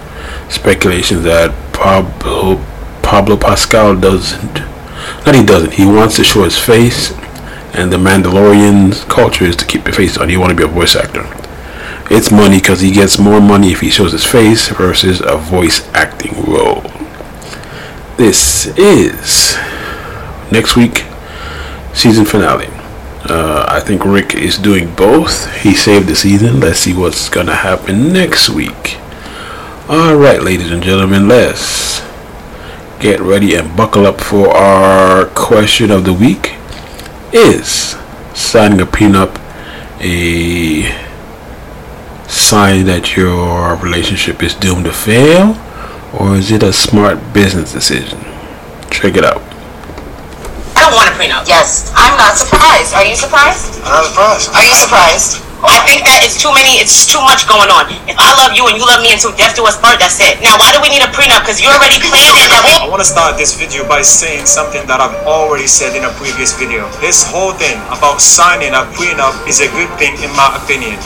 speculations 0.50 1.22
that 1.22 1.54
Pablo 1.72 2.56
Pablo 3.04 3.38
Pascal 3.38 3.96
doesn't. 3.96 4.56
Not 5.24 5.36
he 5.36 5.46
doesn't. 5.46 5.74
He 5.74 5.86
wants 5.86 6.16
to 6.16 6.24
show 6.24 6.46
his 6.46 6.58
face, 6.58 7.12
and 7.76 7.94
the 7.94 7.98
Mandalorian's 7.98 9.04
culture 9.04 9.46
is 9.46 9.56
to 9.58 9.66
keep 9.66 9.86
your 9.86 9.94
face 9.94 10.18
on. 10.18 10.32
You 10.32 10.40
want 10.40 10.50
to 10.50 10.58
be 10.58 10.64
a 10.64 10.68
voice 10.68 10.96
actor. 10.96 11.28
It's 12.10 12.32
money 12.32 12.58
because 12.58 12.82
he 12.82 12.92
gets 12.92 13.20
more 13.20 13.40
money 13.40 13.72
if 13.72 13.82
he 13.82 13.92
shows 13.92 14.14
his 14.14 14.26
face 14.26 14.68
versus 14.70 15.22
a 15.22 15.38
voice 15.38 15.88
acting 15.94 16.34
role. 16.52 16.82
This 18.18 18.66
is 18.80 19.60
next 20.54 20.76
week 20.76 21.04
season 21.94 22.26
finale. 22.26 22.68
Uh, 23.26 23.66
I 23.68 23.80
think 23.80 24.06
Rick 24.06 24.36
is 24.36 24.58
doing 24.58 24.94
both. 24.96 25.52
He 25.62 25.74
saved 25.74 26.08
the 26.08 26.16
season. 26.16 26.60
Let's 26.60 26.80
see 26.80 26.94
what's 26.94 27.30
gonna 27.30 27.56
happen 27.56 28.14
next 28.14 28.50
week. 28.50 28.98
All 29.90 30.16
right, 30.16 30.42
ladies 30.42 30.72
and 30.72 30.84
gentlemen, 30.84 31.28
let's 31.28 32.02
get 33.00 33.20
ready 33.20 33.56
and 33.56 33.76
buckle 33.76 34.06
up 34.06 34.22
for 34.22 34.50
our 34.50 35.26
question 35.28 35.90
of 35.92 36.06
the 36.06 36.14
week. 36.14 36.56
Is 37.34 37.96
signing 38.34 38.80
a 38.80 38.86
prenup 38.86 39.40
a 40.00 40.84
sign 42.28 42.86
that 42.86 43.16
your 43.16 43.76
relationship 43.78 44.44
is 44.44 44.54
doomed 44.54 44.86
to 44.86 44.92
fail, 44.92 45.58
or 46.14 46.36
is 46.36 46.52
it 46.52 46.62
a 46.62 46.74
smart 46.74 47.34
business 47.34 47.72
decision? 47.72 48.20
Check 48.92 49.16
it 49.16 49.24
out. 49.24 49.53
I 50.94 51.10
don't 51.10 51.10
want 51.10 51.10
a 51.10 51.18
prenup. 51.18 51.50
Yes, 51.50 51.90
I'm 51.98 52.14
not 52.22 52.38
surprised. 52.38 52.94
Are 52.94 53.02
you 53.02 53.18
surprised? 53.18 53.82
I'm 53.82 54.06
not 54.14 54.38
surprised. 54.38 54.54
Are 54.54 54.62
you 54.62 54.78
surprised? 54.78 55.42
I 55.66 55.82
think 55.90 56.06
that 56.06 56.22
it's 56.22 56.38
too 56.38 56.54
many, 56.54 56.78
it's 56.78 57.10
too 57.10 57.18
much 57.26 57.50
going 57.50 57.66
on. 57.74 57.90
If 58.06 58.14
I 58.14 58.30
love 58.38 58.54
you 58.54 58.70
and 58.70 58.78
you 58.78 58.86
love 58.86 59.02
me 59.02 59.10
until 59.10 59.34
death 59.34 59.58
do 59.58 59.66
us 59.66 59.74
part, 59.74 59.98
that's 59.98 60.22
it. 60.22 60.38
Now, 60.46 60.54
why 60.62 60.70
do 60.70 60.78
we 60.86 60.94
need 60.94 61.02
a 61.02 61.10
prenup? 61.10 61.42
Because 61.42 61.58
you 61.58 61.66
already 61.66 61.98
planned 61.98 62.38
it 62.38 62.46
that 62.46 62.62
I 62.78 62.86
want 62.86 63.02
to 63.02 63.10
start 63.10 63.42
this 63.42 63.58
video 63.58 63.90
by 63.90 64.06
saying 64.06 64.46
something 64.46 64.86
that 64.86 65.02
I've 65.02 65.18
already 65.26 65.66
said 65.66 65.98
in 65.98 66.06
a 66.06 66.14
previous 66.14 66.54
video. 66.54 66.86
This 67.02 67.26
whole 67.26 67.58
thing 67.58 67.82
about 67.90 68.22
signing 68.22 68.78
a 68.78 68.86
prenup 68.94 69.34
is 69.50 69.66
a 69.66 69.74
good 69.74 69.90
thing 69.98 70.14
in 70.22 70.30
my 70.38 70.54
opinion. 70.62 71.02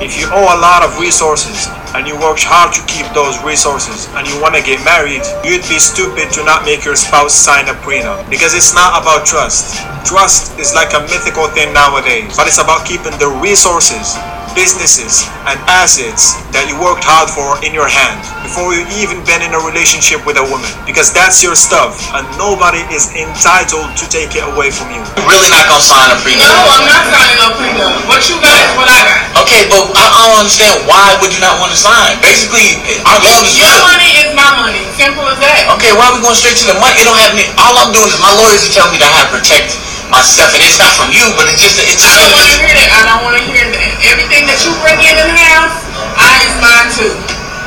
If 0.00 0.18
you 0.18 0.26
owe 0.32 0.48
a 0.48 0.58
lot 0.58 0.82
of 0.82 0.98
resources 0.98 1.68
and 1.92 2.06
you 2.08 2.16
worked 2.16 2.42
hard 2.46 2.72
to 2.72 2.82
keep 2.88 3.04
those 3.12 3.36
resources 3.42 4.08
and 4.16 4.26
you 4.26 4.34
want 4.40 4.54
to 4.56 4.62
get 4.62 4.80
married, 4.82 5.22
you'd 5.44 5.66
be 5.68 5.78
stupid 5.78 6.32
to 6.34 6.44
not 6.44 6.64
make 6.64 6.84
your 6.84 6.96
spouse 6.96 7.34
sign 7.34 7.68
a 7.68 7.76
prenup 7.84 8.24
because 8.30 8.54
it's 8.54 8.72
not 8.72 8.96
about 8.96 9.26
trust. 9.26 9.78
Trust 10.06 10.58
is 10.58 10.72
like 10.72 10.96
a 10.96 11.02
mythical 11.12 11.46
thing 11.52 11.74
nowadays, 11.76 12.32
but 12.34 12.48
it's 12.48 12.62
about 12.62 12.88
keeping 12.88 13.12
the 13.20 13.28
resources, 13.42 14.16
businesses, 14.54 15.26
and 15.48 15.56
assets 15.70 16.34
that 16.54 16.66
you 16.68 16.76
worked 16.78 17.06
hard 17.06 17.30
for 17.30 17.56
in 17.66 17.70
your 17.74 17.86
hand 17.88 18.18
before 18.42 18.74
you 18.74 18.82
even 18.98 19.22
been 19.26 19.40
in 19.44 19.54
a 19.54 19.60
relationship 19.62 20.22
with 20.26 20.36
a 20.40 20.46
woman 20.50 20.68
because 20.84 21.14
that's 21.14 21.38
your 21.44 21.54
stuff 21.54 21.96
and 22.18 22.26
nobody 22.34 22.82
is 22.90 23.10
entitled 23.14 23.88
to 23.94 24.04
take 24.10 24.34
it 24.34 24.42
away 24.54 24.68
from 24.74 24.90
you. 24.90 25.00
Really 25.24 25.50
not 25.52 25.66
gonna 25.70 25.82
sign 25.84 26.10
a 26.10 26.18
prenup? 26.22 26.42
No, 26.50 26.58
I'm 26.74 26.84
not 26.88 27.04
signing 27.08 27.38
no 27.38 27.48
prenup. 27.56 27.94
What 28.10 28.20
you 28.26 28.36
got 28.42 28.58
is 28.58 28.72
what 28.74 28.88
I 28.90 29.00
got. 29.06 29.46
Okay, 29.46 29.66
but 29.70 29.82
I, 29.94 30.04
I 30.04 30.20
don't 30.30 30.40
understand 30.42 30.74
why 30.90 31.14
would 31.22 31.30
you 31.30 31.42
not 31.42 31.56
want 31.62 31.70
to 31.70 31.78
sign? 31.78 32.18
Basically, 32.20 32.74
our 33.06 33.18
love 33.22 33.46
is 33.46 33.54
Your 33.56 33.70
real. 33.70 33.86
money 33.86 34.10
is 34.20 34.30
my 34.34 34.50
money. 34.58 34.82
Simple 34.98 35.24
as 35.30 35.38
that. 35.40 35.70
Okay, 35.78 35.94
why 35.94 36.10
are 36.10 36.14
we 36.18 36.20
going 36.24 36.36
straight 36.36 36.58
to 36.60 36.66
the 36.66 36.76
money? 36.82 36.98
It 36.98 37.06
don't 37.06 37.16
have 37.18 37.32
any. 37.32 37.46
All 37.56 37.74
I'm 37.78 37.94
doing 37.94 38.10
is 38.10 38.18
my 38.18 38.32
lawyers 38.34 38.66
are 38.66 38.72
telling 38.74 38.92
me 38.94 38.98
that 39.00 39.10
I 39.10 39.14
have 39.24 39.28
to 39.30 39.38
protect 39.38 39.78
myself, 40.10 40.50
and 40.52 40.62
it's 40.66 40.76
not 40.82 40.92
from 40.98 41.14
you, 41.14 41.24
but 41.38 41.46
it's 41.48 41.62
just 41.62 41.78
it's. 41.78 42.02
I 42.02 42.18
don't 42.18 42.34
want 42.34 42.50
to 42.50 42.56
hear 42.58 42.74
that. 42.74 42.90
I 42.90 43.02
don't 43.06 43.22
want 43.24 43.36
to 43.38 43.44
hear 43.46 43.66
that. 43.70 43.90
Everything 44.10 44.44
that 44.50 44.58
you 44.66 44.70
bring 44.82 44.98
in 45.00 45.14
the 45.16 45.30
house, 45.30 45.86
I 46.18 46.30
is 46.44 46.54
mine 46.58 46.90
too. 46.90 47.14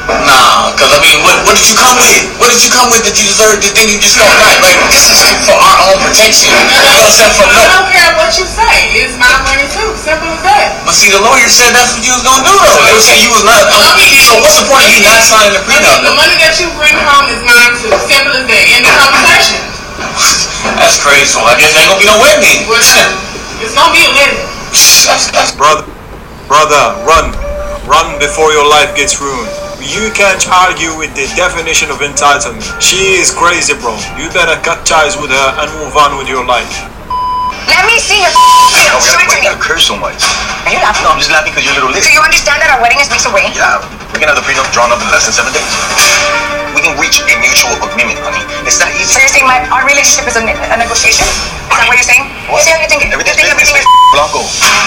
Nah, 0.04 0.76
cause 0.76 0.92
I 0.92 1.00
mean, 1.00 1.24
what, 1.24 1.32
what 1.48 1.56
did 1.56 1.64
you 1.64 1.80
come 1.80 1.96
with? 1.96 2.28
What 2.36 2.52
did 2.52 2.60
you 2.60 2.68
come 2.68 2.92
with 2.92 3.08
that 3.08 3.16
you 3.16 3.24
deserve? 3.24 3.64
That 3.64 3.72
then 3.72 3.88
you 3.88 3.96
just 4.04 4.20
don't 4.20 4.28
like? 4.44 4.60
Like 4.60 4.76
this 4.92 5.08
is 5.08 5.16
for 5.48 5.56
our 5.56 5.78
own 5.88 5.98
protection. 6.04 6.52
You 6.52 6.84
know 6.84 6.92
what 6.92 7.08
I'm 7.08 7.16
saying? 7.16 7.32
From 7.40 7.48
I 7.48 7.64
don't 7.72 7.88
care 7.88 8.12
what 8.20 8.32
you 8.36 8.44
say. 8.44 9.00
It's 9.00 9.16
my 9.16 9.32
money 9.48 9.64
too. 9.72 9.96
Simple 9.96 10.28
as 10.28 10.44
that. 10.44 10.84
But 10.84 11.00
see, 11.00 11.08
the 11.08 11.24
lawyer 11.24 11.48
said 11.48 11.72
that's 11.72 11.96
what 11.96 12.04
you 12.04 12.12
was 12.12 12.24
gonna 12.28 12.44
do 12.44 12.52
though. 12.52 12.80
They 12.84 12.92
were 12.92 13.06
saying 13.08 13.24
you 13.24 13.32
was 13.32 13.48
not. 13.48 13.64
So 14.28 14.36
what's 14.44 14.60
the 14.60 14.68
point 14.68 14.84
of 14.84 14.92
you 14.92 15.08
not 15.08 15.24
signing 15.24 15.56
the 15.56 15.64
prenup? 15.64 16.04
The 16.04 16.16
money 16.20 16.36
that 16.44 16.60
you 16.60 16.68
bring 16.76 17.00
home 17.00 17.32
is 17.32 17.40
mine 17.48 17.72
too. 17.80 17.96
Simple 18.04 18.36
as 18.36 18.44
that. 18.44 18.64
End 18.76 18.84
of 18.84 18.94
conversation. 19.00 20.52
That's 20.80 21.00
crazy. 21.04 21.28
So 21.28 21.44
I 21.44 21.56
guess 21.60 21.76
there 21.76 21.84
ain't 21.84 21.92
gonna 21.92 22.04
be 22.04 22.10
no 22.10 22.20
wedding. 22.20 22.64
It's 23.60 23.76
gonna 23.76 23.92
be 23.92 24.04
a 24.04 24.12
wedding. 24.16 24.44
That's, 25.06 25.30
that's 25.32 25.52
brother, 25.56 25.86
brother, 26.48 26.84
run, 27.06 27.36
run 27.86 28.18
before 28.20 28.52
your 28.52 28.66
life 28.68 28.96
gets 28.96 29.20
ruined. 29.20 29.52
You 29.84 30.08
can't 30.16 30.40
argue 30.48 30.96
with 30.96 31.12
the 31.14 31.28
definition 31.36 31.92
of 31.92 32.00
entitlement. 32.00 32.64
She 32.80 33.20
is 33.20 33.30
crazy, 33.36 33.76
bro. 33.76 34.00
You 34.16 34.32
better 34.32 34.56
cut 34.64 34.88
ties 34.88 35.20
with 35.20 35.30
her 35.30 35.48
and 35.60 35.68
move 35.84 36.00
on 36.00 36.16
with 36.18 36.32
your 36.32 36.48
life. 36.48 36.72
Let 37.70 37.84
me 37.88 37.96
see 38.00 38.20
your 38.22 38.32
Oh, 38.34 39.00
Show 39.02 39.18
it 39.18 39.30
to 39.30 39.38
me. 39.42 39.48
gotta 39.50 39.58
curse 39.62 39.86
so 39.90 39.96
much. 39.98 40.22
Are 40.68 40.72
you 40.74 40.80
laughing? 40.82 41.04
No, 41.06 41.14
I'm 41.14 41.20
just 41.22 41.32
laughing 41.34 41.52
because 41.54 41.66
you're 41.66 41.74
a 41.76 41.80
little 41.82 41.94
Do 41.94 41.98
lit. 42.00 42.14
you 42.14 42.22
understand 42.24 42.62
that 42.62 42.70
our 42.74 42.80
wedding 42.82 43.00
is 43.02 43.10
weeks 43.10 43.26
away? 43.26 43.50
Yeah, 43.58 43.82
we 44.14 44.22
can 44.22 44.30
have 44.30 44.38
the 44.38 44.46
prenup 44.46 44.68
drawn 44.76 44.90
up 44.94 45.02
in 45.02 45.08
less 45.10 45.26
than 45.28 45.34
seven 45.36 45.52
days. 45.56 45.66
We 46.78 46.82
can 46.82 46.98
reach 46.98 47.22
a 47.22 47.36
mutual 47.38 47.74
agreement, 47.86 48.18
honey. 48.26 48.42
It's 48.66 48.82
not 48.82 48.90
easy. 48.98 49.14
So 49.14 49.22
you're 49.22 49.30
saying 49.30 49.46
my, 49.46 49.62
our 49.70 49.86
relationship 49.86 50.26
is 50.30 50.36
a, 50.38 50.44
a 50.46 50.78
negotiation? 50.78 51.26
Is 51.26 51.78
that 51.78 51.86
what 51.90 51.98
you're 51.98 52.06
saying? 52.06 52.26
What? 52.50 52.62
You, 52.62 52.70
say, 52.70 52.74
you 52.82 52.90
think, 52.90 53.02
you 53.06 53.14
Everything's 53.14 53.38
think 53.38 53.50
everything 53.50 53.78
is... 53.82 53.86
Blanco. 54.14 54.42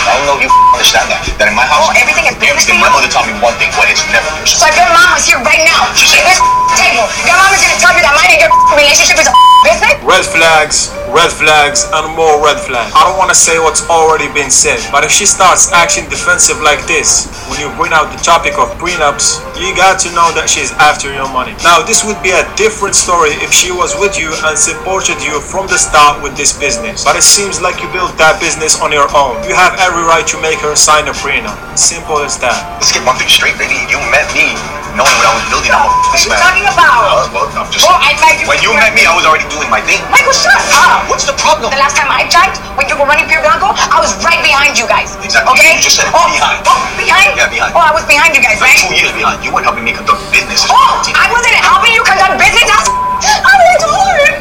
I 0.06 0.14
don't 0.22 0.26
know 0.30 0.38
if 0.38 0.46
you 0.46 0.50
understand 0.70 1.06
that. 1.10 1.18
That 1.42 1.50
in 1.50 1.54
my 1.58 1.66
house, 1.66 1.82
Oh, 1.90 1.94
everything 1.98 2.30
is 2.30 2.34
business 2.38 2.62
everything. 2.62 2.78
My 2.78 2.90
mother 2.94 3.10
taught 3.10 3.26
me 3.26 3.34
one 3.42 3.54
thing: 3.58 3.74
what 3.74 3.90
is 3.90 3.98
never 4.14 4.30
personal. 4.38 4.62
So 4.62 4.70
if 4.70 4.78
your 4.78 4.86
mom 4.94 5.10
was 5.18 5.26
here 5.26 5.42
right 5.42 5.66
now, 5.66 5.82
at 5.90 5.98
this 5.98 6.38
table, 6.78 7.06
your 7.26 7.34
mom 7.34 7.50
is 7.50 7.58
gonna 7.66 7.74
tell 7.82 7.90
you 7.98 8.06
that 8.06 8.14
my 8.14 8.22
and 8.30 8.38
your 8.46 8.50
relationship 8.78 9.18
is 9.18 9.26
a 9.26 9.34
business? 9.66 9.98
Red 10.06 10.22
flags, 10.30 10.94
red 11.12 11.30
flags, 11.30 11.86
and 11.92 12.04
more 12.16 12.42
red 12.42 12.58
flags. 12.58 12.92
I 12.94 13.06
don't 13.06 13.18
want 13.18 13.30
to 13.30 13.38
say 13.38 13.58
what's 13.58 13.84
already 13.88 14.30
been 14.32 14.50
said, 14.50 14.80
but 14.90 15.04
if 15.04 15.10
she 15.10 15.26
starts 15.26 15.72
acting 15.72 16.08
defensive 16.08 16.58
like 16.62 16.82
this, 16.86 17.28
when 17.50 17.60
you 17.62 17.70
bring 17.78 17.92
out 17.92 18.10
the 18.10 18.20
topic 18.22 18.58
of 18.58 18.70
prenups, 18.80 19.42
you 19.58 19.74
got 19.76 19.98
to 20.02 20.08
know 20.12 20.28
that 20.34 20.50
she's 20.50 20.72
after 20.76 21.12
your 21.12 21.28
money. 21.30 21.54
Now, 21.62 21.82
this 21.82 22.02
would 22.02 22.18
be 22.22 22.34
a 22.34 22.44
different 22.58 22.94
story 22.94 23.34
if 23.44 23.52
she 23.52 23.70
was 23.70 23.94
with 23.98 24.18
you 24.18 24.32
and 24.48 24.54
supported 24.58 25.18
you 25.22 25.38
from 25.40 25.66
the 25.66 25.78
start 25.78 26.22
with 26.22 26.36
this 26.36 26.56
business. 26.56 27.04
But 27.04 27.16
it 27.16 27.26
seems 27.26 27.62
like 27.62 27.78
you 27.82 27.88
built 27.94 28.16
that 28.18 28.40
business 28.42 28.80
on 28.82 28.90
your 28.90 29.08
own. 29.14 29.38
You 29.46 29.54
have 29.54 29.78
every 29.78 30.02
right 30.02 30.26
to 30.26 30.36
make 30.42 30.58
her 30.60 30.74
sign 30.74 31.06
a 31.08 31.14
prenup. 31.14 31.56
Simple 31.78 32.18
as 32.24 32.38
that. 32.42 32.58
Let's 32.80 32.92
get 32.92 33.06
one 33.06 33.16
thing 33.16 33.30
straight, 33.30 33.56
baby. 33.56 33.78
You 33.90 34.00
met 34.10 34.26
me 34.34 34.54
knowing 34.96 35.12
what 35.20 35.28
I 35.28 35.32
was 35.36 35.46
building, 35.52 35.72
I'm 35.76 35.84
a 35.84 35.92
What 35.92 36.16
are 36.16 36.24
you 36.24 36.32
talking 36.32 36.66
about? 36.72 37.04
Uh, 37.04 37.28
well, 37.36 37.46
I'm 37.52 37.68
just. 37.68 37.84
Oh, 37.84 37.92
I 37.92 38.16
met 38.16 38.40
you 38.40 38.48
when 38.48 38.58
you 38.64 38.72
met 38.72 38.96
me, 38.96 39.04
I 39.04 39.12
was 39.12 39.28
already 39.28 39.44
doing 39.52 39.68
my 39.68 39.84
thing. 39.84 40.00
Michael, 40.08 40.32
shut 40.32 40.56
up! 40.72 41.05
What's 41.06 41.26
the 41.26 41.36
problem? 41.38 41.70
The 41.70 41.78
last 41.78 41.94
time 41.94 42.10
I 42.10 42.26
checked, 42.26 42.58
when 42.74 42.90
you 42.90 42.98
were 42.98 43.06
running 43.06 43.30
Pure 43.30 43.46
Blanco, 43.46 43.70
I 43.72 44.02
was 44.02 44.14
right 44.26 44.42
behind 44.42 44.74
you 44.74 44.86
guys. 44.90 45.14
Exactly. 45.22 45.54
Okay? 45.54 45.78
You 45.78 45.82
just 45.82 46.02
said 46.02 46.10
oh, 46.10 46.26
behind. 46.26 46.62
Oh, 46.66 46.74
behind? 46.98 47.38
Yeah, 47.38 47.46
behind. 47.46 47.72
Oh, 47.74 47.82
I 47.82 47.94
was 47.94 48.02
behind 48.04 48.34
you 48.34 48.42
guys, 48.42 48.58
right? 48.58 48.74
two 48.74 48.94
years 48.94 49.14
behind. 49.14 49.42
You 49.46 49.54
weren't 49.54 49.66
helping 49.66 49.86
me 49.86 49.94
conduct 49.94 50.22
business. 50.34 50.66
Oh, 50.66 51.02
I 51.14 51.30
wasn't 51.30 51.58
helping 51.62 51.94
you 51.94 52.02
conduct 52.02 52.42
business. 52.42 52.66
That's, 52.66 52.90
I'm 52.90 53.58
an 53.58 53.68
adult. 53.78 54.34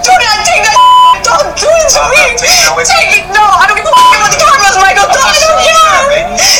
Do 0.00 0.12
not 0.12 0.38
take 0.48 0.64
that. 0.64 0.89
Don't 1.30 1.54
do 1.54 1.70
it 1.70 1.88
to 1.94 2.00
me. 2.10 2.18
not 2.26 2.42
taking 2.42 2.58
it 2.58 2.70
away 2.74 2.82
from 2.82 2.98
Take 2.98 3.22
it. 3.22 3.24
No, 3.30 3.44
I 3.46 3.70
don't 3.70 3.78
give 3.78 3.86
a 3.86 3.94
fuck 3.94 4.18
about 4.18 4.30
the 4.34 4.40
cameras, 4.42 4.76
Michael. 4.82 5.06
I'm 5.06 5.14
Don't, 5.14 5.30
I 5.30 5.38
don't 5.38 5.62
care. 5.62 6.10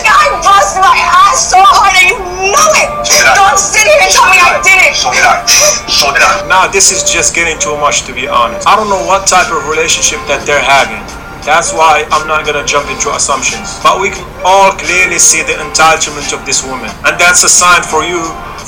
I 0.06 0.26
bust 0.46 0.78
my 0.78 0.94
ass 0.94 1.50
so 1.50 1.58
hard 1.58 1.94
and 1.98 2.06
you 2.14 2.18
know 2.54 2.70
it. 2.78 2.88
So 3.02 3.18
did 3.18 3.26
I. 3.26 3.34
Don't 3.34 3.58
sit 3.58 3.82
here 3.82 3.98
and 3.98 4.10
tell 4.14 4.30
me 4.30 4.38
I 4.38 4.62
did 4.62 4.78
it. 4.86 4.94
So 4.94 5.10
did 5.10 5.26
I. 5.26 5.42
So 5.90 6.06
did 6.14 6.22
I. 6.22 6.46
Now, 6.46 6.70
this 6.70 6.94
is 6.94 7.02
just 7.02 7.34
getting 7.34 7.58
too 7.58 7.74
much 7.82 8.06
to 8.06 8.14
be 8.14 8.30
honest. 8.30 8.66
I 8.70 8.78
don't 8.78 8.88
know 8.88 9.02
what 9.10 9.26
type 9.26 9.50
of 9.50 9.66
relationship 9.66 10.22
that 10.30 10.46
they're 10.46 10.62
having. 10.62 11.02
That's 11.42 11.72
why 11.72 12.04
I'm 12.12 12.28
not 12.28 12.44
gonna 12.44 12.66
jump 12.68 12.92
into 12.92 13.08
assumptions. 13.16 13.80
But 13.80 13.96
we 13.98 14.12
can 14.12 14.28
all 14.44 14.76
clearly 14.76 15.16
see 15.16 15.40
the 15.40 15.56
entitlement 15.56 16.36
of 16.36 16.44
this 16.44 16.60
woman. 16.60 16.92
And 17.08 17.16
that's 17.16 17.42
a 17.44 17.48
sign 17.48 17.80
for 17.80 18.04
you, 18.04 18.20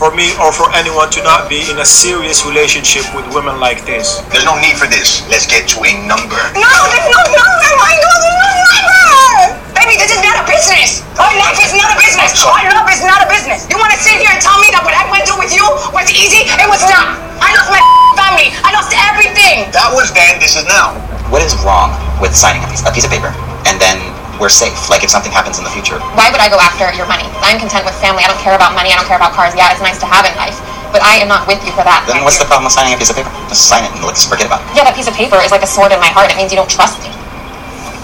for 0.02 0.10
me, 0.18 0.34
or 0.42 0.50
for 0.50 0.66
anyone 0.74 1.06
to 1.14 1.22
not 1.22 1.46
be 1.46 1.62
in 1.70 1.78
a 1.78 1.86
serious 1.86 2.42
relationship 2.42 3.06
with 3.14 3.22
women 3.30 3.62
like 3.62 3.86
this. 3.86 4.18
There's 4.34 4.42
no 4.42 4.58
need 4.58 4.74
for 4.74 4.90
this. 4.90 5.22
Let's 5.30 5.46
get 5.46 5.70
to 5.70 5.78
a 5.78 5.94
number. 6.10 6.42
No, 6.58 6.74
there's 6.90 7.06
no 7.06 7.22
number, 7.22 7.70
Michael. 7.78 8.18
There's 8.18 8.38
no 8.42 8.50
number. 8.58 9.62
Baby, 9.78 9.94
this 10.02 10.10
is 10.10 10.18
not 10.18 10.42
a 10.42 10.44
business. 10.50 11.06
Our 11.14 11.30
life 11.38 11.54
is 11.62 11.70
not 11.78 11.94
a 11.94 11.98
business. 12.02 12.34
Our 12.42 12.66
love 12.74 12.90
is 12.90 13.06
not 13.06 13.22
a 13.22 13.30
business. 13.30 13.70
You 13.70 13.78
want 13.78 13.94
to 13.94 14.00
sit 14.02 14.18
here 14.18 14.34
and 14.34 14.42
tell 14.42 14.58
me 14.58 14.74
that 14.74 14.82
what 14.82 14.90
I 14.90 15.06
went 15.06 15.22
through 15.22 15.38
with 15.38 15.54
you 15.54 15.62
was 15.94 16.10
easy? 16.10 16.50
It 16.50 16.66
was 16.66 16.82
not. 16.90 17.14
I 17.38 17.54
lost 17.54 17.70
my 17.70 17.78
family. 18.18 18.50
I 18.58 18.74
lost 18.74 18.90
everything. 19.06 19.70
That 19.70 19.94
was 19.94 20.10
then. 20.10 20.42
This 20.42 20.58
is 20.58 20.66
now. 20.66 20.98
What 21.30 21.46
is 21.46 21.54
wrong 21.62 21.94
with 22.18 22.34
signing 22.34 22.66
a 22.66 22.66
piece, 22.66 22.82
a 22.82 22.90
piece 22.90 23.06
of 23.06 23.14
paper 23.14 23.30
and 23.70 23.78
then 23.78 23.98
we're 24.40 24.52
safe? 24.52 24.88
Like 24.88 25.04
if 25.04 25.10
something 25.10 25.32
happens 25.32 25.58
in 25.58 25.64
the 25.64 25.72
future. 25.72 25.98
Why 26.16 26.32
would 26.32 26.40
I 26.40 26.48
go 26.48 26.60
after 26.60 26.88
your 26.96 27.08
money? 27.08 27.26
I'm 27.44 27.58
content 27.58 27.84
with 27.84 27.96
family. 28.00 28.24
I 28.24 28.28
don't 28.28 28.40
care 28.40 28.56
about 28.56 28.72
money. 28.72 28.92
I 28.92 28.96
don't 28.96 29.08
care 29.08 29.20
about 29.20 29.32
cars. 29.36 29.52
Yeah, 29.56 29.72
it's 29.72 29.82
nice 29.84 30.00
to 30.00 30.08
have 30.08 30.24
in 30.24 30.34
life, 30.40 30.56
but 30.90 31.04
I 31.04 31.20
am 31.20 31.28
not 31.28 31.44
with 31.48 31.60
you 31.64 31.72
for 31.76 31.84
that. 31.84 32.04
Then 32.08 32.24
what's 32.24 32.38
the 32.40 32.48
problem 32.48 32.68
with 32.68 32.76
signing 32.76 32.94
a 32.94 32.98
piece 32.98 33.10
of 33.10 33.16
paper? 33.16 33.30
Just 33.48 33.68
sign 33.68 33.84
it 33.84 33.92
and 33.92 34.00
let's 34.04 34.24
forget 34.24 34.48
about 34.48 34.64
it. 34.64 34.78
Yeah, 34.78 34.84
that 34.88 34.96
piece 34.96 35.08
of 35.08 35.14
paper 35.14 35.36
is 35.42 35.52
like 35.52 35.62
a 35.64 35.70
sword 35.70 35.92
in 35.92 36.00
my 36.00 36.10
heart. 36.10 36.32
It 36.32 36.36
means 36.36 36.52
you 36.52 36.58
don't 36.58 36.70
trust 36.70 37.00
me. 37.04 37.10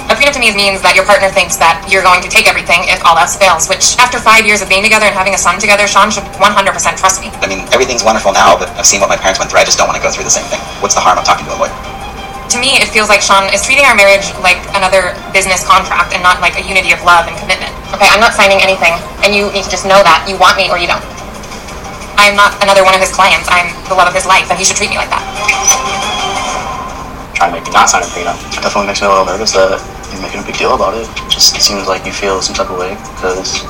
A 0.08 0.16
prenup 0.16 0.32
to 0.32 0.40
me 0.40 0.48
means 0.56 0.80
that 0.80 0.96
your 0.96 1.04
partner 1.04 1.28
thinks 1.28 1.60
that 1.60 1.84
you're 1.84 2.00
going 2.00 2.24
to 2.24 2.32
take 2.32 2.48
everything 2.48 2.80
if 2.88 2.96
all 3.04 3.12
else 3.20 3.36
fails, 3.36 3.68
which 3.68 3.92
after 4.00 4.16
five 4.16 4.48
years 4.48 4.64
of 4.64 4.68
being 4.72 4.80
together 4.80 5.04
and 5.04 5.12
having 5.12 5.36
a 5.36 5.40
son 5.40 5.60
together, 5.60 5.84
Sean 5.84 6.08
should 6.08 6.24
100% 6.40 6.48
trust 6.96 7.20
me. 7.20 7.28
I 7.44 7.46
mean, 7.46 7.68
everything's 7.76 8.00
wonderful 8.00 8.32
now, 8.32 8.56
but 8.56 8.72
I've 8.80 8.88
seen 8.88 9.04
what 9.04 9.12
my 9.12 9.20
parents 9.20 9.36
went 9.36 9.52
through. 9.52 9.60
I 9.60 9.68
just 9.68 9.76
don't 9.76 9.84
want 9.84 10.00
to 10.00 10.04
go 10.04 10.08
through 10.08 10.24
the 10.24 10.32
same 10.32 10.48
thing. 10.48 10.64
What's 10.80 10.96
the 10.96 11.04
harm 11.04 11.20
of 11.20 11.28
talking 11.28 11.44
to 11.44 11.52
a 11.52 11.60
lawyer? 11.60 11.97
To 12.48 12.56
me, 12.56 12.80
it 12.80 12.88
feels 12.88 13.12
like 13.12 13.20
Sean 13.20 13.44
is 13.52 13.60
treating 13.60 13.84
our 13.84 13.92
marriage 13.92 14.32
like 14.40 14.56
another 14.72 15.12
business 15.36 15.60
contract 15.68 16.16
and 16.16 16.24
not 16.24 16.40
like 16.40 16.56
a 16.56 16.64
unity 16.64 16.96
of 16.96 17.04
love 17.04 17.28
and 17.28 17.36
commitment. 17.36 17.68
Okay, 17.92 18.08
I'm 18.08 18.24
not 18.24 18.32
signing 18.32 18.64
anything, 18.64 18.96
and 19.20 19.36
you 19.36 19.52
need 19.52 19.68
to 19.68 19.70
just 19.70 19.84
know 19.84 20.00
that. 20.00 20.24
You 20.24 20.40
want 20.40 20.56
me 20.56 20.72
or 20.72 20.80
you 20.80 20.88
don't. 20.88 21.04
I 22.16 22.32
am 22.32 22.40
not 22.40 22.56
another 22.64 22.88
one 22.88 22.96
of 22.96 23.04
his 23.04 23.12
clients. 23.12 23.52
I'm 23.52 23.68
the 23.92 23.94
love 23.94 24.08
of 24.08 24.16
his 24.16 24.24
life, 24.24 24.48
and 24.48 24.56
he 24.56 24.64
should 24.64 24.80
treat 24.80 24.88
me 24.88 24.96
like 24.96 25.12
that. 25.12 25.20
trying 27.36 27.52
to 27.52 27.60
make 27.60 27.68
me 27.68 27.72
not 27.76 27.92
sign 27.92 28.00
a 28.00 28.08
prenup. 28.08 28.40
It 28.56 28.64
definitely 28.64 28.90
makes 28.90 29.04
me 29.04 29.06
a 29.06 29.10
little 29.12 29.28
nervous 29.28 29.52
that 29.52 29.76
you're 30.08 30.24
making 30.24 30.40
a 30.40 30.46
big 30.48 30.56
deal 30.56 30.72
about 30.72 30.96
it. 30.96 31.04
It 31.04 31.28
just 31.28 31.52
seems 31.60 31.84
like 31.84 32.08
you 32.08 32.16
feel 32.16 32.40
some 32.40 32.56
type 32.56 32.72
of 32.72 32.80
way 32.80 32.96
because 33.14 33.60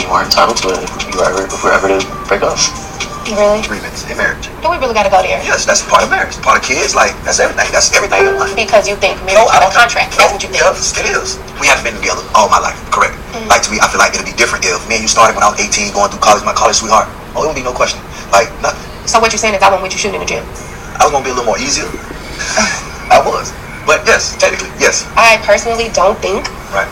you 0.00 0.08
aren't 0.08 0.32
entitled 0.32 0.56
to 0.64 0.72
it 0.72 0.80
if 0.80 1.12
you 1.12 1.20
were 1.20 1.28
ever 1.28 1.44
if 1.44 1.60
we 1.60 1.68
we're 1.68 1.76
ever 1.76 1.92
to 1.92 2.00
break 2.24 2.40
up. 2.40 2.56
Really? 3.22 3.62
Agreements 3.62 4.02
in 4.10 4.18
marriage. 4.18 4.50
Do 4.58 4.66
we 4.66 4.82
really 4.82 4.98
gotta 4.98 5.08
go 5.08 5.22
there? 5.22 5.38
Yes, 5.46 5.62
that's 5.62 5.78
part 5.86 6.02
of 6.02 6.10
marriage. 6.10 6.34
Part 6.42 6.58
of 6.58 6.66
kids. 6.66 6.94
Like 6.98 7.14
that's 7.22 7.38
everything. 7.38 7.70
That's 7.70 7.94
everything 7.94 8.26
in 8.26 8.34
life. 8.34 8.54
Because 8.58 8.90
you 8.90 8.98
think 8.98 9.14
marriage 9.22 9.46
is 9.46 9.62
a 9.62 9.70
contract. 9.70 10.18
That's 10.18 10.34
what 10.34 10.42
you 10.42 10.50
think. 10.50 10.58
Yes, 10.58 10.90
it 10.98 11.06
is. 11.06 11.38
We 11.62 11.70
haven't 11.70 11.86
been 11.86 11.98
together 12.02 12.26
all 12.34 12.50
my 12.50 12.58
life, 12.58 12.76
correct? 12.90 13.14
Mm-hmm. 13.30 13.46
Like 13.46 13.62
to 13.62 13.70
me, 13.70 13.78
I 13.78 13.86
feel 13.86 14.02
like 14.02 14.18
it'd 14.18 14.26
be 14.26 14.34
different 14.34 14.66
if 14.66 14.82
me 14.90 14.98
and 14.98 15.04
you 15.06 15.10
started 15.10 15.38
when 15.38 15.46
I 15.46 15.54
was 15.54 15.62
18, 15.62 15.94
going 15.94 16.10
through 16.10 16.20
college, 16.20 16.42
my 16.42 16.52
college 16.52 16.82
sweetheart. 16.82 17.06
Oh, 17.38 17.46
it 17.46 17.54
would 17.54 17.58
be 17.58 17.64
no 17.64 17.72
question. 17.72 18.02
Like 18.34 18.50
nothing. 18.58 18.82
So 19.06 19.22
what 19.22 19.30
you're 19.30 19.42
saying 19.42 19.54
is 19.54 19.62
I 19.62 19.70
won't 19.70 19.86
with 19.86 19.94
you 19.94 20.02
shooting 20.02 20.18
in 20.18 20.26
the 20.26 20.30
gym. 20.30 20.42
I 20.98 21.06
was 21.06 21.14
gonna 21.14 21.22
be 21.22 21.30
a 21.30 21.36
little 21.38 21.46
more 21.46 21.62
easier. 21.62 21.86
I 23.12 23.22
was, 23.22 23.54
but 23.86 24.02
yes, 24.06 24.34
technically, 24.38 24.70
yes, 24.78 25.06
I 25.14 25.38
personally 25.44 25.90
don't 25.92 26.16
think 26.18 26.48
right. 26.72 26.88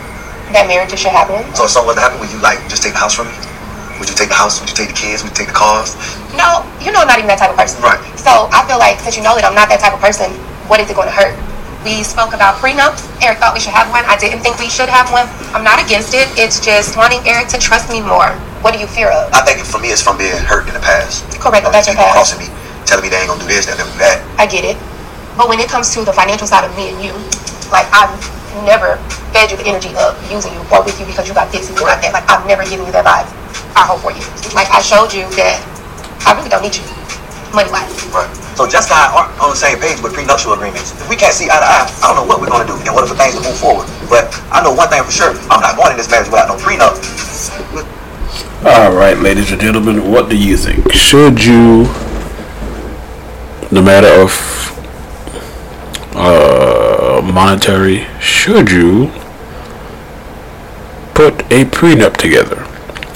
that 0.52 0.66
marriages 0.66 1.00
should 1.00 1.14
happen. 1.14 1.42
So 1.54 1.64
if 1.64 1.74
something 1.74 1.88
were 1.90 1.98
to 1.98 2.02
happen, 2.02 2.20
would 2.20 2.30
you 2.30 2.38
like 2.38 2.60
just 2.68 2.82
take 2.82 2.92
the 2.92 3.02
house 3.02 3.14
from 3.14 3.28
me? 3.28 3.49
Would 4.00 4.08
you 4.08 4.16
take 4.16 4.32
the 4.32 4.40
house? 4.40 4.64
Would 4.64 4.72
you 4.72 4.74
take 4.74 4.88
the 4.88 4.96
kids? 4.96 5.20
Would 5.20 5.36
you 5.36 5.44
take 5.44 5.52
the 5.52 5.60
cars? 5.60 5.92
No, 6.32 6.64
you 6.80 6.88
know 6.88 7.04
I'm 7.04 7.10
not 7.10 7.20
even 7.20 7.28
that 7.28 7.36
type 7.36 7.52
of 7.52 7.60
person. 7.60 7.84
Right. 7.84 8.00
So 8.16 8.48
I 8.48 8.64
feel 8.64 8.80
like 8.80 8.96
since 9.04 9.12
you 9.12 9.20
know 9.20 9.36
that 9.36 9.44
I'm 9.44 9.52
not 9.52 9.68
that 9.68 9.76
type 9.84 9.92
of 9.92 10.00
person, 10.00 10.32
what 10.72 10.80
is 10.80 10.88
it 10.88 10.96
going 10.96 11.12
to 11.12 11.12
hurt? 11.12 11.36
We 11.84 12.00
spoke 12.00 12.32
about 12.32 12.56
prenups. 12.64 13.04
Eric 13.20 13.44
thought 13.44 13.52
we 13.52 13.60
should 13.60 13.76
have 13.76 13.92
one. 13.92 14.00
I 14.08 14.16
didn't 14.16 14.40
think 14.40 14.56
we 14.56 14.72
should 14.72 14.88
have 14.88 15.12
one. 15.12 15.28
I'm 15.52 15.60
not 15.60 15.76
against 15.84 16.16
it. 16.16 16.32
It's 16.40 16.64
just 16.64 16.96
wanting 16.96 17.20
Eric 17.28 17.52
to 17.52 17.60
trust 17.60 17.92
me 17.92 18.00
more. 18.00 18.32
What 18.64 18.72
do 18.72 18.80
you 18.80 18.88
fear 18.88 19.12
of? 19.12 19.28
I 19.36 19.44
think 19.44 19.60
for 19.68 19.76
me, 19.76 19.92
it's 19.92 20.00
from 20.00 20.16
being 20.16 20.32
hurt 20.36 20.64
in 20.64 20.72
the 20.72 20.80
past. 20.80 21.28
Correct, 21.36 21.68
You 21.68 21.68
know, 21.68 21.72
that's 21.72 21.88
your 21.88 21.96
past. 22.00 22.16
crossing 22.16 22.40
me, 22.40 22.48
telling 22.88 23.04
me 23.04 23.12
they 23.12 23.20
ain't 23.20 23.28
gonna 23.28 23.44
do 23.44 23.48
this, 23.48 23.68
they'll 23.68 23.76
never 23.76 23.92
do 23.92 24.00
that. 24.00 24.24
I 24.40 24.48
get 24.48 24.64
it. 24.64 24.80
But 25.36 25.48
when 25.52 25.60
it 25.60 25.68
comes 25.68 25.92
to 25.96 26.04
the 26.08 26.12
financial 26.12 26.48
side 26.48 26.64
of 26.64 26.72
me 26.76 26.88
and 26.92 27.00
you, 27.04 27.12
like 27.68 27.88
I've 27.92 28.12
never 28.64 28.96
fed 29.32 29.52
you 29.52 29.56
the 29.60 29.68
energy 29.68 29.92
of 29.96 30.16
using 30.32 30.52
you 30.56 30.60
or 30.72 30.84
with 30.84 30.96
you 31.00 31.04
because 31.04 31.28
you 31.28 31.32
got 31.36 31.52
this 31.52 31.68
and 31.68 31.76
you 31.76 31.84
got 31.84 32.00
that. 32.00 32.12
Like 32.16 32.28
I've 32.28 32.44
never 32.48 32.64
given 32.64 32.84
you 32.84 32.92
that 32.92 33.04
vibe 33.04 33.28
our 33.76 33.86
hope 33.86 34.04
for 34.04 34.12
you. 34.12 34.24
Like 34.54 34.70
I 34.70 34.80
showed 34.82 35.12
you 35.14 35.28
that 35.38 35.60
I 36.26 36.36
really 36.36 36.50
don't 36.50 36.62
need 36.62 36.76
you, 36.76 36.84
money 37.54 37.70
wise. 37.70 37.88
Right. 38.12 38.28
So 38.58 38.68
just 38.68 38.92
and 38.92 39.00
I 39.00 39.08
aren't 39.14 39.32
on 39.40 39.50
the 39.50 39.60
same 39.60 39.80
page 39.80 40.02
with 40.04 40.12
prenuptial 40.12 40.52
agreements. 40.52 40.92
If 40.98 41.08
we 41.08 41.16
can't 41.16 41.32
see 41.32 41.48
eye 41.48 41.60
to 41.60 41.68
eye, 41.68 41.88
I 42.02 42.12
don't 42.12 42.18
know 42.20 42.28
what 42.28 42.40
we're 42.40 42.52
gonna 42.52 42.68
do 42.68 42.76
in 42.76 42.88
order 42.92 43.08
for 43.08 43.16
things 43.16 43.34
to 43.38 43.42
move 43.42 43.56
forward. 43.56 43.88
But 44.12 44.28
I 44.52 44.60
know 44.62 44.74
one 44.74 44.88
thing 44.92 45.02
for 45.02 45.12
sure: 45.12 45.32
I'm 45.48 45.64
not 45.64 45.76
going 45.76 45.92
in 45.92 45.96
this 45.96 46.10
marriage 46.10 46.28
without 46.28 46.52
no 46.52 46.56
prenup. 46.60 46.98
All 48.62 48.92
right, 48.92 49.16
ladies 49.16 49.50
and 49.52 49.60
gentlemen, 49.60 50.12
what 50.12 50.28
do 50.28 50.36
you 50.36 50.56
think? 50.56 50.92
Should 50.92 51.42
you, 51.42 51.88
no 53.72 53.80
matter 53.80 54.12
of 54.20 54.30
uh, 56.14 57.22
monetary, 57.24 58.06
should 58.20 58.70
you 58.70 59.06
put 61.14 61.40
a 61.52 61.64
prenup 61.64 62.16
together, 62.16 62.59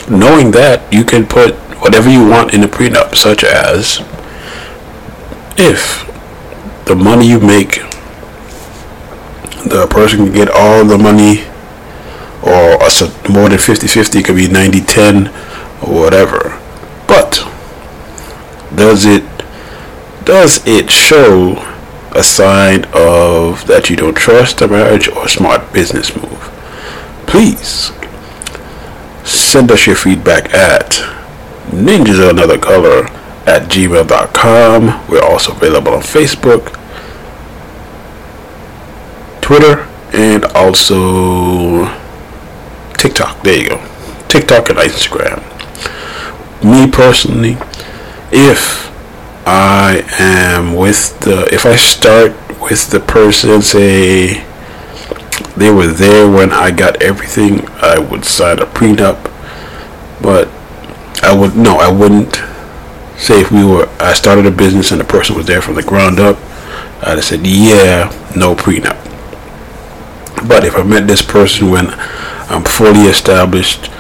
knowing 0.09 0.51
that 0.53 0.93
you 0.93 1.05
can 1.05 1.27
put 1.27 1.55
whatever 1.81 2.11
you 2.11 2.27
want 2.27 2.55
in 2.55 2.63
a 2.63 2.69
prenup, 2.69 3.15
such 3.15 3.45
as 3.45 4.01
if 5.57 6.05
the 6.87 6.95
money 6.95 7.29
you 7.29 7.41
make, 7.41 7.77
the 9.69 9.87
person 9.91 10.27
can 10.27 10.33
get 10.33 10.49
all 10.49 10.85
the 10.85 10.99
money 10.99 11.45
or 12.43 12.79
more 13.31 13.49
than 13.49 13.59
50-50 13.59 14.21
it 14.21 14.25
could 14.25 14.37
be 14.37 14.47
90-10 14.47 15.29
or 15.83 16.01
whatever. 16.01 16.61
But 17.07 17.47
does 18.75 19.07
it 19.07 19.25
does 20.25 20.67
it 20.67 20.91
show 20.91 21.57
a 22.13 22.23
sign 22.23 22.85
of 22.95 23.67
that 23.67 23.91
you 23.91 23.97
don't 23.97 24.15
trust 24.15 24.59
the 24.59 24.69
marriage 24.69 25.09
or 25.09 25.29
smart 25.29 25.73
business 25.73 26.15
move? 26.17 26.51
Please 27.27 27.93
send 29.25 29.71
us 29.71 29.87
your 29.87 29.97
feedback 29.97 30.53
at 30.55 30.91
ninjas 31.71 32.23
of 32.23 32.31
another 32.31 32.59
color 32.59 33.07
at 33.47 33.63
gmail.com 33.71 35.09
we're 35.09 35.23
also 35.23 35.53
available 35.53 35.93
on 35.93 36.01
facebook 36.01 36.81
twitter 39.41 39.89
and 40.13 40.45
also 40.55 41.87
TikTok. 43.05 43.43
There 43.43 43.63
you 43.63 43.69
go. 43.69 43.77
TikTok 44.29 44.71
and 44.71 44.79
Instagram. 44.79 45.43
Me 46.65 46.91
personally, 46.91 47.59
if 48.33 48.91
I 49.47 50.03
am 50.19 50.75
with 50.75 51.21
the, 51.21 51.47
if 51.53 51.67
I 51.67 51.77
start 51.77 52.33
with 52.63 52.89
the 52.91 53.01
person, 53.01 53.61
say 53.61 54.43
they 55.57 55.71
were 55.71 55.87
there 55.87 56.29
when 56.29 56.53
I 56.53 56.71
got 56.71 57.03
everything, 57.03 57.69
I 57.81 57.99
would 57.99 58.25
sign 58.25 58.59
a 58.59 58.67
prenup. 58.67 59.31
But 60.21 60.49
I 61.23 61.33
would 61.33 61.57
no, 61.57 61.77
I 61.77 61.91
wouldn't 61.91 62.37
say 63.17 63.41
if 63.41 63.51
we 63.51 63.65
were. 63.65 63.89
I 64.01 64.13
started 64.13 64.47
a 64.47 64.51
business 64.51 64.91
and 64.91 65.01
the 65.01 65.05
person 65.05 65.37
was 65.37 65.47
there 65.47 65.63
from 65.63 65.75
the 65.75 65.83
ground 65.83 66.19
up. 66.19 66.37
I'd 67.03 67.17
have 67.17 67.25
said, 67.25 67.47
yeah, 67.47 68.11
no 68.37 68.55
prenup. 68.55 69.01
But 70.49 70.65
if 70.65 70.77
I 70.77 70.83
met 70.83 71.07
this 71.07 71.23
person 71.23 71.71
when 71.71 71.89
I'm 72.51 72.65
fully 72.65 73.03
established, 73.03 73.91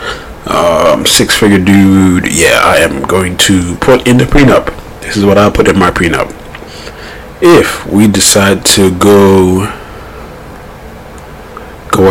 um, 0.49 1.07
six 1.07 1.37
figure 1.37 1.59
dude, 1.59 2.27
yeah, 2.33 2.61
I 2.63 2.79
am 2.79 3.03
going 3.03 3.37
to 3.39 3.77
put 3.77 4.07
in 4.07 4.19
the 4.19 4.25
prenup. 4.25 4.67
This 5.01 5.17
is 5.17 5.25
what 5.25 5.39
I 5.39 5.51
put 5.51 5.69
in 5.69 5.79
my 5.79 5.91
prenup. 5.91 6.33
If 7.41 7.87
we 7.87 8.09
decide 8.09 8.65
to 8.67 8.97
go 8.99 9.67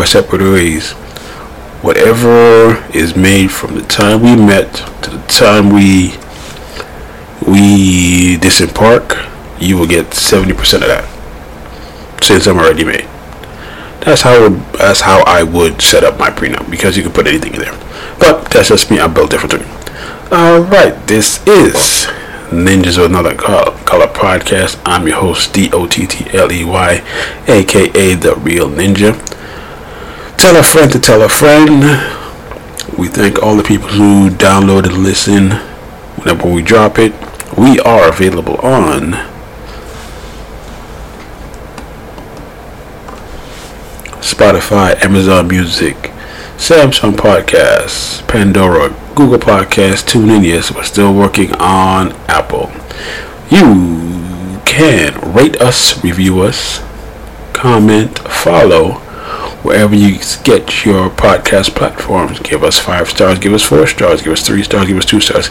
separate 0.06 0.42
ways, 0.42 0.92
whatever 1.82 2.84
is 2.94 3.16
made 3.16 3.52
from 3.52 3.76
the 3.76 3.82
time 3.82 4.22
we 4.22 4.36
met 4.36 4.74
to 5.04 5.10
the 5.10 5.22
time 5.28 5.70
we 5.70 6.16
we 7.46 8.38
disembark, 8.38 9.18
you 9.60 9.78
will 9.78 9.88
get 9.88 10.06
70% 10.12 10.76
of 10.76 10.88
that 10.88 12.24
since 12.24 12.48
I'm 12.48 12.58
already 12.58 12.86
made. 12.86 13.08
That's 14.00 14.22
how 14.22 14.50
that's 14.78 15.02
how 15.02 15.24
I 15.24 15.44
would 15.44 15.82
set 15.82 16.04
up 16.04 16.18
my 16.18 16.30
prenup 16.30 16.70
because 16.72 16.96
you 16.96 17.04
can 17.04 17.12
put 17.12 17.28
anything 17.28 17.54
in 17.54 17.60
there. 17.60 17.78
But 18.20 18.50
that's 18.52 18.70
just 18.70 18.90
me. 18.90 19.00
I'm 19.00 19.14
built 19.14 19.32
differently. 19.32 19.66
All 20.32 20.62
right, 20.62 20.96
this 21.08 21.46
is 21.46 22.08
Ninjas 22.50 22.98
with 22.98 23.08
Another 23.08 23.36
Color 23.36 24.08
podcast. 24.08 24.82
I'm 24.86 25.08
your 25.08 25.20
host 25.20 25.54
D 25.54 25.70
O 25.74 25.88
T 25.88 26.08
T 26.08 26.26
L 26.38 26.52
E 26.52 26.64
Y, 26.64 27.04
aka 27.48 28.14
the 28.16 28.36
Real 28.36 28.70
Ninja. 28.70 29.14
Tell 30.38 30.58
a 30.58 30.64
friend 30.64 30.92
to 30.92 31.00
tell 31.00 31.22
a 31.22 31.30
friend. 31.30 31.82
We 32.98 33.08
thank 33.08 33.42
all 33.42 33.56
the 33.56 33.64
people 33.64 33.88
who 33.88 34.30
download 34.30 34.86
and 34.86 35.04
listen 35.04 35.52
whenever 36.18 36.52
we 36.52 36.62
drop 36.62 37.00
it. 37.00 37.14
We 37.58 37.80
are 37.80 38.10
available 38.10 38.58
on 38.58 39.14
Spotify, 44.22 45.02
Amazon 45.04 45.48
Music, 45.48 45.96
Samsung 46.58 47.14
Podcasts, 47.14 48.28
Pandora, 48.28 48.90
Google 49.16 49.40
Podcasts, 49.40 50.04
TuneIn. 50.04 50.46
Yes, 50.46 50.72
we're 50.74 50.84
still 50.84 51.14
working 51.14 51.54
on 51.56 52.12
Apple. 52.28 52.72
You 53.50 54.60
can 54.66 55.34
rate 55.34 55.62
us, 55.62 56.04
review 56.04 56.42
us, 56.42 56.82
comment, 57.54 58.20
follow 58.20 59.02
wherever 59.64 59.96
you 59.96 60.20
get 60.44 60.86
your 60.86 61.10
podcast 61.10 61.76
platforms. 61.76 62.40
Give 62.40 62.64
us 62.64 62.80
five 62.80 63.10
stars, 63.10 63.40
give 63.40 63.54
us 63.54 63.64
four 63.64 63.88
stars, 63.88 64.22
give 64.22 64.34
us 64.34 64.46
three 64.46 64.64
stars, 64.64 64.88
give 64.88 64.98
us 64.98 65.06
two 65.06 65.20
stars. 65.20 65.50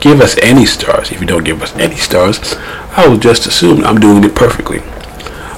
Give 0.00 0.20
us 0.20 0.36
any 0.38 0.66
stars. 0.66 1.12
If 1.12 1.20
you 1.20 1.26
don't 1.26 1.44
give 1.44 1.62
us 1.62 1.74
any 1.76 1.96
stars, 1.96 2.54
I 2.96 3.06
will 3.08 3.18
just 3.18 3.46
assume 3.46 3.84
I'm 3.84 4.00
doing 4.00 4.24
it 4.24 4.34
perfectly. 4.34 4.80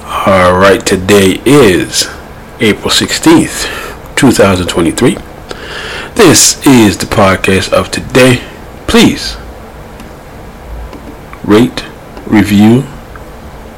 All 0.05 0.57
right, 0.57 0.85
today 0.85 1.41
is 1.45 2.07
April 2.59 2.89
16th, 2.89 4.15
2023. 4.15 5.17
This 6.15 6.65
is 6.67 6.97
the 6.97 7.07
podcast 7.07 7.73
of 7.73 7.89
today. 7.89 8.47
Please 8.87 9.35
rate, 11.43 11.83
review, 12.27 12.83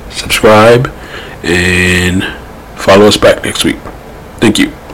subscribe, 0.10 0.88
and 1.44 2.24
follow 2.78 3.06
us 3.06 3.18
back 3.18 3.44
next 3.44 3.64
week. 3.64 3.78
Thank 4.40 4.60
you. 4.60 4.85